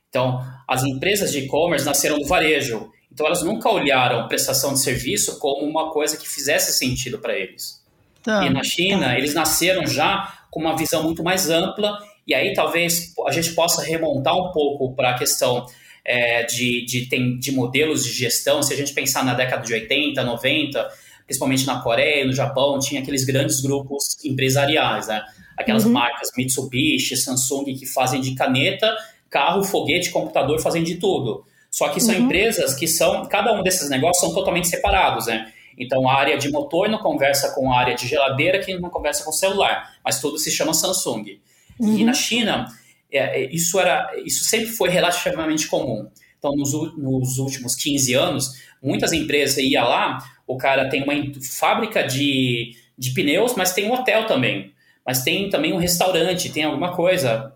Então, 0.09 0.41
as 0.67 0.85
empresas 0.85 1.33
de 1.33 1.41
e-commerce 1.41 1.85
nasceram 1.85 2.19
do 2.19 2.27
varejo 2.27 2.94
então, 3.15 3.27
elas 3.27 3.45
nunca 3.45 3.71
olharam 3.71 4.27
prestação 4.27 4.73
de 4.75 4.81
serviço 4.81 5.39
como 5.39 5.65
uma 5.65 5.93
coisa 5.93 6.17
que 6.17 6.29
fizesse 6.29 6.77
sentido 6.77 7.21
para 7.21 7.39
eles. 7.39 7.81
Tá, 8.25 8.45
e 8.45 8.51
na 8.51 8.65
China, 8.65 9.07
tá. 9.07 9.17
eles 9.17 9.33
nasceram 9.33 9.87
já 9.87 10.47
com 10.51 10.61
uma 10.61 10.77
visão 10.77 11.05
muito 11.05 11.23
mais 11.23 11.49
ampla, 11.49 11.97
e 12.27 12.35
aí 12.35 12.53
talvez 12.55 13.15
a 13.25 13.31
gente 13.31 13.53
possa 13.53 13.83
remontar 13.83 14.37
um 14.37 14.51
pouco 14.51 14.95
para 14.97 15.11
a 15.11 15.15
questão 15.15 15.65
é, 16.05 16.43
de, 16.43 16.85
de, 16.85 17.07
tem, 17.07 17.39
de 17.39 17.53
modelos 17.53 18.05
de 18.05 18.13
gestão. 18.13 18.63
Se 18.63 18.75
a 18.75 18.77
gente 18.77 18.93
pensar 18.93 19.25
na 19.25 19.35
década 19.35 19.65
de 19.65 19.73
80, 19.73 20.23
90, 20.25 20.91
principalmente 21.25 21.67
na 21.67 21.81
Coreia 21.81 22.25
e 22.25 22.27
no 22.27 22.33
Japão, 22.33 22.79
tinha 22.81 23.01
aqueles 23.01 23.25
grandes 23.25 23.61
grupos 23.61 24.17
empresariais, 24.25 25.07
né? 25.07 25.23
aquelas 25.57 25.85
uhum. 25.85 25.93
marcas 25.93 26.31
Mitsubishi, 26.37 27.17
Samsung, 27.17 27.75
que 27.75 27.87
fazem 27.87 28.21
de 28.21 28.35
caneta, 28.35 28.93
carro, 29.31 29.63
foguete, 29.63 30.11
computador, 30.11 30.61
fazem 30.61 30.83
de 30.83 30.97
tudo. 30.97 31.45
Só 31.75 31.89
que 31.89 32.01
são 32.01 32.15
uhum. 32.15 32.27
empresas 32.27 32.73
que 32.73 32.87
são, 32.87 33.27
cada 33.27 33.53
um 33.53 33.61
desses 33.61 33.91
negócios 33.91 34.21
são 34.21 34.33
totalmente 34.33 34.69
separados, 34.69 35.27
né? 35.27 35.53
Então 35.77 36.09
a 36.09 36.15
área 36.15 36.39
de 36.39 36.49
motor 36.49 36.89
não 36.89 36.99
conversa 36.99 37.53
com 37.53 37.73
a 37.73 37.81
área 37.81 37.97
de 37.97 38.07
geladeira, 38.07 38.61
que 38.61 38.79
não 38.79 38.89
conversa 38.89 39.25
com 39.25 39.33
celular, 39.33 39.93
mas 40.05 40.21
tudo 40.21 40.39
se 40.39 40.53
chama 40.53 40.73
Samsung. 40.73 41.41
Uhum. 41.81 41.99
E 41.99 42.05
na 42.05 42.15
China, 42.15 42.69
é, 43.11 43.43
é, 43.43 43.53
isso, 43.53 43.81
era, 43.81 44.09
isso 44.25 44.45
sempre 44.45 44.69
foi 44.69 44.89
relativamente 44.89 45.67
comum. 45.67 46.09
Então, 46.39 46.55
nos, 46.55 46.73
nos, 46.97 47.39
últimos 47.39 47.75
15 47.75 48.15
anos, 48.15 48.53
muitas 48.81 49.13
empresas 49.13 49.59
iam 49.59 49.89
lá, 49.89 50.19
o 50.47 50.57
cara 50.57 50.89
tem 50.89 51.03
uma 51.03 51.15
fábrica 51.59 52.05
de, 52.05 52.77
de 52.97 53.11
pneus, 53.11 53.57
mas 53.57 53.73
tem 53.73 53.91
um 53.91 53.95
hotel 53.95 54.29
também. 54.29 54.73
Mas 55.05 55.25
tem 55.25 55.51
também 55.51 55.73
um 55.73 55.79
restaurante, 55.79 56.53
tem 56.53 56.63
alguma 56.63 56.95
coisa. 56.95 57.53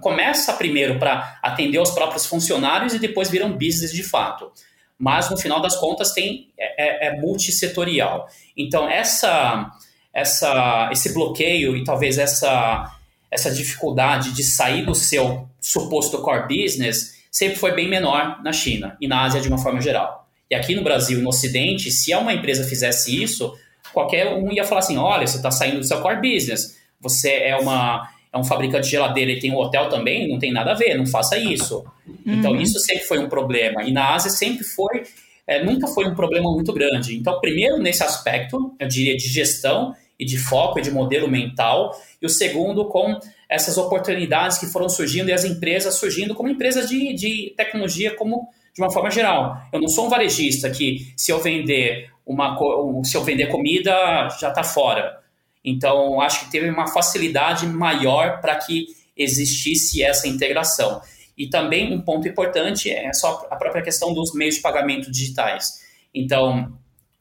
Começa 0.00 0.52
primeiro 0.54 0.98
para 0.98 1.38
atender 1.42 1.78
os 1.78 1.90
próprios 1.90 2.26
funcionários 2.26 2.94
e 2.94 2.98
depois 2.98 3.30
vira 3.30 3.46
um 3.46 3.52
business 3.52 3.92
de 3.92 4.02
fato. 4.02 4.50
Mas 4.98 5.28
no 5.30 5.36
final 5.36 5.60
das 5.60 5.76
contas 5.76 6.12
tem 6.12 6.50
é, 6.58 7.08
é, 7.08 7.08
é 7.08 7.20
multissetorial. 7.20 8.28
Então 8.56 8.88
essa, 8.88 9.70
essa, 10.12 10.88
esse 10.92 11.12
bloqueio 11.12 11.76
e 11.76 11.84
talvez 11.84 12.18
essa, 12.18 12.96
essa 13.30 13.50
dificuldade 13.50 14.32
de 14.32 14.44
sair 14.44 14.86
do 14.86 14.94
seu 14.94 15.48
suposto 15.60 16.18
core 16.22 16.46
business 16.48 17.24
sempre 17.30 17.56
foi 17.56 17.72
bem 17.72 17.88
menor 17.88 18.40
na 18.42 18.52
China 18.52 18.96
e 19.00 19.08
na 19.08 19.22
Ásia 19.24 19.40
de 19.40 19.48
uma 19.48 19.58
forma 19.58 19.80
geral. 19.80 20.28
E 20.48 20.54
aqui 20.54 20.74
no 20.74 20.84
Brasil 20.84 21.20
no 21.20 21.30
Ocidente, 21.30 21.90
se 21.90 22.14
uma 22.14 22.32
empresa 22.32 22.62
fizesse 22.64 23.20
isso, 23.20 23.58
qualquer 23.92 24.34
um 24.34 24.52
ia 24.52 24.64
falar 24.64 24.80
assim: 24.80 24.96
olha, 24.96 25.26
você 25.26 25.36
está 25.36 25.50
saindo 25.50 25.80
do 25.80 25.84
seu 25.84 26.00
core 26.00 26.20
business, 26.20 26.78
você 27.00 27.30
é 27.30 27.56
uma 27.56 28.08
é 28.34 28.38
um 28.38 28.44
fabricante 28.44 28.86
de 28.86 28.90
geladeira 28.90 29.30
e 29.30 29.38
tem 29.38 29.52
um 29.52 29.56
hotel 29.56 29.88
também, 29.88 30.28
não 30.28 30.40
tem 30.40 30.52
nada 30.52 30.72
a 30.72 30.74
ver, 30.74 30.96
não 30.96 31.06
faça 31.06 31.38
isso. 31.38 31.84
Então, 32.04 32.32
uhum. 32.32 32.38
Então, 32.38 32.56
isso 32.60 32.80
sempre 32.80 33.04
foi 33.04 33.18
um 33.20 33.28
problema. 33.28 33.84
E 33.84 33.92
na 33.92 34.12
Ásia 34.12 34.30
sempre 34.30 34.64
foi, 34.64 35.04
é, 35.46 35.62
nunca 35.62 35.86
foi 35.86 36.04
um 36.06 36.14
problema 36.14 36.50
muito 36.50 36.72
grande. 36.72 37.16
Então, 37.16 37.40
primeiro, 37.40 37.78
nesse 37.78 38.02
aspecto, 38.02 38.74
eu 38.80 38.88
diria, 38.88 39.16
de 39.16 39.28
gestão 39.28 39.94
e 40.18 40.24
de 40.24 40.36
foco 40.36 40.80
e 40.80 40.82
de 40.82 40.90
modelo 40.90 41.28
mental, 41.28 41.92
e 42.20 42.26
o 42.26 42.28
segundo, 42.28 42.86
com 42.86 43.18
essas 43.48 43.78
oportunidades 43.78 44.58
que 44.58 44.66
foram 44.66 44.88
surgindo 44.88 45.28
e 45.28 45.32
as 45.32 45.44
empresas 45.44 45.94
surgindo 45.94 46.34
como 46.34 46.48
empresas 46.48 46.88
de, 46.88 47.14
de 47.14 47.54
tecnologia 47.56 48.16
como 48.16 48.48
de 48.74 48.82
uma 48.82 48.90
forma 48.90 49.10
geral. 49.10 49.56
Eu 49.72 49.80
não 49.80 49.88
sou 49.88 50.06
um 50.06 50.08
varejista 50.08 50.68
que 50.70 51.12
se 51.16 51.30
eu 51.30 51.40
vender 51.40 52.10
uma 52.26 52.56
se 53.04 53.16
eu 53.16 53.22
vender 53.22 53.46
comida 53.46 53.92
já 54.40 54.48
está 54.48 54.64
fora. 54.64 55.23
Então 55.64 56.20
acho 56.20 56.44
que 56.44 56.50
teve 56.50 56.68
uma 56.68 56.86
facilidade 56.86 57.66
maior 57.66 58.40
para 58.40 58.56
que 58.56 58.86
existisse 59.16 60.02
essa 60.02 60.28
integração. 60.28 61.00
E 61.36 61.48
também 61.48 61.92
um 61.92 62.00
ponto 62.00 62.28
importante 62.28 62.90
é 62.90 63.12
só 63.12 63.46
a 63.50 63.56
própria 63.56 63.82
questão 63.82 64.12
dos 64.12 64.34
meios 64.34 64.56
de 64.56 64.60
pagamento 64.60 65.10
digitais. 65.10 65.82
Então, 66.14 66.72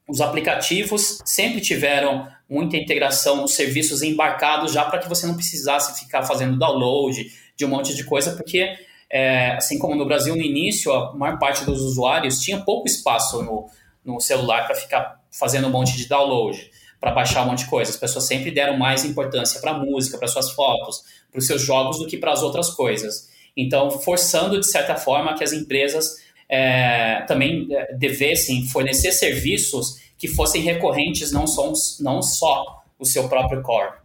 os 0.08 0.22
aplicativos 0.22 1.20
sempre 1.26 1.62
tiveram 1.62 2.28
muita 2.50 2.78
integração 2.78 3.38
nos 3.38 3.56
serviços 3.56 4.04
embarcados 4.04 4.72
já 4.72 4.86
para 4.86 5.00
que 5.00 5.10
você 5.10 5.26
não 5.26 5.34
precisasse 5.34 6.00
ficar 6.00 6.24
fazendo 6.24 6.58
download 6.58 7.32
de 7.56 7.66
um 7.66 7.70
monte 7.70 7.96
de 7.96 8.04
coisa, 8.04 8.36
porque 8.36 8.76
é, 9.10 9.54
assim 9.56 9.80
como 9.80 9.96
no 9.96 10.06
Brasil 10.06 10.36
no 10.36 10.42
início, 10.42 10.92
a 10.92 11.14
maior 11.16 11.40
parte 11.40 11.64
dos 11.64 11.82
usuários 11.82 12.40
tinha 12.40 12.60
pouco 12.60 12.88
espaço 12.88 13.42
no, 13.42 13.68
no 14.04 14.20
celular 14.20 14.66
para 14.66 14.76
ficar 14.76 15.20
fazendo 15.32 15.68
um 15.68 15.72
monte 15.72 15.96
de 15.96 16.08
download, 16.08 16.70
para 17.04 17.12
baixar 17.12 17.44
um 17.44 17.48
monte 17.48 17.66
de 17.66 17.70
coisa. 17.70 17.92
As 17.92 17.98
pessoas 17.98 18.26
sempre 18.26 18.50
deram 18.50 18.78
mais 18.78 19.04
importância 19.04 19.60
para 19.60 19.74
música, 19.74 20.18
para 20.18 20.26
suas 20.26 20.52
fotos, 20.52 21.04
para 21.30 21.38
os 21.38 21.46
seus 21.46 21.62
jogos 21.62 22.00
do 22.00 22.08
que 22.08 22.16
para 22.16 22.32
as 22.32 22.42
outras 22.42 22.70
coisas. 22.70 23.30
Então, 23.58 23.92
forçando 23.92 24.58
de 24.58 24.66
certa 24.66 24.96
forma 24.96 25.36
que 25.36 25.44
as 25.44 25.52
empresas 25.52 26.16
é, 26.48 27.22
também 27.28 27.68
é, 27.70 27.94
devessem 27.94 28.66
fornecer 28.70 29.12
serviços 29.12 30.02
que 30.18 30.30
fossem 30.30 30.62
recorrentes, 30.62 31.34
não 31.34 31.46
só, 31.46 31.74
não 32.00 32.22
só 32.22 32.84
o 32.98 33.06
seu 33.06 33.28
próprio 33.28 33.62
core 33.62 33.98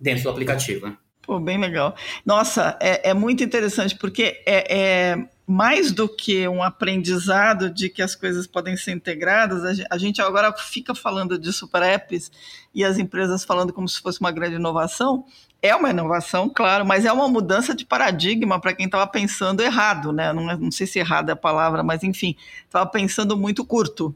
dentro 0.00 0.24
do 0.24 0.30
aplicativo. 0.30 0.88
Né? 0.88 0.96
Pô, 1.22 1.38
bem 1.38 1.56
legal. 1.56 1.94
Nossa, 2.26 2.76
é, 2.82 3.10
é 3.10 3.14
muito 3.14 3.44
interessante, 3.44 3.94
porque 3.94 4.42
é, 4.44 4.76
é, 4.76 5.28
mais 5.46 5.92
do 5.92 6.08
que 6.08 6.48
um 6.48 6.62
aprendizado 6.62 7.68
de 7.68 7.90
que 7.90 8.00
as 8.00 8.14
coisas 8.14 8.46
podem 8.46 8.76
ser 8.76 8.92
integradas, 8.92 9.84
a 9.90 9.98
gente 9.98 10.22
agora 10.22 10.52
fica 10.56 10.94
falando 10.94 11.38
de 11.38 11.52
super 11.52 11.82
apps 11.82 12.30
e 12.74 12.82
as 12.82 12.98
empresas 12.98 13.44
falando 13.44 13.72
como 13.72 13.88
se 13.88 14.00
fosse 14.00 14.20
uma 14.20 14.30
grande 14.30 14.56
inovação. 14.56 15.24
É 15.60 15.74
uma 15.74 15.90
inovação, 15.90 16.48
claro, 16.48 16.84
mas 16.84 17.04
é 17.04 17.12
uma 17.12 17.28
mudança 17.28 17.74
de 17.74 17.86
paradigma 17.86 18.60
para 18.60 18.74
quem 18.74 18.86
estava 18.86 19.06
pensando 19.06 19.62
errado, 19.62 20.12
né? 20.12 20.32
Não, 20.32 20.44
não 20.58 20.70
sei 20.70 20.86
se 20.86 20.98
errado 20.98 21.30
é 21.30 21.32
a 21.32 21.36
palavra, 21.36 21.82
mas 21.82 22.02
enfim, 22.02 22.36
estava 22.66 22.86
pensando 22.86 23.36
muito 23.36 23.64
curto 23.64 24.14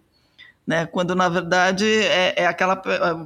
né? 0.69 0.85
Quando 0.85 1.15
na 1.15 1.31
verdade 1.31 1.87
é, 1.87 2.43
é 2.43 2.47
aquela 2.47 2.79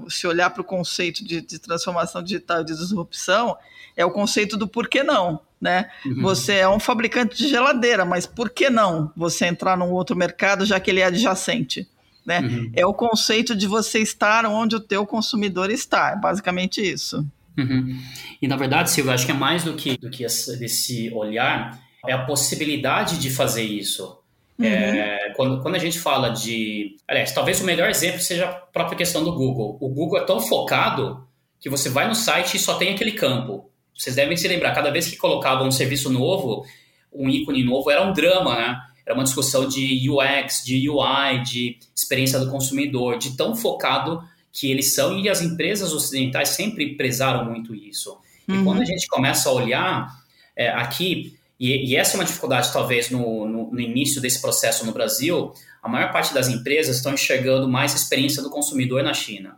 se 0.09 0.29
olhar 0.29 0.49
para 0.51 0.63
o 0.63 0.65
conceito 0.65 1.25
de, 1.25 1.41
de, 1.41 1.59
transformação 1.59 2.23
digital 2.23 2.61
e 2.61 2.65
de 2.65 2.73
disrupção 2.73 3.57
é 3.97 4.05
o 4.05 4.11
conceito 4.11 4.57
do 4.57 4.67
por 4.67 4.89
que 4.89 5.03
não, 5.03 5.41
né? 5.61 5.91
Uhum. 6.05 6.23
Você 6.23 6.55
é 6.55 6.69
um 6.69 6.81
fabricante 6.81 7.37
de 7.37 7.49
geladeira, 7.49 8.05
mas 8.05 8.27
por 8.27 8.51
que 8.51 8.69
não 8.69 9.13
você 9.17 9.47
entrar 9.47 9.77
num 9.77 9.93
outro 9.93 10.17
mercado 10.17 10.65
já 10.65 10.81
que 10.81 10.91
ele 10.91 11.01
é 11.01 11.05
adjacente? 11.05 11.87
Né? 12.25 12.41
Uhum. 12.41 12.73
É 12.75 12.87
o 12.87 12.95
conceito 12.95 13.55
de 13.55 13.67
você 13.67 13.99
estar 13.99 14.47
onde 14.47 14.77
o 14.77 14.81
teu 14.81 15.05
consumidor 15.05 15.71
está, 15.71 16.11
é 16.11 16.17
basicamente 16.17 16.81
isso. 16.81 17.27
Uhum. 17.59 17.99
E 18.41 18.49
na 18.49 18.57
verdade, 18.57 18.91
Silvia, 18.91 19.15
acho 19.15 19.27
que 19.27 19.33
é 19.33 19.35
mais 19.35 19.65
do 19.65 19.75
que, 19.75 19.99
do 19.99 20.09
que 20.09 20.25
esse, 20.25 20.65
esse 20.65 21.13
olhar, 21.13 21.79
é 22.07 22.13
a 22.13 22.25
possibilidade 22.25 23.19
de 23.19 23.31
fazer 23.31 23.63
isso. 23.63 24.19
Uhum. 24.59 24.67
É, 24.67 25.33
quando, 25.37 25.61
quando 25.63 25.75
a 25.75 25.79
gente 25.79 25.99
fala 25.99 26.29
de. 26.31 26.97
Aliás, 27.09 27.33
talvez 27.33 27.61
o 27.61 27.65
melhor 27.65 27.89
exemplo 27.89 28.21
seja 28.21 28.49
a 28.49 28.53
própria 28.53 28.97
questão 28.97 29.25
do 29.25 29.33
Google. 29.33 29.77
O 29.81 29.89
Google 29.89 30.19
é 30.19 30.25
tão 30.25 30.41
focado 30.41 31.27
que 31.61 31.71
você 31.71 31.89
vai 31.89 32.09
no 32.09 32.15
site 32.15 32.57
e 32.57 32.61
só 32.61 32.75
tem 32.75 32.93
aquele 32.95 33.13
campo. 33.13 33.71
Vocês 33.97 34.17
devem 34.17 34.37
se 34.37 34.49
lembrar, 34.49 34.73
cada 34.73 34.91
vez 34.91 35.09
que 35.09 35.17
colocava 35.17 35.65
um 35.65 35.71
serviço 35.71 36.11
novo, 36.11 36.65
um 37.13 37.29
ícone 37.29 37.63
novo, 37.65 37.91
era 37.91 38.03
um 38.03 38.13
drama, 38.13 38.57
né? 38.57 38.81
Era 39.05 39.15
uma 39.15 39.25
discussão 39.25 39.67
de 39.67 40.09
UX, 40.09 40.63
de 40.65 40.89
UI, 40.89 41.43
de 41.45 41.79
experiência 41.95 42.39
do 42.39 42.51
consumidor, 42.51 43.19
de 43.19 43.37
tão 43.37 43.55
focado 43.55 44.23
que 44.53 44.71
eles 44.71 44.95
são, 44.95 45.19
e 45.19 45.29
as 45.29 45.43
empresas 45.43 45.93
ocidentais 45.93 46.51
sempre 46.51 46.95
prezaram 46.95 47.45
muito 47.45 47.75
isso. 47.75 48.17
Uhum. 48.47 48.61
E 48.61 48.65
quando 48.65 48.83
a 48.83 48.85
gente 48.85 49.07
começa 49.09 49.49
a 49.49 49.53
olhar 49.53 50.09
é, 50.55 50.69
aqui, 50.69 51.37
e, 51.59 51.93
e, 51.93 51.97
essa 51.97 52.17
é 52.17 52.21
uma 52.21 52.25
dificuldade, 52.25 52.73
talvez, 52.73 53.09
no, 53.09 53.47
no, 53.47 53.71
no, 53.71 53.81
início 53.81 54.21
desse 54.21 54.41
processo 54.41 54.85
no 54.85 54.91
Brasil. 54.91 55.53
A 55.81 55.89
maior 55.89 56.11
parte 56.11 56.35
das 56.35 56.49
empresas 56.49 56.97
estão 56.97 57.15
enxergando 57.15 57.69
mais 57.69 57.93
a 57.93 57.97
experiência 57.97 58.43
do 58.43 58.51
consumidor 58.51 59.03
na 59.05 59.15
China. 59.15 59.57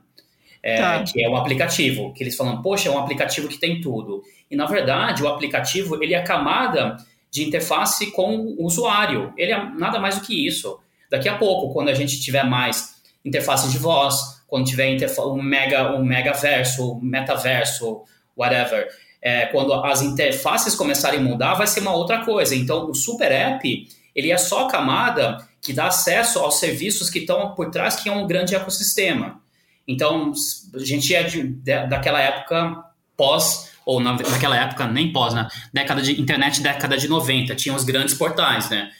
É, 0.66 0.78
tá. 0.78 1.02
Que 1.02 1.22
é 1.22 1.28
o 1.28 1.36
aplicativo, 1.36 2.14
que 2.14 2.24
eles 2.24 2.34
falam, 2.34 2.62
poxa, 2.62 2.88
é 2.88 2.90
um 2.90 2.98
aplicativo 2.98 3.48
que 3.48 3.58
tem 3.58 3.82
tudo. 3.82 4.22
E, 4.50 4.56
na 4.56 4.64
verdade, 4.64 5.22
o 5.22 5.28
aplicativo 5.28 6.02
ele 6.02 6.14
é 6.14 6.16
a 6.16 6.22
camada 6.22 6.96
de 7.30 7.44
interface 7.44 8.10
com 8.12 8.34
o 8.34 8.64
usuário. 8.64 9.30
Ele 9.36 9.52
é 9.52 9.62
nada 9.76 9.98
mais 9.98 10.18
do 10.18 10.24
que 10.24 10.46
isso. 10.46 10.80
Daqui 11.10 11.28
a 11.28 11.36
pouco, 11.36 11.70
quando 11.74 11.90
a 11.90 11.94
gente 11.94 12.18
tiver 12.18 12.44
mais 12.44 12.94
interface 13.22 13.70
de 13.70 13.76
voz, 13.76 14.42
quando 14.48 14.64
tiver 14.64 14.96
um 15.18 15.42
mega, 15.42 15.94
um 15.94 16.02
megaverso, 16.02 16.98
metaverso, 17.02 18.02
whatever, 18.34 18.88
é, 19.20 19.44
quando 19.46 19.74
as 19.74 20.00
interfaces 20.00 20.74
começarem 20.74 21.20
a 21.20 21.22
mudar, 21.22 21.54
vai 21.54 21.66
ser 21.66 21.80
uma 21.80 21.94
outra 21.94 22.24
coisa. 22.24 22.54
Então, 22.56 22.88
o 22.88 22.94
Super 22.94 23.30
App, 23.30 23.86
ele 24.14 24.32
é 24.32 24.38
só 24.38 24.66
a 24.66 24.70
camada 24.70 25.36
que 25.60 25.74
dá 25.74 25.88
acesso 25.88 26.38
aos 26.38 26.58
serviços 26.58 27.10
que 27.10 27.18
estão 27.18 27.54
por 27.54 27.70
trás, 27.70 27.96
que 27.96 28.08
é 28.08 28.12
um 28.12 28.26
grande 28.26 28.54
ecossistema. 28.54 29.43
Então, 29.86 30.32
a 30.74 30.78
gente 30.78 31.14
é 31.14 31.22
de, 31.22 31.42
de, 31.42 31.86
daquela 31.86 32.20
época 32.20 32.84
pós, 33.16 33.72
ou 33.84 34.00
na, 34.00 34.14
naquela 34.14 34.56
época 34.56 34.86
nem 34.86 35.12
pós, 35.12 35.34
né? 35.34 35.48
Década 35.72 36.00
de 36.00 36.20
internet, 36.20 36.60
década 36.60 36.96
de 36.96 37.08
90, 37.08 37.54
tinha 37.54 37.74
os 37.74 37.84
grandes 37.84 38.14
portais, 38.14 38.70
né? 38.70 38.90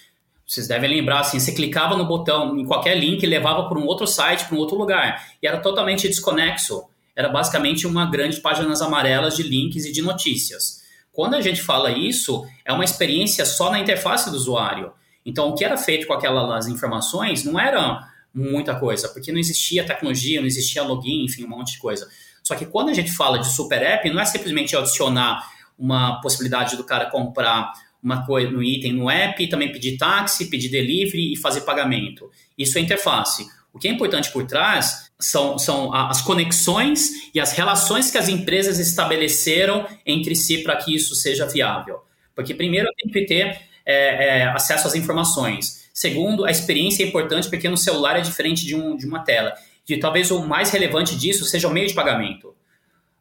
Vocês 0.47 0.69
devem 0.69 0.91
lembrar, 0.91 1.21
assim, 1.21 1.41
você 1.41 1.53
clicava 1.53 1.97
no 1.97 2.05
botão 2.05 2.59
em 2.59 2.67
qualquer 2.67 2.99
link, 2.99 3.25
levava 3.27 3.67
para 3.67 3.79
um 3.79 3.87
outro 3.87 4.07
site, 4.07 4.45
para 4.45 4.55
um 4.55 4.59
outro 4.59 4.77
lugar, 4.77 5.27
e 5.43 5.47
era 5.47 5.59
totalmente 5.59 6.07
desconexo 6.07 6.85
era 7.17 7.29
basicamente 7.29 7.87
uma 7.87 8.07
grande 8.07 8.41
páginas 8.41 8.83
amarelas 8.83 9.37
de 9.37 9.43
links 9.43 9.85
e 9.85 9.93
de 9.93 10.03
notícias. 10.03 10.83
Quando 11.13 11.35
a 11.35 11.41
gente 11.41 11.63
fala 11.63 11.91
isso, 11.91 12.45
é 12.65 12.73
uma 12.73 12.85
experiência 12.85 13.45
só 13.45 13.71
na 13.71 13.79
interface 13.79 14.31
do 14.31 14.37
usuário. 14.37 14.93
Então, 15.25 15.49
o 15.49 15.55
que 15.55 15.65
era 15.65 15.77
feito 15.77 16.07
com 16.07 16.13
aquelas 16.13 16.67
informações 16.67 17.45
não 17.45 17.59
era 17.59 18.01
muita 18.35 18.75
coisa, 18.75 19.09
porque 19.09 19.31
não 19.31 19.39
existia 19.39 19.85
tecnologia, 19.85 20.41
não 20.41 20.47
existia 20.47 20.83
login, 20.83 21.25
enfim, 21.25 21.45
um 21.45 21.49
monte 21.49 21.73
de 21.73 21.79
coisa. 21.79 22.09
Só 22.43 22.55
que 22.55 22.67
quando 22.67 22.89
a 22.91 22.95
gente 22.95 23.13
fala 23.13 23.39
de 23.39 23.49
super 23.55 23.81
app, 23.83 24.11
não 24.11 24.21
é 24.21 24.25
simplesmente 24.25 24.77
adicionar 24.77 25.49
uma 25.79 26.21
possibilidade 26.21 26.77
do 26.77 26.85
cara 26.85 27.07
comprar 27.07 27.73
uma 28.03 28.27
coisa 28.27 28.51
no 28.51 28.63
item 28.63 28.93
no 28.93 29.09
app, 29.09 29.47
também 29.49 29.73
pedir 29.73 29.97
táxi, 29.97 30.51
pedir 30.51 30.69
delivery 30.69 31.33
e 31.33 31.37
fazer 31.37 31.63
pagamento. 31.63 32.31
Isso 32.57 32.77
é 32.77 32.81
interface. 32.81 33.47
O 33.73 33.79
que 33.79 33.89
é 33.89 33.91
importante 33.91 34.31
por 34.31 34.47
trás 34.47 35.11
são, 35.19 35.59
são 35.59 35.93
as 35.93 36.21
conexões 36.21 37.31
e 37.35 37.41
as 37.41 37.53
relações 37.53 38.11
que 38.11 38.19
as 38.19 38.29
empresas 38.29 38.79
estabeleceram 38.79 39.87
entre 40.05 40.37
si 40.37 40.59
para 40.59 40.77
que 40.77 40.95
isso 40.95 41.15
seja 41.15 41.47
viável. 41.47 42.01
Porque, 42.35 42.53
primeiro, 42.53 42.89
tem 42.97 43.11
que 43.11 43.25
ter 43.25 43.59
é, 43.87 44.43
é, 44.43 44.45
acesso 44.49 44.87
às 44.87 44.95
informações. 44.95 45.84
Segundo, 45.95 46.45
a 46.45 46.51
experiência 46.51 47.05
é 47.05 47.07
importante 47.07 47.49
porque 47.49 47.69
no 47.69 47.77
celular 47.77 48.19
é 48.19 48.21
diferente 48.21 48.67
de, 48.67 48.75
um, 48.75 48.97
de 48.97 49.07
uma 49.07 49.21
tela. 49.21 49.55
E 49.89 49.97
talvez 49.97 50.33
o 50.33 50.45
mais 50.45 50.73
relevante 50.73 51.17
disso 51.17 51.45
seja 51.45 51.69
o 51.69 51.73
meio 51.73 51.87
de 51.87 51.95
pagamento. 51.95 52.53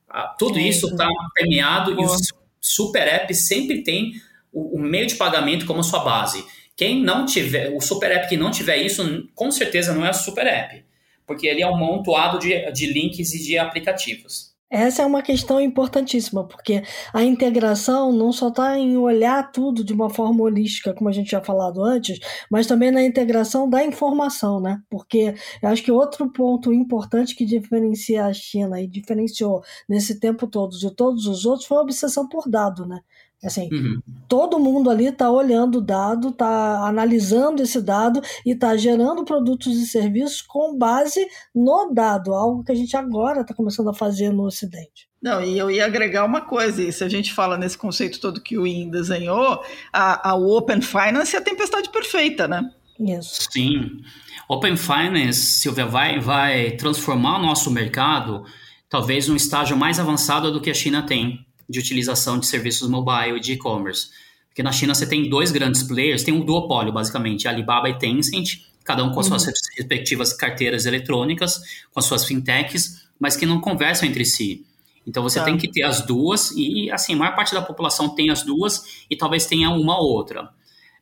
Ah, 0.09 0.35
tudo 0.39 0.59
isso 0.59 0.87
está 0.87 1.07
permeado 1.35 1.91
e 2.01 2.03
os 2.03 2.33
super 2.59 3.07
apps 3.07 3.47
sempre 3.47 3.83
têm 3.83 4.13
o, 4.51 4.77
o 4.77 4.81
meio 4.81 5.05
de 5.05 5.15
pagamento 5.15 5.67
como 5.67 5.83
sua 5.83 5.99
base. 5.99 6.43
Quem 6.75 6.99
não 6.99 7.27
tiver, 7.27 7.69
o 7.75 7.79
super 7.79 8.11
app 8.11 8.27
que 8.27 8.37
não 8.37 8.49
tiver 8.49 8.77
isso, 8.77 9.27
com 9.35 9.51
certeza 9.51 9.93
não 9.93 10.03
é 10.03 10.11
super 10.11 10.47
app, 10.47 10.83
porque 11.27 11.45
ele 11.45 11.61
é 11.61 11.67
um 11.67 11.77
montoado 11.77 12.39
de, 12.39 12.71
de 12.71 12.87
links 12.87 13.33
e 13.33 13.43
de 13.43 13.57
aplicativos. 13.59 14.52
Essa 14.75 15.03
é 15.03 15.05
uma 15.05 15.21
questão 15.21 15.61
importantíssima, 15.61 16.47
porque 16.47 16.81
a 17.13 17.23
integração 17.23 18.11
não 18.11 18.31
só 18.31 18.47
está 18.47 18.75
em 18.75 18.97
olhar 18.97 19.51
tudo 19.51 19.83
de 19.83 19.93
uma 19.93 20.09
forma 20.09 20.43
holística, 20.43 20.95
como 20.95 21.07
a 21.09 21.11
gente 21.11 21.29
já 21.29 21.39
falado 21.41 21.83
antes, 21.83 22.19
mas 22.49 22.65
também 22.65 22.89
na 22.89 23.03
integração 23.03 23.69
da 23.69 23.85
informação, 23.85 24.59
né? 24.59 24.81
Porque 24.89 25.35
eu 25.61 25.69
acho 25.69 25.83
que 25.83 25.91
outro 25.91 26.27
ponto 26.33 26.73
importante 26.73 27.35
que 27.35 27.45
diferencia 27.45 28.25
a 28.25 28.33
China 28.33 28.81
e 28.81 28.87
diferenciou 28.87 29.61
nesse 29.87 30.19
tempo 30.19 30.47
todo 30.47 30.75
de 30.75 30.89
todos 30.95 31.27
os 31.27 31.45
outros 31.45 31.67
foi 31.67 31.77
a 31.77 31.81
obsessão 31.81 32.27
por 32.27 32.49
dado, 32.49 32.83
né? 32.87 32.99
Assim, 33.43 33.69
uhum. 33.71 34.01
todo 34.27 34.59
mundo 34.59 34.89
ali 34.89 35.07
está 35.07 35.29
olhando 35.29 35.79
o 35.79 35.81
dado, 35.81 36.29
está 36.29 36.87
analisando 36.87 37.61
esse 37.61 37.81
dado 37.81 38.21
e 38.45 38.51
está 38.51 38.75
gerando 38.77 39.25
produtos 39.25 39.75
e 39.75 39.85
serviços 39.85 40.41
com 40.41 40.77
base 40.77 41.25
no 41.53 41.91
dado, 41.93 42.33
algo 42.33 42.63
que 42.63 42.71
a 42.71 42.75
gente 42.75 42.95
agora 42.95 43.41
está 43.41 43.53
começando 43.53 43.89
a 43.89 43.93
fazer 43.93 44.31
no 44.31 44.45
Ocidente. 44.45 45.09
Não, 45.21 45.41
e 45.41 45.57
eu 45.57 45.71
ia 45.71 45.85
agregar 45.85 46.25
uma 46.25 46.41
coisa, 46.41 46.81
e 46.81 46.91
se 46.91 47.03
a 47.03 47.09
gente 47.09 47.33
fala 47.33 47.57
nesse 47.57 47.77
conceito 47.77 48.19
todo 48.19 48.41
que 48.41 48.57
o 48.57 48.67
IN 48.67 48.89
desenhou, 48.89 49.63
a, 49.91 50.31
a 50.31 50.35
Open 50.35 50.81
Finance 50.81 51.35
é 51.35 51.39
a 51.39 51.43
tempestade 51.43 51.89
perfeita, 51.89 52.47
né? 52.47 52.69
Isso. 52.99 53.47
Sim. 53.51 54.01
Open 54.49 54.75
Finance, 54.77 55.39
Silvia, 55.39 55.85
vai, 55.85 56.19
vai 56.19 56.71
transformar 56.71 57.39
o 57.39 57.41
nosso 57.41 57.71
mercado 57.71 58.43
talvez 58.89 59.27
num 59.27 59.35
estágio 59.35 59.75
mais 59.75 59.99
avançado 59.99 60.51
do 60.51 60.61
que 60.61 60.69
a 60.69 60.73
China 60.73 61.01
tem 61.01 61.43
de 61.69 61.79
utilização 61.79 62.39
de 62.39 62.47
serviços 62.47 62.89
mobile 62.89 63.37
e 63.37 63.39
de 63.39 63.53
e-commerce. 63.53 64.09
Porque 64.49 64.61
na 64.61 64.71
China 64.71 64.93
você 64.93 65.07
tem 65.07 65.29
dois 65.29 65.51
grandes 65.51 65.81
players, 65.83 66.23
tem 66.23 66.33
um 66.33 66.45
duopólio, 66.45 66.93
basicamente, 66.93 67.47
Alibaba 67.47 67.89
e 67.89 67.97
Tencent, 67.97 68.61
cada 68.83 69.03
um 69.03 69.09
com 69.09 69.17
uhum. 69.17 69.23
suas 69.23 69.45
respectivas 69.77 70.33
carteiras 70.33 70.85
eletrônicas, 70.85 71.59
com 71.91 71.99
as 71.99 72.05
suas 72.05 72.25
fintechs, 72.25 73.07
mas 73.19 73.35
que 73.35 73.45
não 73.45 73.59
conversam 73.59 74.07
entre 74.07 74.25
si. 74.25 74.65
Então 75.07 75.23
você 75.23 75.39
tá. 75.39 75.45
tem 75.45 75.57
que 75.57 75.69
ter 75.69 75.83
as 75.83 76.05
duas, 76.05 76.51
e 76.55 76.89
assim, 76.91 77.13
a 77.13 77.17
maior 77.17 77.35
parte 77.35 77.53
da 77.53 77.61
população 77.61 78.13
tem 78.13 78.29
as 78.29 78.43
duas, 78.43 79.05
e 79.09 79.15
talvez 79.15 79.45
tenha 79.45 79.69
uma 79.69 79.99
outra. 79.99 80.49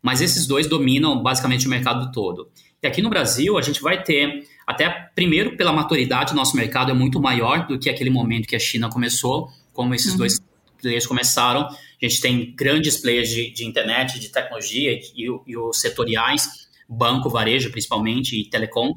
Mas 0.01 0.21
esses 0.21 0.47
dois 0.47 0.67
dominam 0.67 1.21
basicamente 1.21 1.67
o 1.67 1.69
mercado 1.69 2.11
todo. 2.11 2.49
E 2.81 2.87
aqui 2.87 3.01
no 3.01 3.09
Brasil, 3.09 3.57
a 3.57 3.61
gente 3.61 3.81
vai 3.81 4.01
ter, 4.01 4.47
até 4.65 4.89
primeiro 5.13 5.55
pela 5.55 5.71
maturidade, 5.71 6.33
nosso 6.33 6.55
mercado 6.55 6.89
é 6.89 6.93
muito 6.93 7.19
maior 7.19 7.67
do 7.67 7.77
que 7.77 7.89
aquele 7.89 8.09
momento 8.09 8.47
que 8.47 8.55
a 8.55 8.59
China 8.59 8.89
começou, 8.89 9.49
como 9.71 9.93
esses 9.93 10.13
uhum. 10.13 10.19
dois 10.19 10.39
players 10.81 11.05
começaram. 11.05 11.61
A 11.61 11.75
gente 12.01 12.19
tem 12.19 12.55
grandes 12.55 12.97
players 12.97 13.29
de, 13.29 13.51
de 13.51 13.65
internet, 13.65 14.19
de 14.19 14.29
tecnologia 14.29 14.91
e, 14.91 15.27
e, 15.47 15.57
os 15.57 15.79
setoriais, 15.79 16.47
banco, 16.89 17.29
varejo 17.29 17.71
principalmente 17.71 18.35
e 18.35 18.49
telecom, 18.49 18.93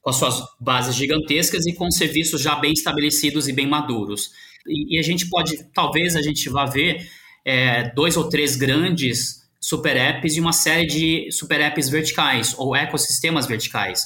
com 0.00 0.10
as 0.10 0.16
suas 0.16 0.42
bases 0.60 0.94
gigantescas 0.94 1.66
e 1.66 1.72
com 1.72 1.90
serviços 1.90 2.40
já 2.40 2.56
bem 2.56 2.72
estabelecidos 2.72 3.48
e 3.48 3.52
bem 3.52 3.66
maduros. 3.66 4.30
E, 4.66 4.96
e 4.96 4.98
a 4.98 5.02
gente 5.02 5.28
pode, 5.28 5.56
talvez 5.72 6.14
a 6.14 6.22
gente 6.22 6.48
vá 6.48 6.66
ver 6.66 7.08
é, 7.44 7.90
dois 7.94 8.16
ou 8.16 8.28
três 8.28 8.54
grandes 8.54 9.42
super 9.60 9.96
apps 9.96 10.36
e 10.36 10.40
uma 10.40 10.52
série 10.52 10.86
de 10.86 11.32
super 11.32 11.60
apps 11.60 11.88
verticais 11.88 12.54
ou 12.58 12.76
ecossistemas 12.76 13.46
verticais. 13.46 14.02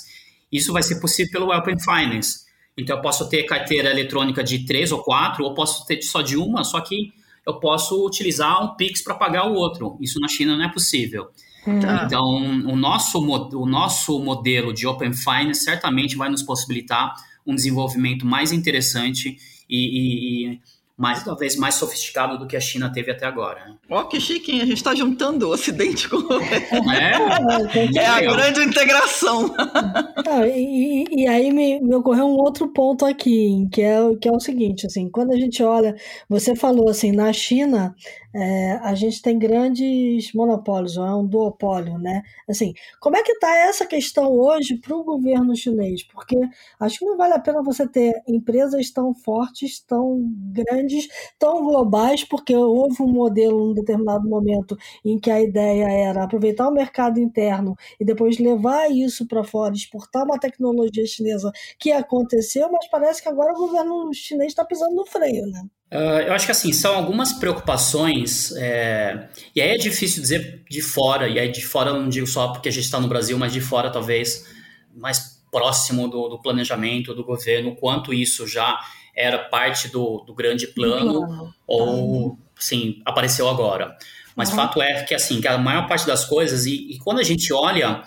Isso 0.52 0.72
vai 0.72 0.82
ser 0.82 1.00
possível 1.00 1.32
pelo 1.32 1.56
Open 1.56 1.76
Finance 1.78 2.45
então, 2.76 2.96
eu 2.96 3.02
posso 3.02 3.28
ter 3.28 3.44
carteira 3.44 3.90
eletrônica 3.90 4.44
de 4.44 4.66
três 4.66 4.92
ou 4.92 5.02
quatro, 5.02 5.44
ou 5.44 5.54
posso 5.54 5.86
ter 5.86 6.02
só 6.02 6.20
de 6.20 6.36
uma, 6.36 6.62
só 6.62 6.80
que 6.80 7.12
eu 7.46 7.58
posso 7.58 8.04
utilizar 8.04 8.62
um 8.62 8.74
Pix 8.76 9.02
para 9.02 9.14
pagar 9.14 9.48
o 9.48 9.54
outro. 9.54 9.96
Isso 10.00 10.20
na 10.20 10.28
China 10.28 10.56
não 10.56 10.64
é 10.64 10.72
possível. 10.72 11.28
Tá. 11.64 12.04
Então, 12.04 12.22
o 12.22 12.76
nosso, 12.76 13.18
o 13.18 13.66
nosso 13.66 14.20
modelo 14.20 14.72
de 14.72 14.86
Open 14.86 15.12
Finance 15.12 15.64
certamente 15.64 16.16
vai 16.16 16.28
nos 16.28 16.42
possibilitar 16.42 17.14
um 17.46 17.54
desenvolvimento 17.54 18.26
mais 18.26 18.52
interessante 18.52 19.36
e, 19.68 20.50
e, 20.50 20.60
mais, 20.96 21.22
talvez 21.22 21.56
mais 21.56 21.74
sofisticado 21.74 22.38
do 22.38 22.46
que 22.46 22.56
a 22.56 22.60
China 22.60 22.90
teve 22.90 23.12
até 23.12 23.26
agora. 23.26 23.66
Né? 23.66 23.74
Ó, 23.90 24.00
oh, 24.00 24.04
que 24.06 24.18
chique, 24.18 24.50
hein? 24.50 24.62
A 24.62 24.64
gente 24.64 24.78
está 24.78 24.94
juntando 24.94 25.46
o 25.46 25.52
Ocidente 25.52 26.08
com 26.08 26.16
o 26.16 26.40
É, 26.40 27.98
é 27.98 28.06
a 28.06 28.20
grande 28.20 28.62
integração. 28.62 29.54
Ah, 30.28 30.44
e, 30.48 31.04
e, 31.10 31.28
aí 31.28 31.52
me, 31.52 31.78
me, 31.80 31.94
ocorreu 31.94 32.24
um 32.26 32.36
outro 32.36 32.66
ponto 32.68 33.04
aqui, 33.04 33.68
que 33.70 33.80
é, 33.80 33.98
que 34.20 34.28
é 34.28 34.32
o 34.32 34.40
seguinte, 34.40 34.84
assim, 34.86 35.08
quando 35.08 35.32
a 35.32 35.36
gente 35.36 35.62
olha, 35.62 35.94
você 36.28 36.56
falou 36.56 36.88
assim, 36.88 37.12
na 37.12 37.32
China 37.32 37.94
é, 38.38 38.72
a 38.82 38.94
gente 38.94 39.22
tem 39.22 39.38
grandes 39.38 40.30
monopólios, 40.34 40.98
é 40.98 41.00
um 41.00 41.26
duopólio, 41.26 41.98
né? 41.98 42.22
Assim, 42.46 42.74
como 43.00 43.16
é 43.16 43.22
que 43.22 43.32
está 43.32 43.56
essa 43.56 43.86
questão 43.86 44.30
hoje 44.30 44.76
para 44.76 44.94
o 44.94 45.02
governo 45.02 45.56
chinês? 45.56 46.02
Porque 46.02 46.36
acho 46.78 46.98
que 46.98 47.06
não 47.06 47.16
vale 47.16 47.32
a 47.32 47.38
pena 47.38 47.62
você 47.62 47.88
ter 47.88 48.22
empresas 48.28 48.90
tão 48.90 49.14
fortes, 49.14 49.80
tão 49.80 50.20
grandes, 50.52 51.08
tão 51.38 51.64
globais, 51.64 52.24
porque 52.24 52.54
houve 52.54 53.02
um 53.02 53.08
modelo 53.08 53.58
em 53.68 53.70
um 53.70 53.74
determinado 53.74 54.28
momento 54.28 54.76
em 55.02 55.18
que 55.18 55.30
a 55.30 55.40
ideia 55.40 55.88
era 55.90 56.24
aproveitar 56.24 56.68
o 56.68 56.72
mercado 56.74 57.18
interno 57.18 57.74
e 57.98 58.04
depois 58.04 58.38
levar 58.38 58.90
isso 58.90 59.26
para 59.26 59.44
fora, 59.44 59.72
exportar 59.74 60.24
uma 60.24 60.38
tecnologia 60.38 61.06
chinesa 61.06 61.50
que 61.78 61.90
aconteceu, 61.90 62.70
mas 62.70 62.86
parece 62.88 63.22
que 63.22 63.28
agora 63.30 63.54
o 63.54 63.56
governo 63.66 64.12
chinês 64.12 64.48
está 64.48 64.62
pisando 64.62 64.94
no 64.94 65.06
freio, 65.06 65.46
né? 65.46 65.62
Uh, 65.90 66.26
eu 66.26 66.32
acho 66.32 66.46
que 66.46 66.52
assim, 66.52 66.72
são 66.72 66.96
algumas 66.96 67.32
preocupações, 67.32 68.50
é, 68.56 69.28
e 69.54 69.62
aí 69.62 69.70
é 69.70 69.78
difícil 69.78 70.20
dizer 70.20 70.64
de 70.68 70.82
fora, 70.82 71.28
e 71.28 71.38
aí 71.38 71.50
de 71.50 71.64
fora 71.64 71.90
eu 71.90 72.00
não 72.00 72.08
digo 72.08 72.26
só 72.26 72.48
porque 72.48 72.68
a 72.68 72.72
gente 72.72 72.84
está 72.84 72.98
no 72.98 73.06
Brasil, 73.06 73.38
mas 73.38 73.52
de 73.52 73.60
fora 73.60 73.88
talvez 73.88 74.44
mais 74.92 75.40
próximo 75.50 76.08
do, 76.08 76.28
do, 76.28 76.42
planejamento 76.42 77.14
do 77.14 77.24
governo, 77.24 77.76
quanto 77.76 78.12
isso 78.12 78.48
já 78.48 78.78
era 79.14 79.38
parte 79.38 79.88
do, 79.88 80.24
do 80.26 80.34
grande 80.34 80.66
plano, 80.66 81.24
plano. 81.24 81.54
ou 81.66 82.38
sim, 82.58 83.00
apareceu 83.04 83.48
agora. 83.48 83.96
Mas 84.34 84.50
uhum. 84.50 84.56
fato 84.56 84.82
é 84.82 85.04
que 85.04 85.14
assim, 85.14 85.40
que 85.40 85.46
a 85.46 85.56
maior 85.56 85.86
parte 85.86 86.06
das 86.06 86.24
coisas, 86.24 86.66
e, 86.66 86.94
e 86.94 86.98
quando 86.98 87.20
a 87.20 87.22
gente 87.22 87.52
olha 87.52 88.02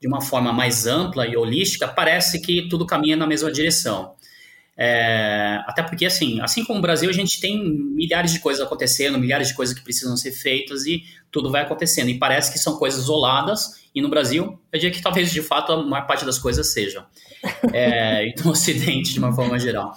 de 0.00 0.06
uma 0.06 0.20
forma 0.20 0.52
mais 0.52 0.86
ampla 0.86 1.26
e 1.26 1.36
holística, 1.36 1.88
parece 1.88 2.40
que 2.40 2.68
tudo 2.68 2.86
caminha 2.86 3.16
na 3.16 3.26
mesma 3.26 3.50
direção. 3.50 4.14
É, 4.76 5.62
até 5.66 5.82
porque, 5.82 6.04
assim, 6.04 6.40
assim 6.40 6.64
como 6.64 6.80
o 6.80 6.82
Brasil, 6.82 7.08
a 7.08 7.12
gente 7.12 7.40
tem 7.40 7.62
milhares 7.62 8.32
de 8.32 8.40
coisas 8.40 8.64
acontecendo, 8.64 9.18
milhares 9.18 9.48
de 9.48 9.54
coisas 9.54 9.74
que 9.74 9.84
precisam 9.84 10.16
ser 10.16 10.32
feitas 10.32 10.84
e 10.86 11.04
tudo 11.30 11.50
vai 11.50 11.62
acontecendo. 11.62 12.08
E 12.08 12.18
parece 12.18 12.52
que 12.52 12.58
são 12.58 12.76
coisas 12.76 13.04
isoladas, 13.04 13.84
e 13.94 14.02
no 14.02 14.08
Brasil, 14.08 14.58
eu 14.72 14.78
diria 14.78 14.90
que 14.90 15.00
talvez 15.00 15.30
de 15.30 15.40
fato 15.40 15.72
a 15.72 15.82
maior 15.84 16.06
parte 16.06 16.24
das 16.24 16.38
coisas 16.38 16.72
sejam. 16.72 17.04
É, 17.72 18.26
e 18.28 18.34
no 18.42 18.50
Ocidente, 18.50 19.12
de 19.12 19.18
uma 19.18 19.32
forma 19.32 19.58
geral. 19.58 19.96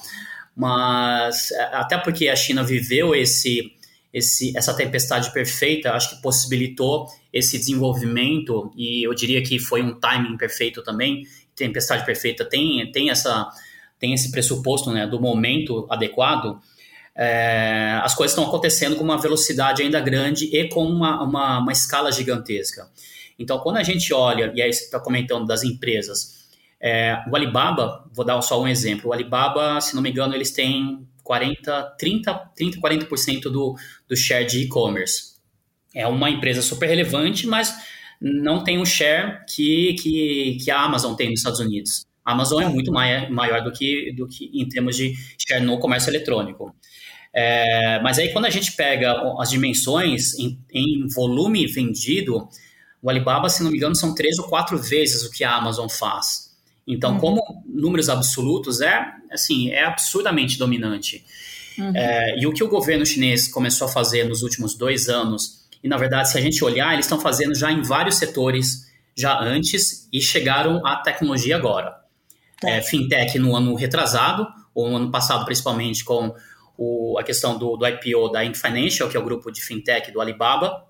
Mas, 0.56 1.52
é, 1.52 1.64
até 1.74 1.98
porque 1.98 2.30
a 2.30 2.36
China 2.36 2.64
viveu 2.64 3.16
esse, 3.16 3.74
esse, 4.14 4.56
essa 4.56 4.74
tempestade 4.76 5.34
perfeita, 5.34 5.94
acho 5.94 6.16
que 6.16 6.22
possibilitou 6.22 7.08
esse 7.34 7.58
desenvolvimento, 7.58 8.72
e 8.76 9.04
eu 9.04 9.14
diria 9.14 9.42
que 9.42 9.58
foi 9.58 9.82
um 9.82 10.00
timing 10.00 10.38
perfeito 10.38 10.84
também. 10.84 11.24
Tempestade 11.56 12.06
perfeita 12.06 12.46
tem, 12.46 12.92
tem 12.92 13.10
essa 13.10 13.50
tem 14.00 14.14
esse 14.14 14.32
pressuposto 14.32 14.92
né, 14.92 15.08
do 15.08 15.20
momento 15.20 15.88
adequado, 15.90 16.60
é, 17.16 18.00
as 18.04 18.14
coisas 18.14 18.38
estão 18.38 18.48
acontecendo 18.48 18.96
com 18.96 19.04
uma 19.04 19.20
velocidade 19.20 19.82
ainda 19.82 20.00
grande 20.00 20.46
e 20.56 20.70
com 20.70 20.86
uma, 20.86 21.24
uma, 21.24 21.60
uma 21.60 21.72
escala 21.72 22.12
gigantesca. 22.12 22.88
Então, 23.40 23.60
quando 23.60 23.78
a 23.78 23.84
gente 23.84 24.14
olha, 24.14 24.52
e 24.56 24.62
aí 24.62 24.72
você 24.72 24.86
está 24.86 25.00
comentando 25.00 25.46
das 25.46 25.64
empresas, 25.64 26.48
é, 26.80 27.24
o 27.30 27.36
Alibaba, 27.36 28.08
vou 28.14 28.24
dar 28.24 28.40
só 28.42 28.62
um 28.62 28.68
exemplo, 28.68 29.10
o 29.10 29.14
Alibaba, 29.14 29.82
se 29.82 29.96
não 29.96 30.02
me 30.02 30.12
engano, 30.12 30.36
eles 30.36 30.52
têm 30.52 31.08
40, 31.24 31.96
30, 31.98 32.34
30 32.56 32.80
40% 32.80 33.42
do, 33.44 33.76
do 34.08 34.16
share 34.16 34.46
de 34.46 34.62
e-commerce. 34.62 35.36
É 35.94 36.08
uma 36.08 36.30
empresa 36.30 36.62
super 36.62 36.88
relevante, 36.88 37.48
mas 37.48 37.76
não 38.22 38.64
tem 38.64 38.80
um 38.80 38.86
share 38.86 39.44
que, 39.48 39.96
que, 39.96 40.58
que 40.64 40.72
a 40.72 40.82
Amazon 40.82 41.16
tem 41.16 41.30
nos 41.30 41.40
Estados 41.40 41.60
Unidos. 41.60 42.07
A 42.28 42.34
Amazon 42.34 42.62
é 42.62 42.68
muito 42.68 42.92
maior, 42.92 43.30
maior 43.30 43.64
do, 43.64 43.72
que, 43.72 44.12
do 44.12 44.28
que 44.28 44.52
em 44.54 44.68
termos 44.68 44.98
de 44.98 45.14
share 45.38 45.64
no 45.64 45.80
comércio 45.80 46.10
eletrônico. 46.10 46.76
É, 47.34 48.02
mas 48.02 48.20
aí, 48.20 48.34
quando 48.34 48.44
a 48.44 48.50
gente 48.50 48.74
pega 48.74 49.16
as 49.40 49.50
dimensões 49.50 50.38
em, 50.38 50.60
em, 50.74 51.08
volume 51.08 51.66
vendido, 51.68 52.50
o 53.02 53.10
Alibaba, 53.10 53.50
se 53.50 53.64
não 53.64 53.72
me 53.72 53.78
engano, 53.78 53.96
são 53.96 54.14
três 54.14 54.38
ou 54.40 54.46
quatro 54.50 54.78
vezes 54.78 55.24
o 55.24 55.32
que 55.32 55.46
a 55.46 55.56
Amazon 55.56 55.88
faz. 55.88 56.54
Então, 56.86 57.14
uhum. 57.14 57.20
como 57.20 57.64
números 57.66 58.10
absolutos, 58.10 58.82
é, 58.82 59.06
assim, 59.32 59.70
é 59.70 59.86
absurdamente 59.86 60.60
dominante. 60.60 61.24
Uhum. 61.80 61.96
É, 61.96 62.38
e 62.38 62.46
o 62.46 62.52
que 62.52 62.62
o 62.64 62.68
governo 62.68 63.06
chinês 63.06 63.48
começou 63.48 63.88
a 63.88 63.90
fazer 63.90 64.26
nos 64.26 64.42
últimos 64.42 64.76
dois 64.76 65.08
anos, 65.08 65.66
e 65.82 65.88
na 65.88 65.96
verdade, 65.96 66.30
se 66.30 66.38
a 66.38 66.42
gente 66.42 66.62
olhar, 66.62 66.92
eles 66.92 67.06
estão 67.06 67.22
fazendo 67.22 67.56
já 67.56 67.72
em 67.72 67.82
vários 67.82 68.16
setores 68.16 68.86
já 69.16 69.40
antes 69.40 70.10
e 70.12 70.20
chegaram 70.20 70.86
à 70.86 70.98
tecnologia 70.98 71.56
agora 71.56 72.06
tá. 72.60 72.70
é, 72.70 72.82
fintech 72.82 73.38
no 73.40 73.56
ano 73.56 73.76
retrasado, 73.76 74.48
ou 74.74 74.90
no 74.90 74.96
ano 74.98 75.12
passado 75.12 75.46
principalmente, 75.46 76.04
com 76.04 76.34
o, 76.78 77.18
a 77.18 77.24
questão 77.24 77.58
do, 77.58 77.76
do 77.76 77.88
IPO 77.88 78.30
da 78.30 78.46
Ink 78.46 78.58
Financial, 78.58 79.10
que 79.10 79.18
é 79.18 79.20
o 79.20 79.24
grupo 79.24 79.52
de 79.52 79.62
fintech 79.62 80.12
do 80.12 80.22
Alibaba. 80.22 80.86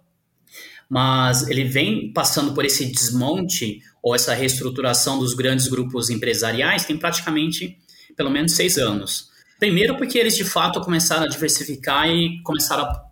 mas 0.90 1.48
ele 1.50 1.64
vem 1.64 2.12
passando 2.12 2.54
por 2.54 2.66
esse 2.66 2.86
desmonte 2.86 3.82
ou 4.02 4.16
essa 4.16 4.34
reestruturação 4.34 5.20
dos 5.20 5.34
grandes 5.34 5.68
grupos 5.68 6.10
empresariais 6.10 6.86
tem 6.86 6.98
praticamente 6.98 7.78
pelo 8.16 8.32
menos 8.32 8.54
seis 8.54 8.78
anos. 8.78 9.30
Primeiro, 9.60 9.96
porque 9.98 10.18
eles 10.18 10.36
de 10.36 10.44
fato 10.44 10.82
começaram 10.82 11.24
a 11.24 11.28
diversificar 11.28 12.08
e 12.10 12.42
começaram 12.44 12.84
a 12.84 13.08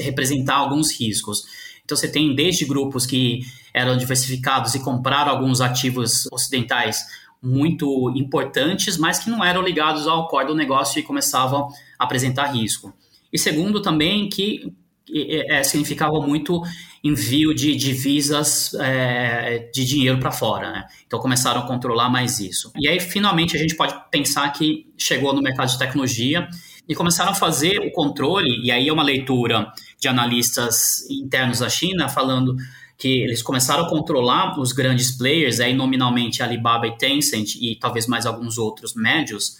representar 0.00 0.56
alguns 0.56 0.98
riscos. 0.98 1.42
Então, 1.84 1.96
você 1.96 2.08
tem 2.08 2.34
desde 2.34 2.64
grupos 2.64 3.06
que 3.06 3.40
eram 3.74 3.96
diversificados 3.96 4.74
e 4.74 4.80
compraram 4.80 5.30
alguns 5.30 5.60
ativos 5.60 6.26
ocidentais 6.30 7.04
muito 7.42 8.12
importantes, 8.16 8.96
mas 8.96 9.18
que 9.18 9.30
não 9.30 9.44
eram 9.44 9.62
ligados 9.62 10.06
ao 10.06 10.28
core 10.28 10.48
do 10.48 10.54
negócio 10.54 10.98
e 10.98 11.02
começavam 11.02 11.68
a 11.98 12.04
apresentar 12.04 12.46
risco. 12.52 12.92
E 13.32 13.38
segundo, 13.38 13.80
também 13.80 14.28
que 14.28 14.72
é, 15.12 15.62
significava 15.62 16.20
muito 16.20 16.62
envio 17.02 17.54
de 17.54 17.74
divisas 17.74 18.74
é, 18.74 19.70
de 19.72 19.84
dinheiro 19.84 20.18
para 20.18 20.30
fora. 20.30 20.70
Né? 20.70 20.84
Então 21.06 21.18
começaram 21.18 21.60
a 21.60 21.66
controlar 21.66 22.10
mais 22.10 22.38
isso. 22.38 22.70
E 22.76 22.88
aí, 22.88 23.00
finalmente, 23.00 23.56
a 23.56 23.58
gente 23.58 23.74
pode 23.74 23.94
pensar 24.10 24.50
que 24.52 24.86
chegou 24.98 25.32
no 25.32 25.40
mercado 25.40 25.70
de 25.70 25.78
tecnologia 25.78 26.48
e 26.88 26.94
começaram 26.94 27.30
a 27.30 27.34
fazer 27.34 27.78
o 27.78 27.92
controle, 27.92 28.60
e 28.64 28.70
aí 28.70 28.88
é 28.88 28.92
uma 28.92 29.02
leitura 29.02 29.72
de 29.98 30.08
analistas 30.08 31.08
internos 31.08 31.60
da 31.60 31.68
China 31.68 32.08
falando 32.08 32.56
que 33.00 33.22
eles 33.22 33.42
começaram 33.42 33.86
a 33.86 33.88
controlar 33.88 34.60
os 34.60 34.72
grandes 34.72 35.10
players, 35.10 35.58
aí 35.58 35.72
nominalmente 35.72 36.42
Alibaba 36.42 36.86
e 36.86 36.98
Tencent 36.98 37.54
e 37.54 37.74
talvez 37.74 38.06
mais 38.06 38.26
alguns 38.26 38.58
outros 38.58 38.94
médios, 38.94 39.56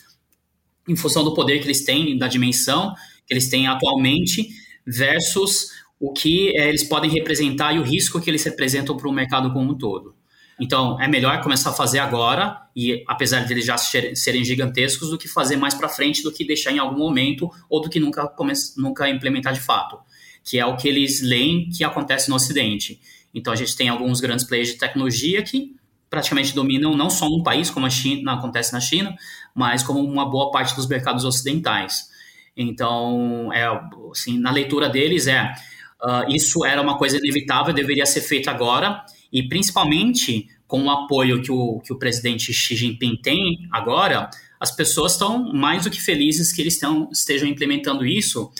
em 0.87 0.95
função 0.95 1.25
do 1.25 1.33
poder 1.33 1.59
que 1.59 1.67
eles 1.67 1.83
têm, 1.83 2.19
da 2.19 2.29
dimensão 2.29 2.95
que 3.27 3.33
eles 3.33 3.49
têm 3.49 3.67
atualmente, 3.67 4.49
versus 4.87 5.71
o 5.99 6.13
que 6.13 6.55
é, 6.57 6.69
eles 6.69 6.85
podem 6.85 7.11
representar 7.11 7.75
e 7.75 7.79
o 7.79 7.83
risco 7.83 8.21
que 8.21 8.29
eles 8.29 8.45
representam 8.45 8.97
para 8.97 9.09
o 9.09 9.13
mercado 9.13 9.53
como 9.53 9.73
um 9.73 9.79
todo. 9.79 10.15
Então, 10.61 11.01
é 11.01 11.09
melhor 11.09 11.41
começar 11.41 11.71
a 11.71 11.73
fazer 11.73 12.01
agora, 12.01 12.61
e 12.77 13.03
apesar 13.09 13.47
de 13.47 13.53
eles 13.55 13.65
já 13.65 13.79
serem 13.79 14.45
gigantescos, 14.45 15.09
do 15.09 15.17
que 15.17 15.27
fazer 15.27 15.57
mais 15.57 15.73
para 15.73 15.89
frente, 15.89 16.23
do 16.23 16.31
que 16.31 16.45
deixar 16.45 16.73
em 16.73 16.79
algum 16.79 16.99
momento, 16.99 17.51
ou 17.71 17.81
do 17.81 17.89
que 17.89 17.99
nunca, 17.99 18.31
nunca 18.77 19.09
implementar 19.09 19.55
de 19.55 19.61
fato, 19.61 19.99
que 20.45 20.59
é 20.59 20.67
o 20.67 20.77
que 20.77 20.87
eles 20.87 21.23
leem 21.23 21.71
que 21.71 21.83
acontece 21.83 22.29
no 22.29 22.37
Ocidente. 22.37 23.01
Então, 23.35 23.53
a 23.53 23.57
gente 23.57 23.77
tem 23.77 23.89
alguns 23.89 24.21
grandes 24.21 24.45
players 24.45 24.71
de 24.71 24.79
tecnologia 24.79 25.43
que 25.43 25.75
praticamente 26.09 26.55
dominam 26.55 26.97
não 26.97 27.09
só 27.09 27.27
um 27.27 27.43
país, 27.43 27.71
como 27.71 27.87
a 27.87 27.91
China, 27.91 28.33
acontece 28.35 28.73
na 28.73 28.81
China, 28.81 29.15
mas 29.55 29.83
como 29.83 30.01
uma 30.01 30.29
boa 30.29 30.51
parte 30.51 30.75
dos 30.75 30.89
mercados 30.89 31.25
ocidentais. 31.25 32.11
Então, 32.57 33.53
é, 33.53 33.65
assim, 34.11 34.39
na 34.39 34.51
leitura 34.51 34.89
deles 34.89 35.29
é 35.29 35.55
uh, 36.03 36.29
isso 36.29 36.65
era 36.65 36.83
uma 36.83 36.99
coisa 36.99 37.17
inevitável, 37.17 37.73
deveria 37.73 38.05
ser 38.07 38.23
feito 38.23 38.49
agora, 38.51 39.05
e 39.33 39.49
principalmente 39.49 40.49
com 40.67 40.85
o 40.85 40.91
apoio 40.91 41.43
que 41.43 41.53
o, 41.53 41.81
que 41.81 41.93
o 41.93 41.99
presidente 41.99 42.53
Xi 42.53 42.77
Jinping 42.77 43.17
tem 43.23 43.69
agora, 43.71 44.29
as 44.59 44.71
pessoas 44.75 45.13
estão 45.13 45.53
mais 45.53 45.85
do 45.85 45.91
que 45.91 46.01
felizes 46.01 46.53
que 46.53 46.61
eles 46.61 46.79
tão, 46.79 47.09
estejam 47.11 47.49
implementando 47.49 48.05
isso, 48.05 48.51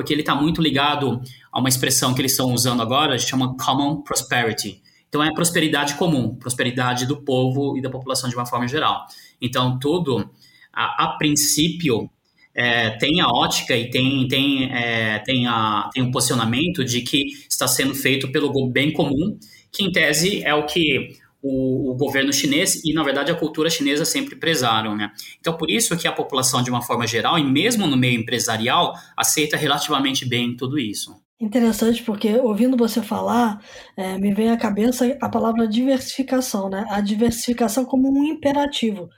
porque 0.00 0.14
ele 0.14 0.22
está 0.22 0.34
muito 0.34 0.62
ligado 0.62 1.20
a 1.52 1.60
uma 1.60 1.68
expressão 1.68 2.14
que 2.14 2.22
eles 2.22 2.32
estão 2.32 2.54
usando 2.54 2.80
agora, 2.80 3.18
chama 3.18 3.54
Common 3.58 4.00
Prosperity. 4.00 4.80
Então, 5.06 5.22
é 5.22 5.30
prosperidade 5.34 5.94
comum, 5.96 6.34
prosperidade 6.36 7.04
do 7.04 7.22
povo 7.22 7.76
e 7.76 7.82
da 7.82 7.90
população 7.90 8.30
de 8.30 8.34
uma 8.34 8.46
forma 8.46 8.66
geral. 8.66 9.04
Então, 9.42 9.78
tudo, 9.78 10.30
a, 10.72 11.04
a 11.04 11.08
princípio, 11.18 12.08
é, 12.54 12.90
tem 12.92 13.20
a 13.20 13.28
ótica 13.28 13.76
e 13.76 13.90
tem, 13.90 14.26
tem, 14.26 14.72
é, 14.72 15.18
tem, 15.18 15.46
a, 15.46 15.90
tem 15.92 16.02
um 16.02 16.10
posicionamento 16.10 16.82
de 16.82 17.02
que 17.02 17.22
está 17.46 17.68
sendo 17.68 17.94
feito 17.94 18.32
pelo 18.32 18.70
bem 18.70 18.94
comum 18.94 19.38
que 19.70 19.84
em 19.84 19.92
tese 19.92 20.42
é 20.42 20.54
o 20.54 20.64
que 20.64 21.19
o, 21.42 21.90
o, 21.90 21.94
governo 21.96 22.32
chinês 22.32 22.82
e, 22.84 22.92
na 22.92 23.02
verdade, 23.02 23.30
a 23.30 23.34
cultura 23.34 23.70
chinesa 23.70 24.04
sempre 24.04 24.36
prezaram. 24.36 24.96
Né? 24.96 25.10
Então, 25.40 25.56
por 25.56 25.70
isso 25.70 25.96
que 25.96 26.06
a 26.06 26.12
população, 26.12 26.62
de 26.62 26.70
uma 26.70 26.82
forma 26.82 27.06
geral, 27.06 27.38
e 27.38 27.44
mesmo 27.44 27.86
no 27.86 27.96
meio 27.96 28.20
empresarial, 28.20 28.94
aceita 29.16 29.56
relativamente 29.56 30.28
bem 30.28 30.56
tudo 30.56 30.78
isso. 30.78 31.14
Interessante, 31.40 32.02
porque 32.02 32.36
ouvindo 32.36 32.76
você 32.76 33.00
falar, 33.00 33.64
é, 33.96 34.18
me 34.18 34.34
vem 34.34 34.50
à 34.50 34.58
cabeça 34.58 35.16
a 35.22 35.28
palavra 35.28 35.66
diversificação, 35.66 36.68
né? 36.68 36.84
A 36.90 37.00
diversificação 37.00 37.82
como 37.86 38.10
um 38.12 38.24
imperativo, 38.24 39.08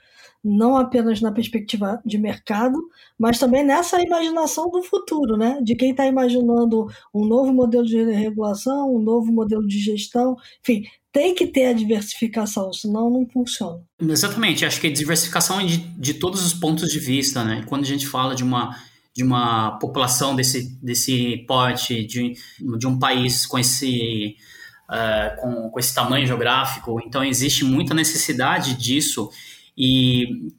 não 0.41 0.77
apenas 0.77 1.19
na 1.19 1.33
perspectiva 1.33 2.01
de 2.05 2.17
mercado, 2.17 2.79
mas 3.19 3.37
também 3.37 3.61
nessa 3.61 4.01
imaginação 4.01 4.69
do 4.71 4.81
futuro, 4.83 5.35
né? 5.35 5.59
De 5.61 5.75
quem 5.75 5.91
está 5.91 6.05
imaginando 6.05 6.87
um 7.13 7.25
novo 7.25 7.53
modelo 7.53 7.85
de 7.85 8.01
regulação, 8.13 8.95
um 8.95 8.99
novo 8.99 9.29
modelo 9.29 9.67
de 9.67 9.79
gestão, 9.79 10.37
enfim, 10.61 10.83
tem 11.13 11.35
que 11.35 11.45
ter 11.45 11.67
a 11.67 11.73
diversificação, 11.73 12.73
senão 12.73 13.09
não 13.09 13.25
funciona. 13.29 13.79
Exatamente, 14.01 14.65
acho 14.65 14.81
que 14.81 14.87
a 14.87 14.91
diversificação 14.91 15.61
é 15.61 15.65
de, 15.65 15.77
de 15.77 16.15
todos 16.15 16.43
os 16.43 16.53
pontos 16.53 16.91
de 16.91 16.99
vista, 16.99 17.43
né? 17.43 17.63
Quando 17.67 17.83
a 17.83 17.87
gente 17.87 18.07
fala 18.07 18.35
de 18.35 18.43
uma 18.43 18.75
de 19.15 19.23
uma 19.23 19.77
população 19.77 20.35
desse, 20.35 20.75
desse 20.81 21.45
porte, 21.47 22.03
de, 22.03 22.33
de 22.79 22.87
um 22.87 22.97
país 22.97 23.45
com 23.45 23.59
esse, 23.59 24.35
uh, 24.89 25.39
com, 25.39 25.69
com 25.69 25.79
esse 25.79 25.93
tamanho 25.93 26.25
geográfico, 26.25 26.99
então 27.05 27.23
existe 27.23 27.63
muita 27.63 27.93
necessidade 27.93 28.73
disso 28.73 29.29
e 29.77 30.51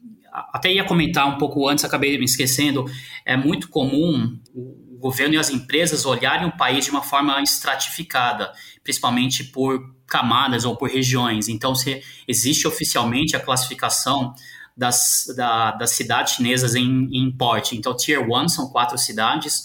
até 0.52 0.72
ia 0.72 0.84
comentar 0.84 1.26
um 1.26 1.36
pouco 1.36 1.68
antes, 1.68 1.84
acabei 1.84 2.16
me 2.16 2.24
esquecendo, 2.24 2.84
é 3.24 3.36
muito 3.36 3.68
comum 3.68 4.38
o 4.55 4.98
governo 4.98 5.34
e 5.34 5.38
as 5.38 5.50
empresas 5.50 6.07
olharem 6.07 6.48
o 6.48 6.57
país 6.57 6.84
de 6.84 6.90
uma 6.90 7.02
forma 7.02 7.42
estratificada, 7.42 8.52
principalmente 8.85 9.43
por 9.43 9.93
camadas 10.07 10.64
ou 10.64 10.76
por 10.76 10.89
regiões. 10.89 11.49
Então, 11.49 11.74
se 11.74 12.01
existe 12.28 12.68
oficialmente 12.68 13.35
a 13.35 13.41
classificação 13.41 14.32
das, 14.76 15.24
da, 15.37 15.72
das 15.72 15.91
cidades 15.91 16.35
chinesas 16.35 16.76
em, 16.76 17.09
em 17.12 17.32
porte. 17.32 17.76
Então, 17.76 17.97
Tier 17.97 18.20
1 18.20 18.49
são 18.49 18.68
quatro 18.68 18.97
cidades, 18.97 19.64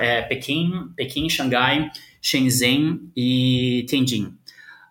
é 0.00 0.22
Pequim, 0.22 0.90
Pequim, 0.96 1.28
Xangai, 1.28 1.88
Shenzhen 2.20 3.12
e 3.14 3.86
Tianjin 3.88 4.38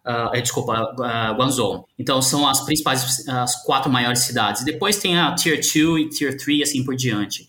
uh, 0.08 0.42
desculpa, 0.42 0.82
uh, 0.82 1.38
Guangzhou. 1.38 1.88
Então 2.00 2.22
são 2.22 2.48
as 2.48 2.62
principais, 2.62 3.28
as 3.28 3.64
quatro 3.64 3.92
maiores 3.92 4.20
cidades. 4.20 4.64
Depois 4.64 4.98
tem 4.98 5.20
a 5.20 5.36
Tier 5.36 5.60
2 5.60 6.06
e 6.06 6.10
Tier 6.10 6.38
3 6.38 6.62
assim 6.70 6.84
por 6.84 6.96
diante. 6.96 7.48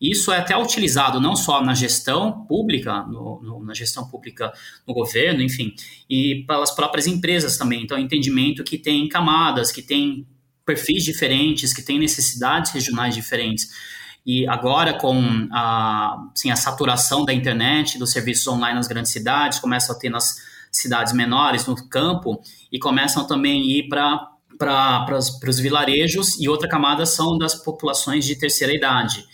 Isso 0.00 0.32
é 0.32 0.38
até 0.38 0.56
utilizado 0.56 1.20
não 1.20 1.34
só 1.34 1.60
na 1.62 1.74
gestão 1.74 2.44
pública, 2.46 3.02
no, 3.02 3.40
no, 3.42 3.64
na 3.64 3.74
gestão 3.74 4.06
pública 4.08 4.52
no 4.86 4.94
governo, 4.94 5.42
enfim, 5.42 5.74
e 6.08 6.44
pelas 6.46 6.70
próprias 6.70 7.06
empresas 7.06 7.56
também. 7.56 7.82
Então, 7.82 7.98
entendimento 7.98 8.62
que 8.62 8.78
tem 8.78 9.08
camadas, 9.08 9.72
que 9.72 9.82
tem 9.82 10.26
perfis 10.64 11.02
diferentes, 11.02 11.72
que 11.72 11.82
tem 11.82 11.98
necessidades 11.98 12.72
regionais 12.72 13.14
diferentes. 13.14 13.68
E 14.24 14.46
agora, 14.46 14.94
com 14.94 15.48
a, 15.50 16.28
assim, 16.32 16.50
a 16.50 16.56
saturação 16.56 17.24
da 17.24 17.32
internet, 17.32 17.98
dos 17.98 18.12
serviços 18.12 18.46
online 18.46 18.76
nas 18.76 18.86
grandes 18.86 19.10
cidades, 19.10 19.58
começa 19.58 19.92
a 19.92 19.98
ter 19.98 20.10
nas 20.10 20.36
cidades 20.70 21.12
menores 21.12 21.66
no 21.66 21.74
campo 21.88 22.40
e 22.70 22.78
começam 22.78 23.26
também 23.26 23.62
a 23.62 23.64
ir 23.64 23.88
para 23.88 24.28
para 24.58 25.16
os 25.16 25.60
vilarejos 25.60 26.38
e 26.40 26.48
outra 26.48 26.68
camada 26.68 27.06
são 27.06 27.38
das 27.38 27.54
populações 27.54 28.24
de 28.24 28.34
terceira 28.34 28.74
idade, 28.74 29.24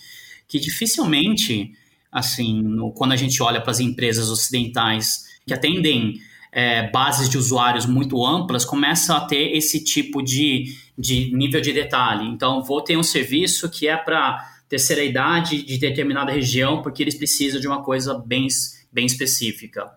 que 0.54 0.60
dificilmente, 0.60 1.72
assim, 2.12 2.62
no, 2.62 2.92
quando 2.92 3.10
a 3.10 3.16
gente 3.16 3.42
olha 3.42 3.60
para 3.60 3.72
as 3.72 3.80
empresas 3.80 4.30
ocidentais 4.30 5.24
que 5.44 5.52
atendem 5.52 6.20
é, 6.52 6.88
bases 6.92 7.28
de 7.28 7.36
usuários 7.36 7.86
muito 7.86 8.24
amplas, 8.24 8.64
começa 8.64 9.16
a 9.16 9.20
ter 9.22 9.56
esse 9.56 9.82
tipo 9.82 10.22
de, 10.22 10.72
de 10.96 11.36
nível 11.36 11.60
de 11.60 11.72
detalhe. 11.72 12.28
Então, 12.28 12.62
vou 12.62 12.80
ter 12.80 12.96
um 12.96 13.02
serviço 13.02 13.68
que 13.68 13.88
é 13.88 13.96
para 13.96 14.48
terceira 14.68 15.02
idade 15.02 15.60
de 15.60 15.76
determinada 15.76 16.30
região, 16.30 16.82
porque 16.82 17.02
eles 17.02 17.16
precisam 17.16 17.60
de 17.60 17.66
uma 17.66 17.82
coisa 17.82 18.16
bem, 18.24 18.46
bem 18.92 19.06
específica. 19.06 19.90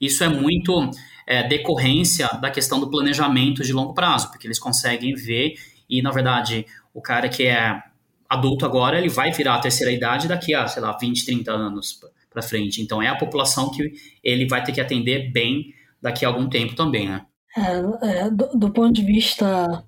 Isso 0.00 0.24
é 0.24 0.28
muito 0.28 0.90
é, 1.24 1.46
decorrência 1.46 2.26
da 2.42 2.50
questão 2.50 2.80
do 2.80 2.90
planejamento 2.90 3.62
de 3.62 3.72
longo 3.72 3.94
prazo, 3.94 4.28
porque 4.32 4.48
eles 4.48 4.58
conseguem 4.58 5.14
ver 5.14 5.54
e, 5.88 6.02
na 6.02 6.10
verdade, 6.10 6.66
o 6.92 7.00
cara 7.00 7.28
que 7.28 7.44
é 7.44 7.80
adulto 8.30 8.64
agora, 8.64 8.96
ele 8.96 9.08
vai 9.08 9.32
virar 9.32 9.56
a 9.56 9.60
terceira 9.60 9.90
idade 9.90 10.28
daqui 10.28 10.54
a, 10.54 10.68
sei 10.68 10.80
lá, 10.80 10.96
20, 10.96 11.26
30 11.26 11.50
anos 11.50 11.98
para 12.30 12.40
frente. 12.40 12.80
Então, 12.80 13.02
é 13.02 13.08
a 13.08 13.16
população 13.16 13.72
que 13.72 13.92
ele 14.22 14.46
vai 14.46 14.62
ter 14.62 14.70
que 14.70 14.80
atender 14.80 15.32
bem 15.32 15.74
daqui 16.00 16.24
a 16.24 16.28
algum 16.28 16.48
tempo 16.48 16.76
também, 16.76 17.08
né? 17.08 17.26
É, 17.56 18.08
é, 18.08 18.30
do, 18.30 18.46
do, 18.56 18.72
ponto 18.72 18.92
de 18.92 19.02
vista 19.02 19.84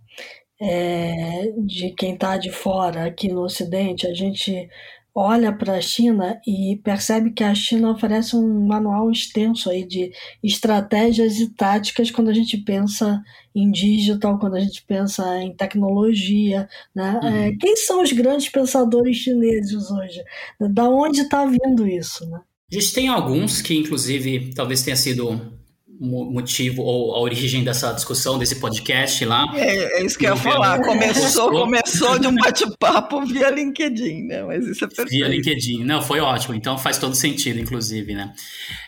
é, 0.60 1.52
de 1.64 1.92
quem 1.92 2.14
está 2.14 2.36
de 2.36 2.50
fora 2.50 3.06
aqui 3.06 3.28
no 3.28 3.42
Ocidente, 3.42 4.08
a 4.08 4.12
gente 4.12 4.68
olha 5.14 5.52
para 5.52 5.76
a 5.76 5.80
China 5.80 6.40
e 6.46 6.80
percebe 6.82 7.30
que 7.30 7.44
a 7.44 7.54
China 7.54 7.90
oferece 7.90 8.34
um 8.34 8.66
manual 8.66 9.10
extenso 9.10 9.70
aí 9.70 9.86
de 9.86 10.10
estratégias 10.42 11.38
e 11.38 11.50
táticas 11.54 12.10
quando 12.10 12.28
a 12.28 12.34
gente 12.34 12.56
pensa 12.58 13.22
em 13.54 13.70
digital, 13.70 14.38
quando 14.38 14.56
a 14.56 14.60
gente 14.60 14.82
pensa 14.86 15.38
em 15.42 15.54
tecnologia. 15.54 16.68
Né? 16.94 17.20
Uhum. 17.22 17.28
É, 17.28 17.52
quem 17.56 17.76
são 17.76 18.02
os 18.02 18.12
grandes 18.12 18.48
pensadores 18.48 19.16
chineses 19.16 19.90
hoje? 19.90 20.22
Da 20.58 20.88
onde 20.88 21.20
está 21.20 21.44
vindo 21.44 21.86
isso? 21.86 22.28
Né? 22.28 22.40
A 22.70 22.74
gente 22.74 22.94
tem 22.94 23.08
alguns 23.08 23.60
que, 23.60 23.76
inclusive, 23.76 24.54
talvez 24.54 24.82
tenha 24.82 24.96
sido 24.96 25.61
motivo 26.02 26.82
ou 26.82 27.14
a 27.14 27.20
origem 27.20 27.62
dessa 27.62 27.92
discussão, 27.92 28.38
desse 28.38 28.58
podcast 28.60 29.24
lá. 29.24 29.46
É, 29.54 30.00
é 30.00 30.04
isso 30.04 30.18
que 30.18 30.26
eu 30.26 30.30
ia 30.30 30.36
falar. 30.36 30.80
Começou, 30.80 31.50
começou 31.50 32.18
de 32.18 32.26
um 32.26 32.34
bate-papo 32.34 33.24
via 33.24 33.50
LinkedIn, 33.50 34.24
né? 34.24 34.42
Mas 34.42 34.66
isso 34.66 34.84
é 34.84 34.88
perfeito. 34.88 35.10
Via 35.10 35.28
LinkedIn. 35.28 35.84
Não, 35.84 36.02
foi 36.02 36.20
ótimo. 36.20 36.54
Então 36.54 36.76
faz 36.76 36.98
todo 36.98 37.14
sentido, 37.14 37.60
inclusive, 37.60 38.14
né? 38.14 38.32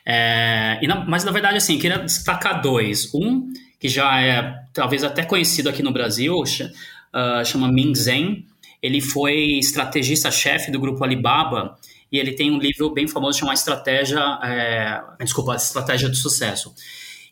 É, 0.04 0.78
e 0.82 0.88
na, 0.88 1.04
mas 1.04 1.24
na 1.24 1.30
verdade, 1.30 1.56
assim, 1.56 1.78
queria 1.78 1.98
destacar 1.98 2.60
dois. 2.60 3.14
Um, 3.14 3.48
que 3.78 3.88
já 3.88 4.20
é 4.20 4.54
talvez 4.72 5.04
até 5.04 5.22
conhecido 5.24 5.68
aqui 5.68 5.82
no 5.82 5.92
Brasil, 5.92 6.34
uh, 6.34 7.44
chama 7.44 7.70
Ming 7.70 7.94
Zhen. 7.94 8.44
Ele 8.82 9.00
foi 9.00 9.58
estrategista-chefe 9.58 10.70
do 10.70 10.80
grupo 10.80 11.04
Alibaba 11.04 11.76
e 12.10 12.18
ele 12.18 12.32
tem 12.32 12.50
um 12.50 12.58
livro 12.58 12.92
bem 12.92 13.08
famoso 13.08 13.38
chamado 13.38 13.56
Estratégia, 13.56 14.20
é, 14.42 15.00
desculpa, 15.22 15.56
Estratégia 15.56 16.08
do 16.08 16.14
Sucesso. 16.14 16.72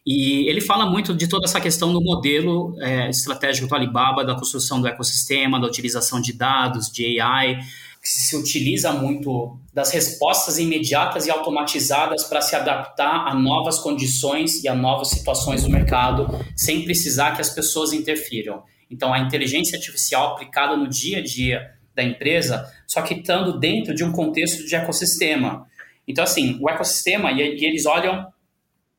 E 0.05 0.49
ele 0.49 0.61
fala 0.61 0.91
muito 0.91 1.15
de 1.15 1.29
toda 1.29 1.45
essa 1.45 1.61
questão 1.61 1.93
do 1.93 2.03
modelo 2.03 2.75
é, 2.81 3.09
estratégico 3.09 3.69
do 3.69 3.75
Alibaba, 3.75 4.25
da 4.25 4.35
construção 4.35 4.81
do 4.81 4.89
ecossistema, 4.89 5.61
da 5.61 5.67
utilização 5.67 6.21
de 6.21 6.33
dados, 6.33 6.91
de 6.91 7.21
AI, 7.21 7.61
que 8.03 8.09
se 8.09 8.37
utiliza 8.37 8.93
muito 8.93 9.57
das 9.73 9.93
respostas 9.93 10.59
imediatas 10.59 11.27
e 11.27 11.31
automatizadas 11.31 12.25
para 12.25 12.41
se 12.41 12.57
adaptar 12.57 13.29
a 13.29 13.35
novas 13.35 13.79
condições 13.79 14.65
e 14.65 14.69
a 14.69 14.75
novas 14.75 15.11
situações 15.11 15.63
do 15.63 15.71
mercado, 15.71 16.27
sem 16.57 16.85
precisar 16.85 17.37
que 17.37 17.41
as 17.41 17.51
pessoas 17.51 17.93
interfiram. 17.93 18.65
Então, 18.91 19.15
a 19.15 19.21
inteligência 19.21 19.77
artificial 19.77 20.33
aplicada 20.33 20.77
no 20.77 20.89
dia 20.89 21.19
a 21.19 21.23
dia 21.23 21.71
da 21.95 22.03
empresa, 22.03 22.69
só 22.89 23.03
que 23.03 23.15
estando 23.15 23.59
dentro 23.59 23.95
de 23.95 24.03
um 24.03 24.11
contexto 24.11 24.67
de 24.67 24.75
ecossistema. 24.75 25.65
Então, 26.07 26.25
assim, 26.25 26.59
o 26.61 26.69
ecossistema, 26.69 27.31
e, 27.31 27.41
eles 27.41 27.87
olham, 27.87 28.27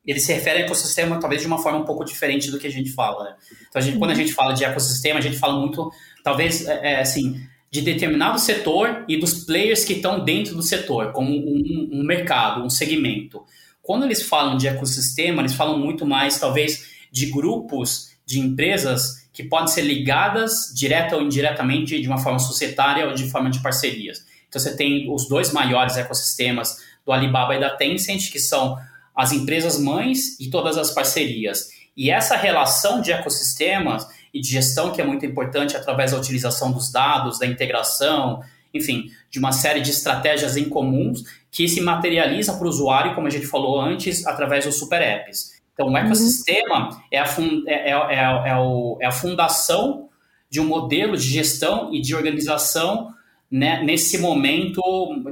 eles 0.05 0.25
se 0.25 0.33
referem 0.33 0.61
ao 0.61 0.65
ecossistema 0.65 1.19
talvez 1.19 1.41
de 1.41 1.47
uma 1.47 1.57
forma 1.57 1.79
um 1.79 1.85
pouco 1.85 2.03
diferente 2.03 2.51
do 2.51 2.59
que 2.59 2.67
a 2.67 2.71
gente 2.71 2.91
fala. 2.91 3.23
Né? 3.23 3.35
Então, 3.69 3.81
a 3.81 3.85
gente, 3.85 3.97
quando 3.97 4.11
a 4.11 4.15
gente 4.15 4.33
fala 4.33 4.53
de 4.53 4.63
ecossistema, 4.63 5.19
a 5.19 5.21
gente 5.21 5.37
fala 5.37 5.59
muito, 5.59 5.91
talvez, 6.23 6.67
é, 6.67 6.93
é, 6.93 6.99
assim, 6.99 7.41
de 7.71 7.81
determinado 7.81 8.37
setor 8.39 9.05
e 9.07 9.17
dos 9.17 9.45
players 9.45 9.83
que 9.85 9.93
estão 9.93 10.23
dentro 10.23 10.55
do 10.55 10.61
setor, 10.61 11.11
como 11.11 11.31
um, 11.31 11.89
um 11.91 12.03
mercado, 12.03 12.63
um 12.63 12.69
segmento. 12.69 13.43
Quando 13.81 14.05
eles 14.05 14.23
falam 14.23 14.57
de 14.57 14.67
ecossistema, 14.67 15.41
eles 15.41 15.53
falam 15.53 15.79
muito 15.79 16.05
mais, 16.05 16.39
talvez, 16.39 16.85
de 17.11 17.27
grupos 17.27 18.13
de 18.25 18.39
empresas 18.39 19.27
que 19.33 19.43
podem 19.43 19.67
ser 19.67 19.81
ligadas 19.81 20.71
direta 20.75 21.15
ou 21.15 21.21
indiretamente 21.21 21.99
de 21.99 22.07
uma 22.07 22.17
forma 22.17 22.39
societária 22.39 23.07
ou 23.07 23.13
de 23.13 23.29
forma 23.29 23.49
de 23.49 23.59
parcerias. 23.61 24.23
Então 24.47 24.61
você 24.61 24.75
tem 24.75 25.11
os 25.11 25.27
dois 25.27 25.51
maiores 25.51 25.97
ecossistemas 25.97 26.77
do 27.03 27.11
Alibaba 27.11 27.55
e 27.55 27.59
da 27.59 27.71
Tencent, 27.71 28.31
que 28.31 28.39
são 28.39 28.77
as 29.15 29.31
empresas 29.31 29.79
mães 29.79 30.39
e 30.39 30.49
todas 30.49 30.77
as 30.77 30.91
parcerias. 30.91 31.69
E 31.95 32.09
essa 32.09 32.35
relação 32.35 33.01
de 33.01 33.11
ecossistemas 33.11 34.07
e 34.33 34.41
de 34.41 34.49
gestão 34.49 34.91
que 34.91 35.01
é 35.01 35.05
muito 35.05 35.25
importante 35.25 35.77
através 35.77 36.11
da 36.11 36.17
utilização 36.17 36.71
dos 36.71 36.91
dados, 36.91 37.37
da 37.37 37.45
integração, 37.45 38.41
enfim, 38.73 39.11
de 39.29 39.37
uma 39.37 39.51
série 39.51 39.81
de 39.81 39.91
estratégias 39.91 40.57
em 40.57 40.67
comuns 40.67 41.23
que 41.51 41.67
se 41.67 41.79
materializa 41.81 42.53
para 42.53 42.65
o 42.65 42.69
usuário, 42.69 43.13
como 43.13 43.27
a 43.27 43.29
gente 43.29 43.45
falou 43.45 43.79
antes, 43.79 44.25
através 44.25 44.65
dos 44.65 44.79
super 44.79 45.01
apps. 45.01 45.61
Então, 45.73 45.91
o 45.91 45.97
ecossistema 45.97 46.89
uhum. 46.89 47.01
é, 47.11 47.19
a 47.19 47.25
fun, 47.25 47.63
é, 47.67 47.91
é, 47.91 47.91
é, 47.91 48.49
é, 48.49 48.57
o, 48.57 48.97
é 48.99 49.05
a 49.05 49.11
fundação 49.11 50.09
de 50.49 50.59
um 50.59 50.65
modelo 50.65 51.15
de 51.15 51.27
gestão 51.27 51.93
e 51.93 52.01
de 52.01 52.15
organização 52.15 53.13
né, 53.49 53.83
nesse 53.83 54.17
momento 54.17 54.81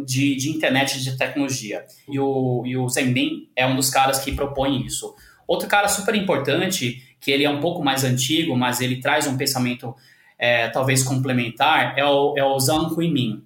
de, 0.05 0.36
de 0.36 0.49
internet 0.49 1.03
de 1.03 1.18
tecnologia. 1.18 1.86
E 2.07 2.20
o, 2.20 2.64
e 2.66 2.78
o 2.78 2.88
Zenbin 2.88 3.49
é 3.55 3.66
um 3.66 3.76
dos 3.76 3.89
caras 3.89 4.20
que 4.20 4.32
propõe 4.32 4.86
isso. 4.86 5.16
Outro 5.47 5.68
cara 5.68 5.88
super 5.88 6.16
importante, 6.16 7.01
que 7.20 7.32
ele 7.32 7.43
é 7.43 7.49
um 7.49 7.59
pouco 7.59 7.84
mais 7.84 8.03
antigo, 8.03 8.55
mas 8.55 8.80
ele 8.80 9.01
traz 9.01 9.28
um 9.28 9.38
pensamento 9.38 9.95
é, 10.38 10.70
talvez 10.70 11.03
complementar, 11.03 11.97
é 11.97 12.05
o, 12.05 12.36
é 12.38 12.43
o 12.43 12.59
Zhang 12.59 12.93
Huimin, 12.95 13.43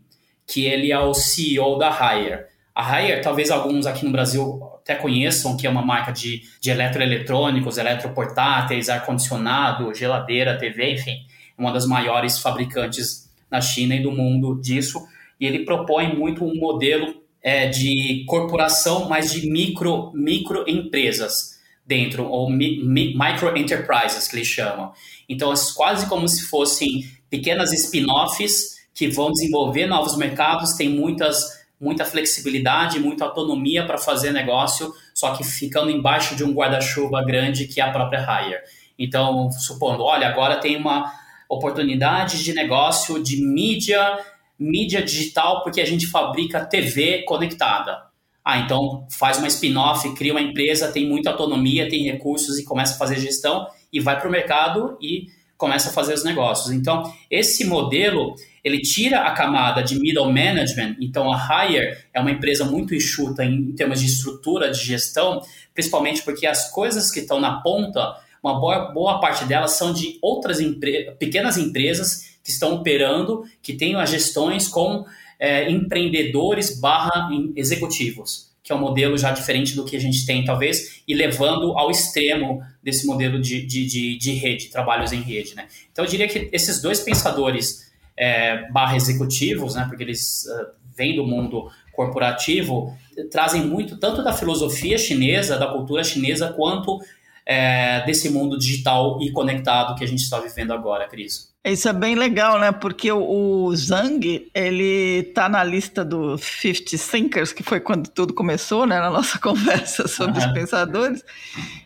que 0.47 0.65
ele 0.65 0.91
é 0.91 0.99
o 0.99 1.13
CEO 1.13 1.77
da 1.77 1.89
Haier. 1.89 2.47
A 2.73 2.85
Haier, 2.85 3.21
talvez 3.21 3.49
alguns 3.51 3.85
aqui 3.85 4.05
no 4.05 4.11
Brasil 4.11 4.61
até 4.81 4.95
conheçam, 4.95 5.57
que 5.57 5.65
é 5.65 5.69
uma 5.69 5.81
marca 5.81 6.11
de, 6.11 6.43
de 6.61 6.69
eletroeletrônicos, 6.69 7.77
eletroportáteis, 7.77 8.87
ar-condicionado, 8.87 9.93
geladeira, 9.93 10.57
TV, 10.57 10.93
enfim, 10.93 11.17
uma 11.57 11.71
das 11.71 11.87
maiores 11.87 12.39
fabricantes 12.39 13.24
na 13.55 13.61
China 13.61 13.95
e 13.95 14.03
do 14.03 14.11
mundo 14.11 14.59
disso. 14.61 15.01
E 15.39 15.45
ele 15.45 15.65
propõe 15.65 16.13
muito 16.13 16.43
um 16.43 16.55
modelo 16.55 17.21
é, 17.41 17.67
de 17.67 18.25
corporação, 18.27 19.07
mas 19.07 19.31
de 19.31 19.49
micro, 19.49 20.11
microempresas 20.13 21.55
dentro, 21.85 22.27
ou 22.27 22.49
mi, 22.49 22.83
mi, 22.83 23.15
micro 23.15 23.55
enterprises, 23.57 24.27
que 24.27 24.35
eles 24.35 24.47
chamam. 24.47 24.91
Então, 25.29 25.53
é 25.53 25.55
quase 25.75 26.07
como 26.07 26.27
se 26.27 26.47
fossem 26.47 27.05
pequenas 27.29 27.71
spin-offs 27.71 28.75
que 28.93 29.07
vão 29.07 29.31
desenvolver 29.31 29.85
novos 29.85 30.17
mercados, 30.17 30.73
tem 30.73 30.89
muitas 30.89 31.65
muita 31.77 32.05
flexibilidade, 32.05 33.01
muita 33.01 33.25
autonomia 33.25 33.85
para 33.85 33.97
fazer 33.97 34.31
negócio, 34.31 34.93
só 35.13 35.35
que 35.35 35.43
ficando 35.43 35.91
embaixo 35.91 36.33
de 36.33 36.43
um 36.43 36.53
guarda-chuva 36.53 37.21
grande 37.25 37.67
que 37.67 37.81
é 37.81 37.83
a 37.83 37.91
própria 37.91 38.21
Hire. 38.21 38.59
Então, 38.97 39.51
supondo, 39.51 40.01
olha, 40.01 40.27
agora 40.27 40.55
tem 40.55 40.77
uma 40.77 41.11
oportunidade 41.55 42.43
de 42.43 42.53
negócio 42.53 43.21
de 43.21 43.41
mídia, 43.41 44.17
mídia 44.57 45.01
digital, 45.01 45.63
porque 45.63 45.81
a 45.81 45.85
gente 45.85 46.07
fabrica 46.07 46.65
TV 46.65 47.23
conectada. 47.23 48.05
Ah, 48.43 48.59
então 48.59 49.07
faz 49.09 49.39
uma 49.39 49.47
spin-off, 49.47 50.07
cria 50.13 50.31
uma 50.31 50.41
empresa, 50.41 50.91
tem 50.91 51.09
muita 51.09 51.31
autonomia, 51.31 51.89
tem 51.89 52.03
recursos 52.03 52.59
e 52.59 52.63
começa 52.63 52.93
a 52.93 52.97
fazer 52.97 53.19
gestão 53.19 53.67
e 53.91 53.99
vai 53.99 54.19
para 54.19 54.29
o 54.29 54.31
mercado 54.31 54.97
e 55.01 55.27
começa 55.57 55.89
a 55.89 55.93
fazer 55.93 56.13
os 56.13 56.23
negócios. 56.23 56.71
Então, 56.71 57.11
esse 57.31 57.65
modelo, 57.65 58.35
ele 58.63 58.81
tira 58.81 59.21
a 59.21 59.31
camada 59.31 59.81
de 59.81 59.99
middle 59.99 60.31
management, 60.31 60.97
então 60.99 61.31
a 61.31 61.37
Hire 61.37 61.97
é 62.13 62.19
uma 62.19 62.31
empresa 62.31 62.65
muito 62.65 62.93
enxuta 62.93 63.43
em 63.43 63.71
termos 63.73 63.99
de 63.99 64.05
estrutura 64.05 64.69
de 64.69 64.79
gestão, 64.79 65.41
principalmente 65.73 66.21
porque 66.21 66.45
as 66.45 66.69
coisas 66.71 67.09
que 67.09 67.21
estão 67.21 67.39
na 67.39 67.61
ponta, 67.61 68.15
uma 68.47 68.59
boa, 68.59 68.91
boa 68.91 69.19
parte 69.19 69.45
delas 69.45 69.71
são 69.71 69.91
de 69.91 70.17
outras 70.21 70.59
empre 70.59 71.11
pequenas 71.19 71.57
empresas 71.57 72.35
que 72.43 72.51
estão 72.51 72.75
operando, 72.75 73.43
que 73.61 73.73
têm 73.73 73.95
as 73.95 74.09
gestões 74.09 74.67
com 74.67 75.05
é, 75.39 75.69
empreendedores 75.69 76.79
barra 76.79 77.29
executivos 77.55 78.53
que 78.65 78.71
é 78.71 78.75
um 78.75 78.79
modelo 78.79 79.15
já 79.15 79.31
diferente 79.31 79.75
do 79.75 79.85
que 79.85 79.95
a 79.95 79.99
gente 79.99 80.25
tem, 80.25 80.43
talvez, 80.43 81.03
e 81.07 81.13
levando 81.13 81.77
ao 81.77 81.91
extremo 81.91 82.63
desse 82.81 83.05
modelo 83.05 83.39
de, 83.39 83.63
de, 83.63 83.85
de, 83.85 84.17
de 84.17 84.31
rede, 84.31 84.69
trabalhos 84.69 85.13
em 85.13 85.21
rede. 85.21 85.53
Né? 85.53 85.67
Então, 85.91 86.03
eu 86.03 86.09
diria 86.09 86.27
que 86.27 86.49
esses 86.51 86.81
dois 86.81 86.99
pensadores 86.99 87.93
é, 88.17 88.67
barra 88.71 88.95
executivos, 88.95 89.75
né, 89.75 89.85
porque 89.87 90.01
eles 90.01 90.45
uh, 90.45 90.71
vêm 90.97 91.15
do 91.15 91.27
mundo 91.27 91.69
corporativo, 91.93 92.97
trazem 93.29 93.63
muito 93.63 93.97
tanto 93.97 94.23
da 94.23 94.33
filosofia 94.33 94.97
chinesa, 94.97 95.59
da 95.59 95.67
cultura 95.67 96.03
chinesa, 96.03 96.51
quanto 96.51 96.99
é, 97.45 98.03
desse 98.05 98.29
mundo 98.29 98.57
digital 98.57 99.19
e 99.21 99.31
conectado 99.31 99.95
que 99.95 100.03
a 100.03 100.07
gente 100.07 100.23
está 100.23 100.39
vivendo 100.39 100.71
agora, 100.71 101.07
Cris. 101.07 101.53
Isso 101.63 101.89
é 101.89 101.93
bem 101.93 102.13
legal, 102.13 102.59
né? 102.59 102.71
Porque 102.71 103.11
o, 103.11 103.75
Zhang, 103.75 104.47
ele 104.53 105.23
tá 105.33 105.49
na 105.49 105.63
lista 105.63 106.05
do 106.05 106.37
50 106.37 106.95
Thinkers, 107.11 107.53
que 107.53 107.63
foi 107.63 107.79
quando 107.79 108.07
tudo 108.07 108.35
começou, 108.35 108.85
né? 108.85 108.99
Na 108.99 109.09
nossa 109.09 109.37
conversa 109.41 110.07
sobre 110.07 110.39
uhum. 110.39 110.47
os 110.47 110.53
pensadores. 110.53 111.23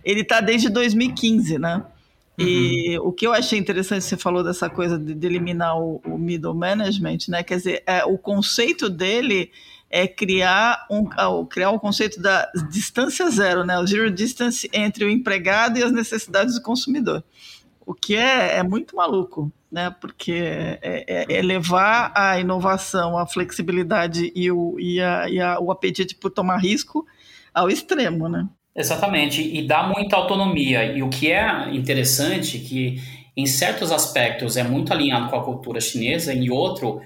Ele 0.03 0.23
tá 0.23 0.41
desde 0.41 0.69
2015, 0.69 1.57
né? 1.57 1.83
E 2.37 2.97
uhum. 2.97 3.07
o 3.07 3.11
que 3.13 3.25
eu 3.25 3.33
achei 3.33 3.57
interessante, 3.57 4.03
você 4.03 4.17
falou 4.17 4.43
dessa 4.43 4.69
coisa 4.69 4.97
de, 4.97 5.13
de 5.13 5.27
eliminar 5.27 5.77
o, 5.77 6.01
o, 6.05 6.17
middle 6.17 6.53
management, 6.53 7.19
né? 7.29 7.43
Quer 7.43 7.57
dizer, 7.57 7.83
é, 7.85 8.03
o 8.03 8.17
conceito 8.17 8.89
dele 8.89 9.49
é 9.89 10.07
criar 10.07 10.85
um, 10.89 11.05
criar 11.45 11.71
o 11.71 11.79
conceito 11.79 12.21
da 12.21 12.49
distância 12.69 13.29
zero, 13.29 13.65
né? 13.65 13.79
O 13.79 13.87
zero 13.87 14.11
distance 14.11 14.69
entre 14.71 15.03
o 15.03 15.09
empregado 15.09 15.79
e 15.79 15.83
as 15.83 15.91
necessidades 15.91 16.55
do 16.55 16.61
consumidor. 16.61 17.23
O 17.85 17.93
que 17.93 18.15
é, 18.15 18.57
é 18.57 18.63
muito 18.63 18.95
maluco, 18.95 19.51
né? 19.71 19.93
Porque 19.99 20.31
é, 20.31 20.79
é, 21.07 21.37
é, 21.37 21.41
levar 21.41 22.11
a 22.15 22.39
inovação, 22.39 23.17
a 23.17 23.25
flexibilidade 23.25 24.31
e 24.35 24.51
o, 24.51 24.79
e 24.79 25.01
a, 25.01 25.29
e 25.29 25.39
a, 25.39 25.59
o 25.59 25.71
apetite 25.71 26.15
por 26.15 26.29
tomar 26.29 26.57
risco 26.57 27.05
ao 27.53 27.69
extremo, 27.69 28.29
né? 28.29 28.47
Exatamente, 28.75 29.41
e 29.41 29.67
dá 29.67 29.83
muita 29.83 30.15
autonomia. 30.15 30.85
E 30.95 31.01
o 31.01 31.09
que 31.09 31.31
é 31.31 31.75
interessante 31.75 32.59
que 32.59 33.01
em 33.35 33.45
certos 33.45 33.91
aspectos 33.91 34.55
é 34.55 34.63
muito 34.63 34.93
alinhado 34.93 35.29
com 35.29 35.35
a 35.35 35.43
cultura 35.43 35.81
chinesa, 35.81 36.33
em 36.33 36.49
outro 36.49 37.01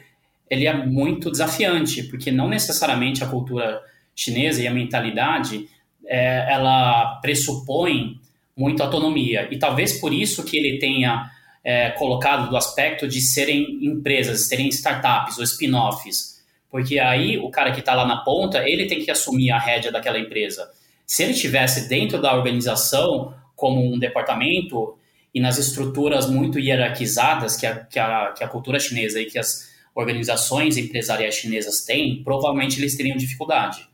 ele 0.54 0.68
é 0.68 0.74
muito 0.74 1.32
desafiante, 1.32 2.04
porque 2.04 2.32
não 2.32 2.48
necessariamente 2.48 3.24
a 3.24 3.28
cultura 3.28 3.82
chinesa 4.16 4.62
e 4.62 4.68
a 4.68 4.74
mentalidade 4.74 5.68
é, 6.06 6.54
ela 6.54 7.20
pressupõe 7.22 8.20
muita 8.56 8.84
autonomia. 8.84 9.48
E 9.52 9.58
talvez 9.58 10.00
por 10.00 10.14
isso 10.14 10.44
que 10.44 10.58
ele 10.58 10.80
tenha 10.80 11.30
é, 11.64 11.92
colocado 11.92 12.50
do 12.50 12.58
aspecto 12.58 13.08
de 13.08 13.22
serem 13.22 13.80
empresas, 13.86 14.48
serem 14.48 14.68
startups 14.68 15.38
ou 15.38 15.44
spin-offs. 15.44 16.44
Porque 16.70 17.00
aí 17.00 17.38
o 17.38 17.50
cara 17.50 17.72
que 17.72 17.80
está 17.80 17.94
lá 17.94 18.06
na 18.06 18.18
ponta, 18.18 18.68
ele 18.68 18.86
tem 18.86 19.04
que 19.04 19.12
assumir 19.12 19.52
a 19.52 19.60
rédea 19.60 19.92
daquela 19.92 20.20
empresa. 20.20 20.70
Se 21.06 21.24
ele 21.24 21.34
tivesse 21.34 21.88
dentro 21.88 22.22
da 22.22 22.36
organização 22.36 23.34
como 23.56 23.94
um 23.94 23.98
departamento 23.98 24.98
e 25.34 25.40
nas 25.40 25.58
estruturas 25.58 26.30
muito 26.30 26.60
hierarquizadas 26.60 27.56
que 27.56 27.66
a, 27.66 27.76
que 27.86 28.00
a, 28.00 28.34
que 28.38 28.44
a 28.44 28.48
cultura 28.48 28.80
chinesa 28.80 29.20
e 29.20 29.26
que 29.26 29.40
as 29.40 29.73
organizações 29.96 30.78
empresariais 30.78 31.36
chinesas 31.36 31.84
têm, 31.84 32.24
provavelmente 32.24 32.80
eles 32.80 32.96
teriam 32.96 33.16
dificuldade. 33.16 33.88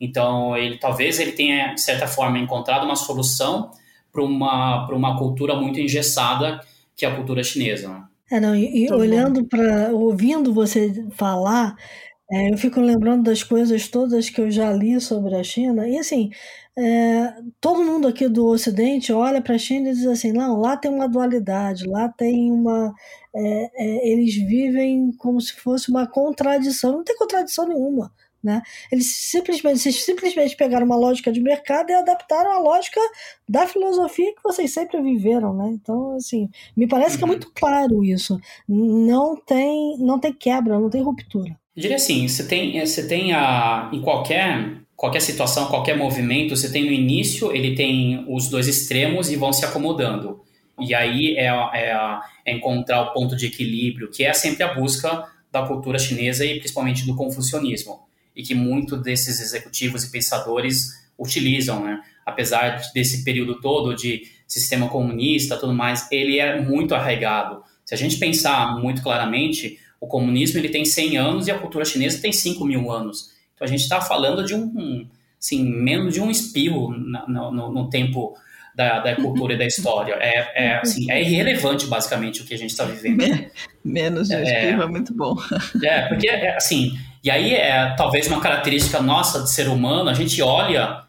Então, 0.00 0.56
ele 0.56 0.78
talvez 0.78 1.18
ele 1.18 1.32
tenha, 1.32 1.74
de 1.74 1.80
certa 1.80 2.06
forma, 2.06 2.38
encontrado 2.38 2.84
uma 2.84 2.96
solução 2.96 3.70
para 4.12 4.22
uma, 4.22 4.88
uma 4.88 5.18
cultura 5.18 5.54
muito 5.54 5.78
engessada 5.78 6.60
que 6.96 7.04
é 7.04 7.08
a 7.08 7.16
cultura 7.16 7.42
chinesa. 7.42 7.88
Né? 7.88 8.04
É, 8.32 8.40
não, 8.40 8.54
e, 8.54 8.84
e 8.84 8.92
olhando 8.92 9.44
para, 9.46 9.90
ouvindo 9.90 10.52
você 10.52 11.06
falar, 11.16 11.74
é, 12.30 12.52
eu 12.52 12.58
fico 12.58 12.80
lembrando 12.80 13.24
das 13.24 13.42
coisas 13.42 13.88
todas 13.88 14.30
que 14.30 14.40
eu 14.40 14.50
já 14.50 14.72
li 14.72 15.00
sobre 15.00 15.34
a 15.34 15.42
China, 15.42 15.88
e 15.88 15.98
assim, 15.98 16.30
é, 16.78 17.34
todo 17.60 17.84
mundo 17.84 18.06
aqui 18.06 18.28
do 18.28 18.46
Ocidente 18.46 19.12
olha 19.12 19.42
para 19.42 19.56
a 19.56 19.58
China 19.58 19.90
e 19.90 19.92
diz 19.92 20.06
assim: 20.06 20.32
não, 20.32 20.60
lá 20.60 20.76
tem 20.76 20.90
uma 20.90 21.08
dualidade, 21.08 21.88
lá 21.88 22.08
tem 22.08 22.50
uma. 22.52 22.94
É, 23.34 23.70
é, 23.74 24.08
eles 24.08 24.34
vivem 24.34 25.12
como 25.18 25.40
se 25.40 25.54
fosse 25.54 25.90
uma 25.90 26.06
contradição. 26.06 26.92
Não 26.92 27.04
tem 27.04 27.16
contradição 27.16 27.68
nenhuma. 27.68 28.12
Né? 28.42 28.62
Eles 28.90 29.14
simplesmente, 29.16 29.86
eles 29.86 30.02
simplesmente 30.02 30.56
pegaram 30.56 30.86
uma 30.86 30.96
lógica 30.96 31.30
de 31.30 31.40
mercado 31.40 31.90
e 31.90 31.94
adaptaram 31.94 32.50
a 32.50 32.58
lógica 32.58 32.98
da 33.46 33.66
filosofia 33.66 34.34
que 34.34 34.42
vocês 34.42 34.72
sempre 34.72 35.00
viveram. 35.02 35.54
Né? 35.54 35.70
Então, 35.74 36.16
assim, 36.16 36.48
me 36.74 36.88
parece 36.88 37.18
que 37.18 37.22
é 37.22 37.26
uhum. 37.26 37.32
muito 37.32 37.52
claro 37.54 38.02
isso. 38.02 38.40
Não 38.66 39.36
tem, 39.36 39.98
não 39.98 40.18
tem 40.18 40.32
quebra, 40.32 40.78
não 40.78 40.88
tem 40.88 41.02
ruptura. 41.02 41.58
Eu 41.76 41.82
diria 41.82 41.96
assim: 41.96 42.26
você 42.26 42.46
tem, 42.46 42.84
você 42.84 43.06
tem 43.06 43.32
a, 43.32 43.90
em 43.92 44.00
qualquer 44.00 44.80
qualquer 45.00 45.20
situação, 45.22 45.68
qualquer 45.68 45.96
movimento, 45.96 46.54
você 46.54 46.70
tem 46.70 46.84
no 46.84 46.92
início, 46.92 47.56
ele 47.56 47.74
tem 47.74 48.22
os 48.28 48.50
dois 48.50 48.68
extremos 48.68 49.30
e 49.30 49.36
vão 49.36 49.50
se 49.50 49.64
acomodando. 49.64 50.42
E 50.80 50.94
aí 50.94 51.36
é, 51.36 51.46
é, 51.46 52.20
é, 52.46 52.52
encontrar 52.52 53.02
o 53.02 53.12
ponto 53.12 53.36
de 53.36 53.46
equilíbrio, 53.46 54.10
que 54.10 54.24
é 54.24 54.32
sempre 54.32 54.62
a 54.62 54.74
busca 54.74 55.26
da 55.50 55.66
cultura 55.66 55.98
chinesa 55.98 56.44
e 56.44 56.58
principalmente 56.58 57.06
do 57.06 57.14
confucionismo. 57.14 58.00
E 58.34 58.42
que 58.42 58.54
muitos 58.54 59.02
desses 59.02 59.40
executivos 59.40 60.04
e 60.04 60.10
pensadores 60.10 61.00
utilizam, 61.18 61.84
né? 61.84 62.00
Apesar 62.24 62.80
desse 62.94 63.24
período 63.24 63.60
todo 63.60 63.94
de 63.94 64.22
sistema 64.46 64.88
comunista 64.88 65.56
tudo 65.56 65.74
mais, 65.74 66.10
ele 66.10 66.38
é 66.38 66.60
muito 66.60 66.94
arraigado. 66.94 67.62
Se 67.84 67.94
a 67.94 67.96
gente 67.96 68.18
pensar 68.18 68.78
muito 68.78 69.02
claramente, 69.02 69.78
o 70.00 70.06
comunismo 70.06 70.58
ele 70.58 70.68
tem 70.68 70.84
100 70.84 71.16
anos 71.16 71.46
e 71.46 71.50
a 71.50 71.58
cultura 71.58 71.84
chinesa 71.84 72.20
tem 72.20 72.32
5 72.32 72.64
mil 72.64 72.90
anos. 72.90 73.30
Então 73.54 73.66
a 73.66 73.70
gente 73.70 73.82
está 73.82 74.00
falando 74.00 74.44
de 74.44 74.54
um, 74.54 75.06
assim, 75.38 75.62
menos 75.62 76.14
de 76.14 76.20
um 76.20 76.30
espirro 76.30 76.90
no, 76.90 77.52
no, 77.52 77.72
no 77.72 77.90
tempo 77.90 78.34
da, 78.80 78.98
da, 79.00 79.14
cultura 79.14 79.52
e 79.52 79.58
da 79.58 79.66
história. 79.66 80.14
É, 80.14 80.64
é, 80.64 80.74
assim, 80.76 81.10
é 81.10 81.20
irrelevante, 81.20 81.86
basicamente, 81.86 82.40
o 82.40 82.46
que 82.46 82.54
a 82.54 82.58
gente 82.58 82.70
está 82.70 82.84
vivendo. 82.84 83.50
Menos 83.84 84.28
de 84.28 84.34
é, 84.34 84.70
é 84.70 84.86
muito 84.86 85.14
bom. 85.14 85.36
É, 85.84 86.08
porque, 86.08 86.28
é, 86.28 86.56
assim, 86.56 86.98
e 87.22 87.30
aí 87.30 87.54
é 87.54 87.94
talvez 87.96 88.26
uma 88.26 88.40
característica 88.40 89.00
nossa 89.00 89.42
de 89.42 89.50
ser 89.50 89.68
humano, 89.68 90.08
a 90.08 90.14
gente 90.14 90.40
olha 90.40 91.04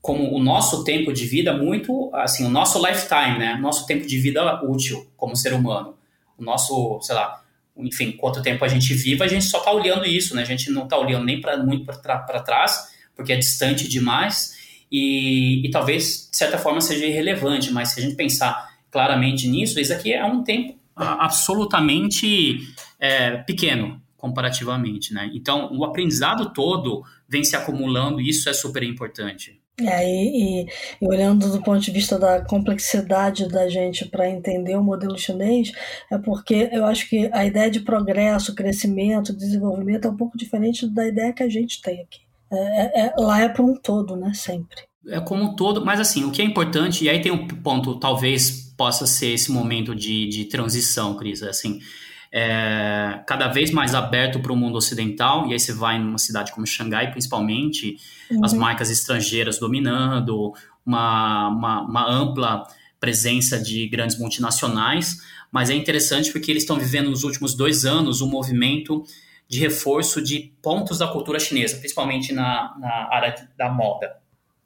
como 0.00 0.34
o 0.34 0.42
nosso 0.42 0.84
tempo 0.84 1.12
de 1.12 1.26
vida 1.26 1.52
muito, 1.52 2.10
assim, 2.14 2.44
o 2.44 2.50
nosso 2.50 2.84
lifetime, 2.84 3.38
né? 3.38 3.56
Nosso 3.60 3.86
tempo 3.86 4.06
de 4.06 4.18
vida 4.18 4.62
útil 4.64 5.06
como 5.16 5.36
ser 5.36 5.52
humano. 5.52 5.96
O 6.36 6.42
nosso, 6.42 7.00
sei 7.02 7.14
lá, 7.14 7.40
enfim, 7.76 8.12
quanto 8.12 8.42
tempo 8.42 8.64
a 8.64 8.68
gente 8.68 8.92
vive, 8.94 9.22
a 9.22 9.28
gente 9.28 9.44
só 9.44 9.58
está 9.58 9.72
olhando 9.72 10.04
isso, 10.04 10.34
né? 10.34 10.42
A 10.42 10.46
gente 10.46 10.70
não 10.70 10.84
está 10.84 10.98
olhando 10.98 11.24
nem 11.24 11.40
para 11.40 11.56
muito 11.56 11.84
para 11.84 12.40
trás, 12.40 12.88
porque 13.14 13.32
é 13.32 13.36
distante 13.36 13.88
demais 13.88 14.61
e, 14.92 15.66
e, 15.66 15.70
talvez, 15.70 16.28
de 16.30 16.36
certa 16.36 16.58
forma, 16.58 16.80
seja 16.82 17.06
irrelevante, 17.06 17.72
mas 17.72 17.88
se 17.92 18.00
a 18.00 18.02
gente 18.02 18.14
pensar 18.14 18.70
claramente 18.90 19.48
nisso, 19.48 19.80
isso 19.80 19.92
aqui 19.92 20.12
é 20.12 20.22
um 20.22 20.44
tempo 20.44 20.78
absolutamente 20.94 22.58
é, 23.00 23.38
pequeno 23.38 24.00
comparativamente, 24.18 25.14
né? 25.14 25.30
Então, 25.34 25.72
o 25.72 25.84
aprendizado 25.84 26.52
todo 26.52 27.02
vem 27.26 27.42
se 27.42 27.56
acumulando 27.56 28.20
e 28.20 28.28
isso 28.28 28.48
é 28.50 28.52
super 28.52 28.82
importante. 28.82 29.60
É, 29.80 30.06
e, 30.06 30.60
e, 30.60 30.66
olhando 31.00 31.50
do 31.50 31.62
ponto 31.62 31.80
de 31.80 31.90
vista 31.90 32.18
da 32.18 32.44
complexidade 32.44 33.48
da 33.48 33.68
gente 33.68 34.04
para 34.04 34.28
entender 34.28 34.76
o 34.76 34.84
modelo 34.84 35.18
chinês, 35.18 35.72
é 36.10 36.18
porque 36.18 36.68
eu 36.70 36.84
acho 36.84 37.08
que 37.08 37.30
a 37.32 37.44
ideia 37.46 37.70
de 37.70 37.80
progresso, 37.80 38.54
crescimento, 38.54 39.34
desenvolvimento 39.34 40.06
é 40.06 40.10
um 40.10 40.16
pouco 40.16 40.36
diferente 40.36 40.86
da 40.86 41.08
ideia 41.08 41.32
que 41.32 41.42
a 41.42 41.48
gente 41.48 41.80
tem 41.80 42.02
aqui. 42.02 42.20
É, 42.52 43.06
é, 43.06 43.14
lá 43.16 43.40
é 43.40 43.48
para 43.48 43.62
um 43.62 43.74
todo, 43.74 44.16
né? 44.16 44.32
Sempre. 44.34 44.82
É 45.08 45.20
como 45.20 45.42
um 45.42 45.56
todo, 45.56 45.84
mas 45.84 45.98
assim, 45.98 46.24
o 46.24 46.30
que 46.30 46.40
é 46.40 46.44
importante, 46.44 47.04
e 47.04 47.08
aí 47.08 47.20
tem 47.20 47.32
um 47.32 47.48
ponto, 47.48 47.98
talvez 47.98 48.72
possa 48.76 49.06
ser 49.06 49.28
esse 49.28 49.50
momento 49.50 49.94
de, 49.94 50.28
de 50.28 50.44
transição, 50.44 51.16
Cris, 51.16 51.42
assim, 51.42 51.80
é, 52.30 53.20
cada 53.26 53.48
vez 53.48 53.70
mais 53.70 53.94
aberto 53.94 54.40
para 54.40 54.52
o 54.52 54.56
mundo 54.56 54.76
ocidental, 54.76 55.46
e 55.48 55.52
aí 55.52 55.60
você 55.60 55.72
vai 55.72 55.98
numa 55.98 56.18
cidade 56.18 56.52
como 56.52 56.66
Xangai, 56.66 57.10
principalmente, 57.10 57.96
uhum. 58.30 58.44
as 58.44 58.52
marcas 58.54 58.90
estrangeiras 58.90 59.58
dominando, 59.58 60.52
uma, 60.84 61.48
uma, 61.48 61.82
uma, 61.82 62.10
ampla 62.10 62.66
presença 62.98 63.58
de 63.58 63.88
grandes 63.88 64.18
multinacionais, 64.18 65.18
mas 65.50 65.68
é 65.68 65.74
interessante 65.74 66.32
porque 66.32 66.50
eles 66.50 66.62
estão 66.62 66.78
vivendo 66.78 67.10
nos 67.10 67.24
últimos 67.24 67.54
dois 67.54 67.84
anos 67.84 68.20
um 68.20 68.28
movimento 68.28 69.04
de 69.52 69.58
reforço 69.58 70.22
de 70.22 70.50
pontos 70.62 70.96
da 70.96 71.06
cultura 71.06 71.38
chinesa, 71.38 71.76
principalmente 71.76 72.32
na, 72.32 72.74
na 72.80 73.14
área 73.14 73.34
da 73.58 73.68
moda. 73.68 74.16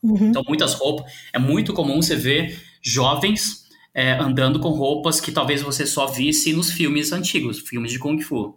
Uhum. 0.00 0.28
Então, 0.28 0.44
muitas 0.46 0.74
roupas, 0.74 1.12
é 1.32 1.40
muito 1.40 1.74
comum 1.74 2.00
você 2.00 2.14
ver 2.14 2.56
jovens 2.80 3.66
é, 3.92 4.12
andando 4.12 4.60
com 4.60 4.68
roupas 4.68 5.20
que 5.20 5.32
talvez 5.32 5.60
você 5.60 5.84
só 5.84 6.06
visse 6.06 6.52
nos 6.52 6.70
filmes 6.70 7.10
antigos, 7.10 7.58
filmes 7.58 7.90
de 7.90 7.98
Kung 7.98 8.20
Fu. 8.20 8.56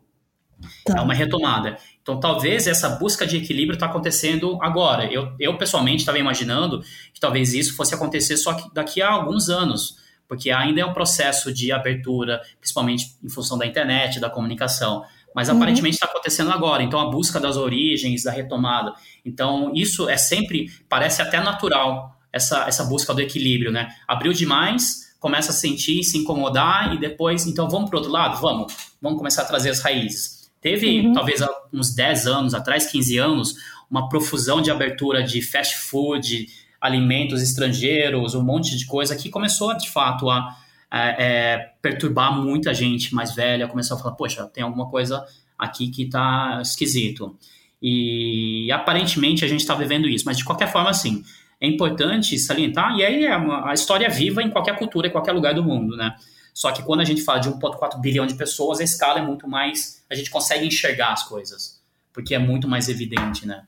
Tá. 0.86 1.00
É 1.00 1.02
uma 1.02 1.16
retomada. 1.16 1.80
Então, 2.00 2.20
talvez 2.20 2.68
essa 2.68 2.90
busca 2.90 3.26
de 3.26 3.38
equilíbrio 3.38 3.74
está 3.74 3.88
acontecendo 3.88 4.60
agora. 4.62 5.12
Eu, 5.12 5.34
eu 5.40 5.58
pessoalmente 5.58 6.02
estava 6.02 6.20
imaginando 6.20 6.84
que 7.12 7.20
talvez 7.20 7.56
isso 7.56 7.76
fosse 7.76 7.96
acontecer 7.96 8.38
só 8.38 8.56
daqui 8.72 9.02
a 9.02 9.10
alguns 9.10 9.50
anos, 9.50 9.96
porque 10.28 10.52
ainda 10.52 10.80
é 10.80 10.86
um 10.86 10.94
processo 10.94 11.52
de 11.52 11.72
abertura, 11.72 12.40
principalmente 12.60 13.16
em 13.24 13.30
função 13.30 13.58
da 13.58 13.66
internet, 13.66 14.20
da 14.20 14.30
comunicação. 14.30 15.04
Mas 15.40 15.48
uhum. 15.48 15.56
aparentemente 15.56 15.96
está 15.96 16.06
acontecendo 16.06 16.52
agora. 16.52 16.84
Então, 16.84 17.00
a 17.00 17.10
busca 17.10 17.40
das 17.40 17.56
origens, 17.56 18.24
da 18.24 18.32
retomada. 18.32 18.94
Então, 19.24 19.72
isso 19.74 20.10
é 20.10 20.18
sempre, 20.18 20.70
parece 20.90 21.22
até 21.22 21.40
natural, 21.40 22.14
essa, 22.30 22.66
essa 22.68 22.84
busca 22.84 23.14
do 23.14 23.22
equilíbrio, 23.22 23.72
né? 23.72 23.88
Abriu 24.06 24.34
demais, 24.34 25.16
começa 25.18 25.52
a 25.52 25.54
sentir, 25.54 26.04
se 26.04 26.18
incomodar 26.18 26.94
e 26.94 27.00
depois, 27.00 27.48
então 27.48 27.70
vamos 27.70 27.90
para 27.90 27.96
o 27.96 28.00
outro 28.00 28.12
lado? 28.12 28.42
Vamos, 28.42 28.74
vamos 29.02 29.18
começar 29.18 29.44
a 29.44 29.46
trazer 29.46 29.70
as 29.70 29.80
raízes. 29.80 30.52
Teve, 30.60 31.08
uhum. 31.08 31.14
talvez, 31.14 31.40
uns 31.72 31.96
10 31.96 32.28
anos 32.28 32.54
atrás, 32.54 32.88
15 32.92 33.18
anos, 33.18 33.56
uma 33.90 34.10
profusão 34.10 34.62
de 34.62 34.70
abertura 34.70 35.24
de 35.24 35.42
fast 35.42 35.78
food, 35.78 36.48
alimentos 36.82 37.42
estrangeiros, 37.42 38.36
um 38.36 38.44
monte 38.44 38.78
de 38.78 38.86
coisa 38.86 39.16
que 39.16 39.30
começou, 39.30 39.74
de 39.78 39.90
fato, 39.90 40.30
a 40.30 40.54
é, 40.92 41.26
é, 41.54 41.58
perturbar 41.82 42.34
muita 42.34 42.74
gente 42.74 43.14
mais 43.14 43.34
velha, 43.34 43.68
começou 43.68 43.98
a 43.98 44.00
falar, 44.00 44.16
poxa, 44.16 44.46
tem 44.48 44.64
alguma 44.64 44.90
coisa 44.90 45.24
aqui 45.58 45.90
que 45.90 46.04
está 46.04 46.60
esquisito. 46.62 47.38
E 47.82 48.72
aparentemente 48.72 49.46
a 49.46 49.48
gente 49.48 49.62
está 49.62 49.76
vivendo 49.76 50.08
isso, 50.08 50.26
mas 50.26 50.38
de 50.38 50.44
qualquer 50.44 50.72
forma, 50.72 50.90
assim, 50.90 51.24
é 51.62 51.68
importante 51.68 52.38
salientar, 52.40 52.98
e 52.98 53.06
aí 53.06 53.26
é 53.26 53.36
uma, 53.36 53.70
a 53.70 53.74
história 53.74 54.06
é 54.06 54.10
viva 54.10 54.42
em 54.42 54.50
qualquer 54.50 54.78
cultura, 54.78 55.08
em 55.08 55.12
qualquer 55.12 55.32
lugar 55.32 55.54
do 55.54 55.64
mundo, 55.64 55.96
né? 55.96 56.16
Só 56.54 56.72
que 56.72 56.84
quando 56.84 57.02
a 57.02 57.06
gente 57.06 57.22
fala 57.22 57.40
de 57.40 57.50
1,4 57.50 58.02
bilhão 58.02 58.26
de 58.26 58.34
pessoas, 58.36 58.80
a 58.80 58.84
escala 58.84 59.20
é 59.20 59.22
muito 59.22 59.48
mais. 59.48 60.04
A 60.10 60.16
gente 60.16 60.30
consegue 60.30 60.66
enxergar 60.66 61.14
as 61.14 61.24
coisas, 61.24 61.82
porque 62.12 62.36
é 62.36 62.40
muito 62.40 62.68
mais 62.68 62.90
evidente, 62.90 63.46
né? 63.46 63.64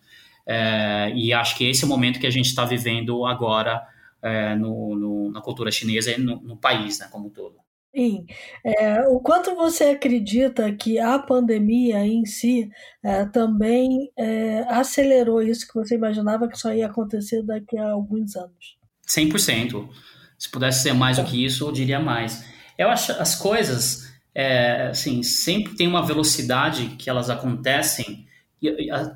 É, 0.45 1.13
e 1.15 1.31
acho 1.31 1.55
que 1.55 1.65
esse 1.69 1.83
é 1.83 1.85
o 1.85 1.89
momento 1.89 2.19
que 2.19 2.27
a 2.27 2.31
gente 2.31 2.47
está 2.47 2.65
vivendo 2.65 3.25
agora 3.25 3.81
é, 4.21 4.55
no, 4.55 4.95
no, 4.95 5.31
na 5.31 5.41
cultura 5.41 5.71
chinesa 5.71 6.11
e 6.11 6.17
no, 6.17 6.41
no 6.41 6.57
país, 6.57 6.99
né, 6.99 7.07
como 7.11 7.27
um 7.27 7.29
todo. 7.29 7.61
Sim. 7.93 8.25
É, 8.63 9.01
o 9.09 9.19
quanto 9.19 9.53
você 9.53 9.85
acredita 9.85 10.71
que 10.71 10.97
a 10.97 11.19
pandemia 11.19 12.05
em 12.05 12.25
si 12.25 12.69
é, 13.03 13.25
também 13.25 14.09
é, 14.17 14.65
acelerou 14.69 15.41
isso 15.41 15.67
que 15.67 15.73
você 15.73 15.95
imaginava 15.95 16.47
que 16.47 16.57
só 16.57 16.73
ia 16.73 16.85
acontecer 16.85 17.43
daqui 17.43 17.77
a 17.77 17.91
alguns 17.91 18.35
anos? 18.37 18.77
100%. 19.05 19.89
Se 20.37 20.49
pudesse 20.49 20.83
ser 20.83 20.93
mais 20.93 21.17
do 21.17 21.25
que 21.25 21.43
isso, 21.43 21.67
eu 21.67 21.71
diria 21.71 21.99
mais. 21.99 22.45
Eu 22.77 22.89
acho 22.89 23.11
as 23.11 23.35
coisas, 23.35 24.09
é, 24.33 24.87
assim, 24.87 25.21
sempre 25.21 25.75
tem 25.75 25.87
uma 25.87 26.05
velocidade 26.05 26.95
que 26.97 27.09
elas 27.09 27.29
acontecem. 27.29 28.25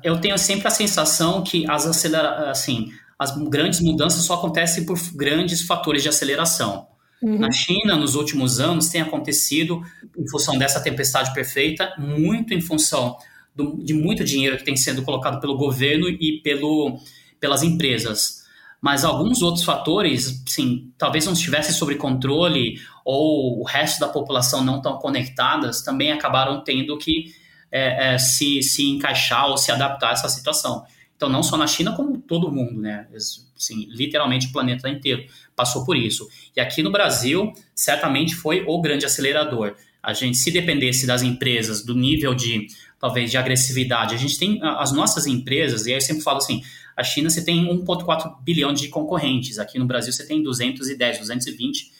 Eu 0.04 0.20
tenho 0.20 0.36
sempre 0.36 0.68
a 0.68 0.70
sensação 0.70 1.42
que 1.42 1.68
as 1.70 1.86
acelera, 1.86 2.50
assim, 2.50 2.90
as 3.18 3.36
grandes 3.48 3.80
mudanças 3.80 4.24
só 4.24 4.34
acontecem 4.34 4.84
por 4.84 4.98
grandes 5.14 5.62
fatores 5.62 6.02
de 6.02 6.08
aceleração. 6.08 6.88
Uhum. 7.22 7.38
Na 7.38 7.50
China, 7.50 7.96
nos 7.96 8.14
últimos 8.14 8.60
anos, 8.60 8.88
tem 8.88 9.00
acontecido, 9.00 9.80
em 10.16 10.28
função 10.28 10.58
dessa 10.58 10.80
tempestade 10.80 11.32
perfeita, 11.32 11.94
muito 11.98 12.52
em 12.52 12.60
função 12.60 13.16
do, 13.54 13.82
de 13.82 13.94
muito 13.94 14.22
dinheiro 14.22 14.58
que 14.58 14.64
tem 14.64 14.76
sendo 14.76 15.02
colocado 15.02 15.40
pelo 15.40 15.56
governo 15.56 16.08
e 16.08 16.40
pelo, 16.42 16.98
pelas 17.40 17.62
empresas. 17.62 18.44
mas 18.82 19.04
alguns 19.04 19.40
outros 19.40 19.64
fatores, 19.64 20.42
sim, 20.46 20.92
talvez 20.98 21.24
não 21.24 21.32
estivessem 21.32 21.74
sob 21.74 21.94
controle 21.94 22.78
ou 23.04 23.60
o 23.60 23.64
resto 23.64 23.98
da 23.98 24.08
população 24.08 24.62
não 24.62 24.82
tão 24.82 24.98
conectadas, 24.98 25.82
também 25.82 26.12
acabaram 26.12 26.62
tendo 26.62 26.96
que 26.98 27.32
é, 27.72 28.14
é, 28.14 28.18
se, 28.18 28.62
se 28.62 28.88
encaixar 28.90 29.46
ou 29.46 29.56
se 29.56 29.72
adaptar 29.72 30.10
a 30.10 30.12
essa 30.12 30.28
situação. 30.28 30.84
Então, 31.16 31.28
não 31.30 31.42
só 31.42 31.56
na 31.56 31.66
China, 31.66 31.96
como 31.96 32.18
todo 32.18 32.52
mundo, 32.52 32.80
né? 32.80 33.08
Assim, 33.14 33.86
literalmente 33.88 34.48
o 34.48 34.52
planeta 34.52 34.88
inteiro 34.88 35.24
passou 35.56 35.84
por 35.84 35.96
isso. 35.96 36.28
E 36.54 36.60
aqui 36.60 36.82
no 36.82 36.92
Brasil, 36.92 37.52
certamente 37.74 38.34
foi 38.34 38.62
o 38.66 38.80
grande 38.80 39.06
acelerador. 39.06 39.74
A 40.02 40.12
gente, 40.12 40.36
se 40.36 40.50
dependesse 40.50 41.06
das 41.06 41.22
empresas, 41.22 41.82
do 41.82 41.94
nível 41.94 42.34
de, 42.34 42.66
talvez, 43.00 43.30
de 43.30 43.36
agressividade, 43.36 44.14
a 44.14 44.18
gente 44.18 44.38
tem 44.38 44.60
as 44.62 44.92
nossas 44.92 45.26
empresas, 45.26 45.86
e 45.86 45.90
aí 45.90 45.96
eu 45.96 46.00
sempre 46.00 46.22
falo 46.22 46.36
assim, 46.36 46.62
a 46.96 47.02
China 47.02 47.28
você 47.28 47.44
tem 47.44 47.66
1,4 47.66 48.36
bilhão 48.42 48.72
de 48.72 48.88
concorrentes, 48.88 49.58
aqui 49.58 49.78
no 49.78 49.86
Brasil 49.86 50.12
você 50.12 50.26
tem 50.26 50.42
210, 50.42 51.18
220 51.18 51.92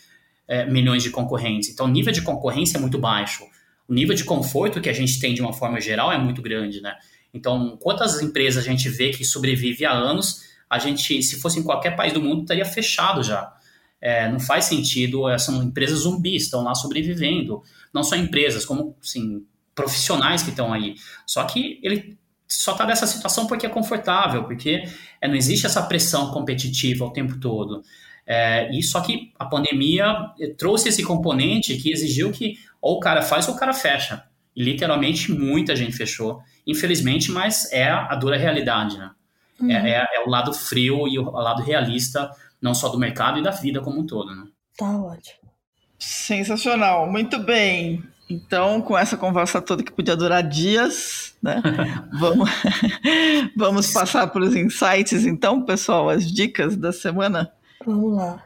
é, 0.46 0.66
milhões 0.66 1.02
de 1.02 1.10
concorrentes. 1.10 1.70
Então, 1.70 1.86
o 1.86 1.88
nível 1.88 2.12
de 2.12 2.22
concorrência 2.22 2.78
é 2.78 2.80
muito 2.80 2.98
baixo. 2.98 3.44
O 3.88 3.94
nível 3.94 4.14
de 4.14 4.24
conforto 4.24 4.80
que 4.80 4.88
a 4.88 4.92
gente 4.92 5.18
tem 5.18 5.34
de 5.34 5.40
uma 5.40 5.52
forma 5.52 5.80
geral 5.80 6.12
é 6.12 6.18
muito 6.18 6.42
grande, 6.42 6.80
né? 6.80 6.94
Então, 7.33 7.77
quantas 7.81 8.20
empresas 8.22 8.64
a 8.64 8.66
gente 8.66 8.89
vê 8.89 9.11
que 9.11 9.24
sobrevive 9.24 9.85
há 9.85 9.93
anos, 9.93 10.43
a 10.68 10.79
gente, 10.79 11.22
se 11.22 11.41
fosse 11.41 11.59
em 11.61 11.62
qualquer 11.62 11.95
país 11.97 12.12
do 12.12 12.20
mundo, 12.20 12.43
estaria 12.43 12.64
fechado 12.64 13.22
já. 13.22 13.53
É, 14.01 14.31
não 14.31 14.39
faz 14.39 14.66
sentido, 14.66 15.29
é, 15.29 15.39
são 15.39 15.62
empresas 15.62 16.01
zumbis, 16.01 16.45
estão 16.45 16.62
lá 16.62 16.74
sobrevivendo. 16.74 17.62
Não 17.93 18.03
só 18.03 18.16
empresas, 18.16 18.64
como 18.64 18.97
assim, 19.03 19.45
profissionais 19.74 20.43
que 20.43 20.51
estão 20.51 20.72
aí. 20.72 20.95
Só 21.27 21.45
que 21.45 21.79
ele 21.83 22.18
só 22.49 22.72
está 22.72 22.87
nessa 22.87 23.07
situação 23.07 23.47
porque 23.47 23.66
é 23.66 23.68
confortável, 23.68 24.45
porque 24.45 24.85
é, 25.20 25.29
não 25.29 25.35
existe 25.35 25.66
essa 25.66 25.83
pressão 25.83 26.31
competitiva 26.31 27.05
o 27.05 27.12
tempo 27.12 27.39
todo. 27.39 27.83
É, 28.27 28.70
e 28.77 28.83
só 28.83 29.01
que 29.01 29.33
a 29.39 29.45
pandemia 29.45 30.05
trouxe 30.59 30.89
esse 30.89 31.03
componente 31.03 31.77
que 31.77 31.93
exigiu 31.93 32.33
que 32.33 32.55
ou 32.81 32.97
o 32.97 33.01
cara 33.01 33.22
faz 33.22 33.49
ou 33.49 33.55
o 33.55 33.59
cara 33.59 33.72
fecha. 33.72 34.24
E 34.55 34.62
literalmente 34.62 35.31
muita 35.33 35.77
gente 35.77 35.97
fechou, 35.97 36.41
infelizmente, 36.66 37.30
mas 37.30 37.70
é 37.72 37.88
a 37.88 38.14
dura 38.14 38.36
realidade, 38.36 38.98
né? 38.98 39.10
Uhum. 39.60 39.70
É, 39.70 39.90
é, 39.90 40.06
é, 40.16 40.24
o 40.26 40.28
lado 40.28 40.52
frio 40.52 41.08
e 41.08 41.18
o 41.18 41.30
lado 41.30 41.62
realista, 41.62 42.30
não 42.60 42.74
só 42.74 42.88
do 42.88 42.98
mercado 42.98 43.38
e 43.38 43.42
da 43.42 43.50
vida 43.50 43.80
como 43.80 44.00
um 44.00 44.06
todo, 44.06 44.34
né? 44.34 44.44
Tá 44.76 44.90
ótimo. 44.98 45.50
Sensacional, 45.98 47.10
muito 47.10 47.38
bem. 47.38 48.02
Então, 48.28 48.82
com 48.82 48.98
essa 48.98 49.16
conversa 49.16 49.62
toda 49.62 49.84
que 49.84 49.92
podia 49.92 50.16
durar 50.16 50.42
dias, 50.42 51.34
né? 51.42 51.62
vamos, 52.18 52.50
vamos 53.56 53.92
passar 53.92 54.26
para 54.26 54.42
os 54.42 54.54
insights, 54.54 55.24
então, 55.24 55.62
pessoal, 55.62 56.10
as 56.10 56.30
dicas 56.30 56.76
da 56.76 56.92
semana. 56.92 57.50
Vamos 57.84 58.16
lá. 58.16 58.42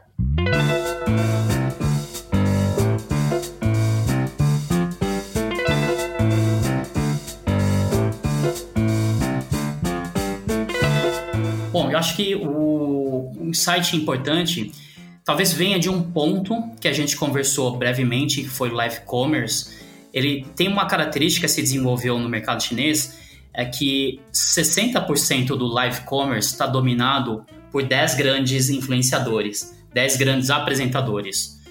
Acho 12.01 12.15
que 12.15 12.35
o 12.35 13.31
insight 13.39 13.95
importante 13.95 14.71
talvez 15.23 15.53
venha 15.53 15.79
de 15.79 15.87
um 15.87 16.01
ponto 16.01 16.55
que 16.81 16.87
a 16.87 16.93
gente 16.93 17.15
conversou 17.15 17.77
brevemente, 17.77 18.41
que 18.41 18.49
foi 18.49 18.69
o 18.69 18.73
live 18.73 19.01
commerce. 19.01 19.79
Ele 20.11 20.45
tem 20.55 20.67
uma 20.67 20.87
característica 20.87 21.47
que 21.47 21.53
se 21.53 21.61
desenvolveu 21.61 22.17
no 22.17 22.27
mercado 22.27 22.61
chinês, 22.61 23.19
é 23.53 23.65
que 23.65 24.19
60% 24.33 25.49
do 25.49 25.67
live 25.67 26.01
commerce 26.01 26.49
está 26.49 26.65
dominado 26.65 27.45
por 27.71 27.83
10 27.83 28.15
grandes 28.15 28.69
influenciadores, 28.69 29.77
10 29.93 30.17
grandes 30.17 30.49
apresentadores. 30.49 31.61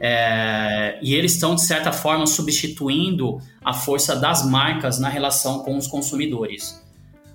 É, 0.00 0.98
e 1.02 1.14
eles 1.14 1.34
estão, 1.34 1.54
de 1.54 1.62
certa 1.62 1.92
forma, 1.92 2.26
substituindo 2.26 3.38
a 3.62 3.74
força 3.74 4.16
das 4.16 4.48
marcas 4.48 4.98
na 4.98 5.08
relação 5.08 5.58
com 5.58 5.76
os 5.76 5.86
consumidores. 5.86 6.80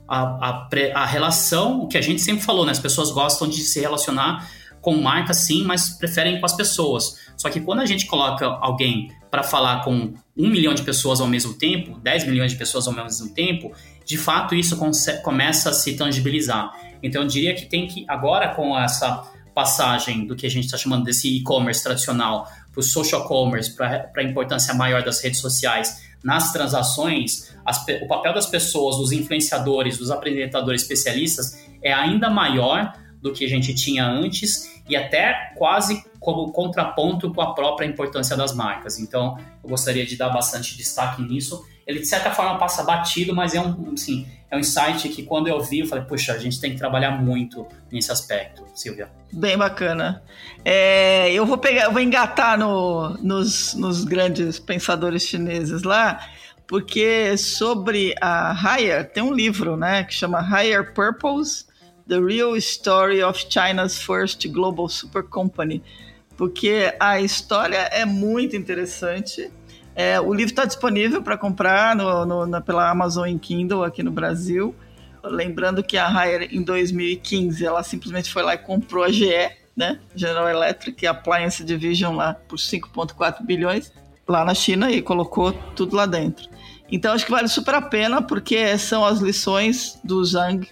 A, 0.08 0.22
a, 0.22 0.70
a 0.94 1.06
relação, 1.06 1.82
o 1.82 1.88
que 1.88 1.98
a 1.98 2.02
gente 2.02 2.22
sempre 2.22 2.44
falou, 2.44 2.66
né? 2.66 2.72
as 2.72 2.80
pessoas 2.80 3.12
gostam 3.12 3.48
de 3.48 3.62
se 3.62 3.80
relacionar 3.80 4.48
com 4.82 4.96
marcas, 4.98 5.38
sim, 5.38 5.64
mas 5.64 5.90
preferem 5.98 6.40
com 6.40 6.46
as 6.46 6.54
pessoas. 6.54 7.18
Só 7.36 7.50
que 7.50 7.60
quando 7.60 7.80
a 7.80 7.86
gente 7.86 8.06
coloca 8.06 8.46
alguém 8.46 9.12
para 9.32 9.42
falar 9.42 9.84
com 9.84 10.14
um 10.38 10.48
milhão 10.48 10.76
de 10.76 10.84
pessoas 10.84 11.20
ao 11.20 11.28
mesmo 11.28 11.56
tempo, 11.56 12.00
10 12.00 12.28
milhões 12.28 12.52
de 12.52 12.58
pessoas 12.58 12.88
ao 12.88 12.94
mesmo 12.94 13.34
tempo, 13.34 13.74
de 14.06 14.18
fato 14.18 14.54
isso 14.54 14.78
começa 15.24 15.72
a 15.72 15.74
se 15.74 15.96
tangibilizar. 15.96 16.72
Então 17.02 17.24
eu 17.24 17.28
diria 17.28 17.56
que 17.56 17.66
tem 17.66 17.88
que, 17.88 18.06
agora 18.08 18.50
com 18.54 18.78
essa 18.78 19.24
passagem 19.56 20.28
do 20.28 20.36
que 20.36 20.46
a 20.46 20.50
gente 20.50 20.66
está 20.66 20.78
chamando 20.78 21.06
desse 21.06 21.36
e-commerce 21.36 21.82
tradicional 21.82 22.48
para 22.72 22.80
o 22.80 22.84
social 22.84 23.26
commerce, 23.28 23.76
para 23.76 24.12
a 24.16 24.24
importância 24.24 24.74
maior 24.74 25.02
das 25.02 25.24
redes 25.24 25.40
sociais 25.40 26.04
nas 26.26 26.52
transações, 26.52 27.56
as, 27.64 27.86
o 28.02 28.08
papel 28.08 28.34
das 28.34 28.48
pessoas, 28.48 28.98
dos 28.98 29.12
influenciadores, 29.12 29.98
dos 29.98 30.10
apresentadores 30.10 30.82
especialistas 30.82 31.64
é 31.84 31.94
ainda 31.94 32.32
maior 32.32 32.94
do 33.22 33.32
que 33.32 33.46
a 33.46 33.48
gente 33.48 33.76
tinha 33.76 34.06
antes 34.06 34.82
e 34.90 34.96
até 34.96 35.54
quase 35.56 36.04
como 36.20 36.52
contraponto 36.52 37.32
com 37.32 37.42
a 37.42 37.54
própria 37.54 37.86
importância 37.86 38.36
das 38.36 38.56
marcas. 38.56 39.00
Então, 39.00 39.38
eu 39.64 39.70
gostaria 39.70 40.06
de 40.06 40.18
dar 40.18 40.30
bastante 40.30 40.76
destaque 40.76 41.22
nisso 41.22 41.64
ele 41.86 42.00
de 42.00 42.08
certa 42.08 42.32
forma 42.32 42.58
passa 42.58 42.84
batido, 42.84 43.36
mas 43.36 43.54
é 43.54 43.62
um, 43.62 43.94
assim, 43.94 44.28
é 44.56 44.58
um 44.58 44.60
insight 44.60 45.10
que 45.10 45.24
quando 45.24 45.48
eu 45.48 45.62
vi, 45.62 45.80
eu 45.80 45.88
falei, 45.88 46.06
puxa, 46.06 46.34
a 46.34 46.38
gente 46.38 46.60
tem 46.60 46.72
que 46.72 46.78
trabalhar 46.78 47.12
muito 47.12 47.68
nesse 47.92 48.12
aspecto, 48.12 48.64
Silvia. 48.74 49.10
Bem 49.32 49.58
bacana. 49.58 50.24
É, 50.64 51.32
eu 51.34 51.46
vou 51.46 51.58
pegar, 51.58 51.84
eu 51.84 51.92
vou 51.92 52.02
engatar 52.02 52.58
no, 52.58 53.10
nos, 53.22 53.74
nos 53.76 54.04
grandes 54.04 54.58
pensadores 54.60 55.24
chineses 55.24 55.84
lá, 55.84 56.20
porque 56.68 57.38
sobre 57.38 58.16
a 58.22 58.52
Haier 58.52 59.12
tem 59.12 59.22
um 59.22 59.34
livro, 59.34 59.76
né, 59.76 60.04
que 60.04 60.14
chama 60.14 60.42
Higher 60.42 60.94
Purpose: 60.94 61.66
The 62.08 62.20
Real 62.20 62.56
Story 62.56 63.22
of 63.22 63.46
China's 63.50 64.02
First 64.02 64.48
Global 64.48 64.88
Super 64.88 65.24
Company, 65.24 65.84
porque 66.38 66.94
a 67.00 67.20
história 67.20 67.90
é 67.92 68.06
muito 68.06 68.56
interessante 68.56 69.52
é, 69.96 70.20
o 70.20 70.34
livro 70.34 70.52
está 70.52 70.66
disponível 70.66 71.24
para 71.24 71.38
comprar 71.38 71.96
no, 71.96 72.26
no, 72.26 72.46
na, 72.46 72.60
pela 72.60 72.90
Amazon 72.90 73.26
em 73.26 73.38
Kindle 73.38 73.84
aqui 73.84 74.04
no 74.04 74.12
Brasil. 74.12 74.76
Lembrando 75.24 75.82
que 75.82 75.98
a 75.98 76.08
Haier, 76.08 76.50
em 76.52 76.62
2015, 76.62 77.66
ela 77.66 77.82
simplesmente 77.82 78.32
foi 78.32 78.44
lá 78.44 78.54
e 78.54 78.58
comprou 78.58 79.04
a 79.04 79.12
GE, 79.12 79.50
né? 79.76 80.00
General 80.14 80.50
Electric 80.50 81.08
Appliance 81.08 81.64
Division 81.64 82.16
lá 82.16 82.34
por 82.34 82.60
5,4 82.60 83.44
bilhões 83.44 83.92
lá 84.28 84.44
na 84.44 84.54
China 84.54 84.92
e 84.92 85.02
colocou 85.02 85.54
tudo 85.76 85.96
lá 85.96 86.06
dentro. 86.06 86.50
Então 86.92 87.14
acho 87.14 87.26
que 87.26 87.32
vale 87.32 87.48
super 87.48 87.76
a 87.76 87.82
pena 87.82 88.22
porque 88.22 88.78
são 88.78 89.04
as 89.06 89.20
lições 89.20 90.00
do 90.04 90.24
Zhang 90.24 90.68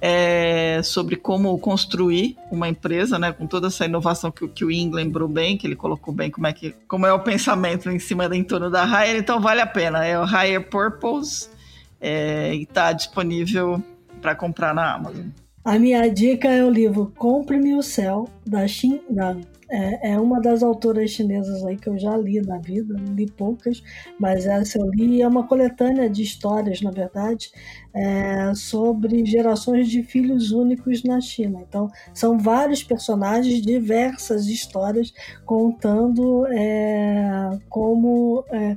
é, 0.00 0.80
sobre 0.82 1.16
como 1.16 1.58
construir 1.58 2.36
uma 2.50 2.68
empresa, 2.68 3.18
né, 3.18 3.32
com 3.32 3.46
toda 3.46 3.66
essa 3.66 3.84
inovação 3.84 4.30
que, 4.30 4.46
que 4.48 4.64
o 4.64 4.70
Ing 4.70 4.94
lembrou 4.94 5.28
bem, 5.28 5.56
que 5.56 5.66
ele 5.66 5.76
colocou 5.76 6.14
bem 6.14 6.30
como 6.30 6.46
é, 6.46 6.52
que, 6.52 6.74
como 6.86 7.06
é 7.06 7.12
o 7.12 7.20
pensamento 7.20 7.90
em 7.90 7.98
cima 7.98 8.24
em 8.34 8.44
torno 8.44 8.70
da 8.70 8.84
Hire, 8.84 9.18
então 9.18 9.40
vale 9.40 9.60
a 9.60 9.66
pena. 9.66 10.04
É 10.04 10.18
o 10.18 10.24
Hire 10.24 10.64
Purpose 10.64 11.48
é, 12.00 12.54
e 12.54 12.62
está 12.62 12.92
disponível 12.92 13.82
para 14.20 14.34
comprar 14.34 14.74
na 14.74 14.94
Amazon. 14.94 15.26
A 15.64 15.78
minha 15.78 16.08
dica 16.08 16.48
é 16.48 16.64
o 16.64 16.70
livro 16.70 17.12
Compre-me 17.16 17.74
o 17.74 17.82
Céu, 17.82 18.28
da 18.46 18.66
Xin 18.66 19.00
Dan. 19.10 19.40
É, 19.70 20.12
é, 20.12 20.18
uma 20.18 20.40
das 20.40 20.62
autoras 20.62 21.10
chinesas 21.10 21.62
aí 21.64 21.76
que 21.76 21.88
eu 21.88 21.98
já 21.98 22.16
li 22.16 22.40
na 22.40 22.56
vida, 22.58 22.96
li 23.14 23.26
poucas, 23.30 23.82
mas 24.18 24.46
essa 24.46 24.78
eu 24.78 24.88
li. 24.90 25.20
É 25.20 25.28
uma 25.28 25.46
coletânea 25.46 26.08
de 26.08 26.22
histórias, 26.22 26.80
na 26.80 26.90
verdade, 26.90 27.50
é, 27.92 28.54
sobre 28.54 29.26
gerações 29.26 29.88
de 29.88 30.02
filhos 30.02 30.52
únicos 30.52 31.04
na 31.04 31.20
China. 31.20 31.60
Então, 31.68 31.88
são 32.14 32.38
vários 32.38 32.82
personagens, 32.82 33.60
diversas 33.60 34.46
histórias 34.46 35.12
contando 35.44 36.46
é, 36.46 37.50
como 37.68 38.44
é, 38.50 38.76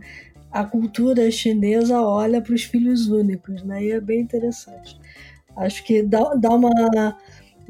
a 0.52 0.66
cultura 0.66 1.32
chinesa 1.32 2.02
olha 2.02 2.42
para 2.42 2.54
os 2.54 2.64
filhos 2.64 3.08
únicos, 3.08 3.64
né? 3.64 3.84
E 3.86 3.92
é 3.92 4.02
bem 4.02 4.20
interessante. 4.20 5.00
Acho 5.56 5.84
que 5.84 6.04
dá, 6.04 6.34
dá 6.36 6.50
uma 6.50 7.16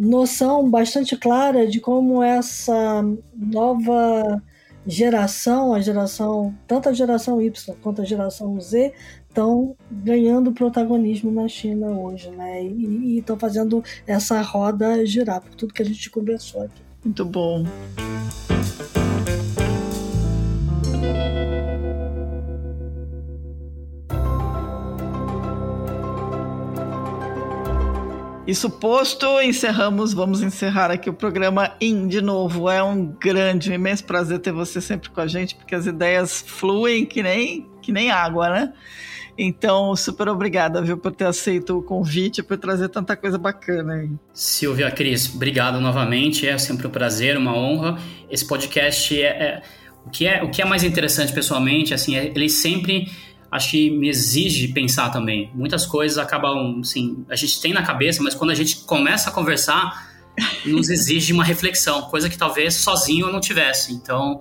noção 0.01 0.67
bastante 0.67 1.15
clara 1.15 1.67
de 1.67 1.79
como 1.79 2.23
essa 2.23 3.05
nova 3.35 4.41
geração, 4.85 5.75
a 5.75 5.79
geração, 5.79 6.55
tanto 6.67 6.89
a 6.89 6.93
geração 6.93 7.39
Y 7.39 7.75
quanto 7.83 8.01
a 8.01 8.05
geração 8.05 8.59
Z, 8.59 8.93
estão 9.29 9.75
ganhando 9.91 10.51
protagonismo 10.51 11.29
na 11.31 11.47
China 11.47 11.91
hoje, 11.91 12.31
né? 12.31 12.63
E 12.63 13.19
estão 13.19 13.37
fazendo 13.37 13.83
essa 14.07 14.41
roda 14.41 15.05
girar, 15.05 15.39
por 15.39 15.53
tudo 15.53 15.73
que 15.73 15.83
a 15.83 15.85
gente 15.85 16.09
conversou 16.09 16.63
aqui. 16.63 16.81
Muito 17.05 17.23
bom. 17.23 17.63
Isso 28.51 28.69
posto, 28.69 29.39
encerramos, 29.41 30.13
vamos 30.13 30.41
encerrar 30.41 30.91
aqui 30.91 31.09
o 31.09 31.13
programa 31.13 31.73
de 31.79 32.19
novo. 32.19 32.69
É 32.69 32.83
um 32.83 33.05
grande, 33.05 33.71
um 33.71 33.73
imenso 33.73 34.03
prazer 34.03 34.39
ter 34.39 34.51
você 34.51 34.81
sempre 34.81 35.09
com 35.09 35.21
a 35.21 35.25
gente, 35.25 35.55
porque 35.55 35.73
as 35.73 35.85
ideias 35.85 36.43
fluem 36.45 37.05
que 37.05 37.23
nem, 37.23 37.65
que 37.81 37.93
nem 37.93 38.11
água, 38.11 38.49
né? 38.49 38.73
Então, 39.37 39.95
super 39.95 40.27
obrigada, 40.27 40.81
viu, 40.81 40.97
por 40.97 41.13
ter 41.13 41.27
aceito 41.27 41.77
o 41.77 41.81
convite, 41.81 42.43
por 42.43 42.57
trazer 42.57 42.89
tanta 42.89 43.15
coisa 43.15 43.37
bacana 43.37 43.93
aí. 43.93 44.09
Silvia, 44.33 44.91
Cris, 44.91 45.33
obrigado 45.33 45.79
novamente. 45.79 46.45
É 46.45 46.57
sempre 46.57 46.85
um 46.85 46.91
prazer, 46.91 47.37
uma 47.37 47.55
honra. 47.55 47.99
Esse 48.29 48.45
podcast 48.45 49.17
é, 49.17 49.27
é 49.27 49.61
o 50.05 50.09
que 50.09 50.27
é 50.27 50.43
o 50.43 50.51
que 50.51 50.61
é 50.61 50.65
mais 50.65 50.83
interessante 50.83 51.31
pessoalmente, 51.31 51.93
assim, 51.93 52.17
é, 52.17 52.25
ele 52.25 52.49
sempre 52.49 53.09
acho 53.51 53.71
que 53.71 53.89
me 53.89 54.07
exige 54.07 54.69
pensar 54.69 55.09
também. 55.09 55.51
Muitas 55.53 55.85
coisas 55.85 56.17
acabam, 56.17 56.79
assim, 56.79 57.25
a 57.29 57.35
gente 57.35 57.61
tem 57.61 57.73
na 57.73 57.83
cabeça, 57.83 58.23
mas 58.23 58.33
quando 58.33 58.51
a 58.51 58.55
gente 58.55 58.77
começa 58.85 59.29
a 59.29 59.33
conversar, 59.33 60.09
nos 60.65 60.87
exige 60.89 61.33
uma 61.33 61.43
reflexão, 61.43 62.03
coisa 62.03 62.29
que 62.29 62.37
talvez 62.37 62.75
sozinho 62.75 63.27
eu 63.27 63.33
não 63.33 63.41
tivesse. 63.41 63.93
Então, 63.93 64.39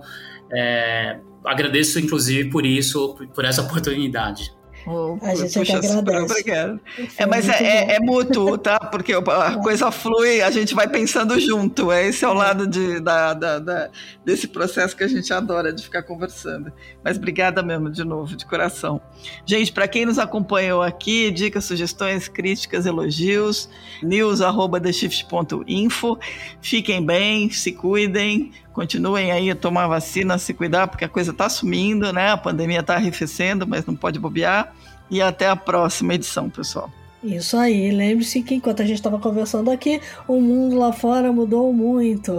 é, 0.53 1.19
agradeço 1.43 1.99
inclusive 1.99 2.49
por 2.49 2.65
isso, 2.65 3.17
por 3.33 3.43
essa 3.43 3.61
oportunidade. 3.61 4.53
Oh, 4.85 5.17
a 5.21 5.35
gente 5.35 5.59
puxa, 5.59 5.79
que 5.79 5.87
agradece. 5.87 6.43
É, 7.17 7.25
mas 7.25 7.47
é, 7.47 7.63
é, 7.63 7.95
é, 7.95 7.99
mútuo, 7.99 8.57
tá? 8.57 8.79
Porque 8.79 9.13
a 9.13 9.21
coisa 9.61 9.91
flui, 9.91 10.41
a 10.41 10.49
gente 10.49 10.73
vai 10.73 10.87
pensando 10.87 11.39
junto. 11.39 11.91
Esse 11.91 12.25
é 12.25 12.27
o 12.27 12.33
lado 12.33 12.65
de, 12.67 12.99
da, 12.99 13.33
da, 13.33 13.59
da, 13.59 13.89
desse 14.25 14.47
processo 14.47 14.95
que 14.95 15.03
a 15.03 15.07
gente 15.07 15.31
adora 15.33 15.71
de 15.71 15.83
ficar 15.83 16.01
conversando. 16.03 16.73
Mas 17.03 17.17
obrigada 17.17 17.61
mesmo, 17.61 17.91
de 17.91 18.03
novo, 18.03 18.35
de 18.35 18.45
coração. 18.45 18.99
Gente, 19.45 19.71
para 19.71 19.87
quem 19.87 20.05
nos 20.05 20.19
acompanhou 20.19 20.81
aqui, 20.81 21.31
dicas, 21.31 21.65
sugestões, 21.65 22.27
críticas, 22.27 22.85
elogios, 22.85 23.69
news.theshift.info. 24.01 26.17
Fiquem 26.61 27.05
bem, 27.05 27.49
se 27.49 27.71
cuidem, 27.71 28.51
continuem 28.73 29.31
aí 29.31 29.51
a 29.51 29.55
tomar 29.55 29.87
vacina, 29.87 30.37
se 30.37 30.53
cuidar, 30.53 30.87
porque 30.87 31.05
a 31.05 31.09
coisa 31.09 31.31
está 31.31 31.49
sumindo, 31.49 32.11
né? 32.11 32.31
A 32.31 32.37
pandemia 32.37 32.79
está 32.79 32.95
arrefecendo, 32.95 33.67
mas 33.67 33.85
não 33.85 33.95
pode 33.95 34.19
bobear. 34.19 34.73
E 35.09 35.21
até 35.21 35.47
a 35.49 35.55
próxima 35.55 36.13
edição, 36.13 36.49
pessoal. 36.49 36.89
Isso 37.23 37.55
aí, 37.55 37.91
lembre-se 37.91 38.41
que 38.41 38.55
enquanto 38.55 38.81
a 38.81 38.85
gente 38.85 38.95
estava 38.95 39.19
conversando 39.19 39.69
aqui, 39.69 40.01
o 40.27 40.41
mundo 40.41 40.77
lá 40.77 40.91
fora 40.91 41.31
mudou 41.31 41.71
muito 41.71 42.33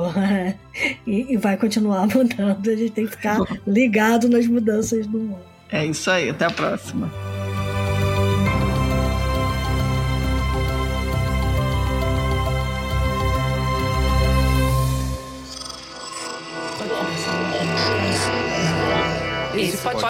e, 1.06 1.34
e, 1.34 1.36
vai 1.36 1.56
continuar 1.56 2.08
mudando. 2.12 2.68
A 2.68 2.74
gente 2.74 2.90
tem 2.90 3.06
que 3.06 3.12
ficar 3.12 3.38
ligado 3.66 4.28
nas 4.28 4.46
mudanças 4.46 5.06
do 5.06 5.18
mundo. 5.18 5.52
É 5.70 5.86
isso 5.86 6.10
aí, 6.10 6.30
até 6.30 6.46
a 6.46 6.50
próxima. 6.50 7.10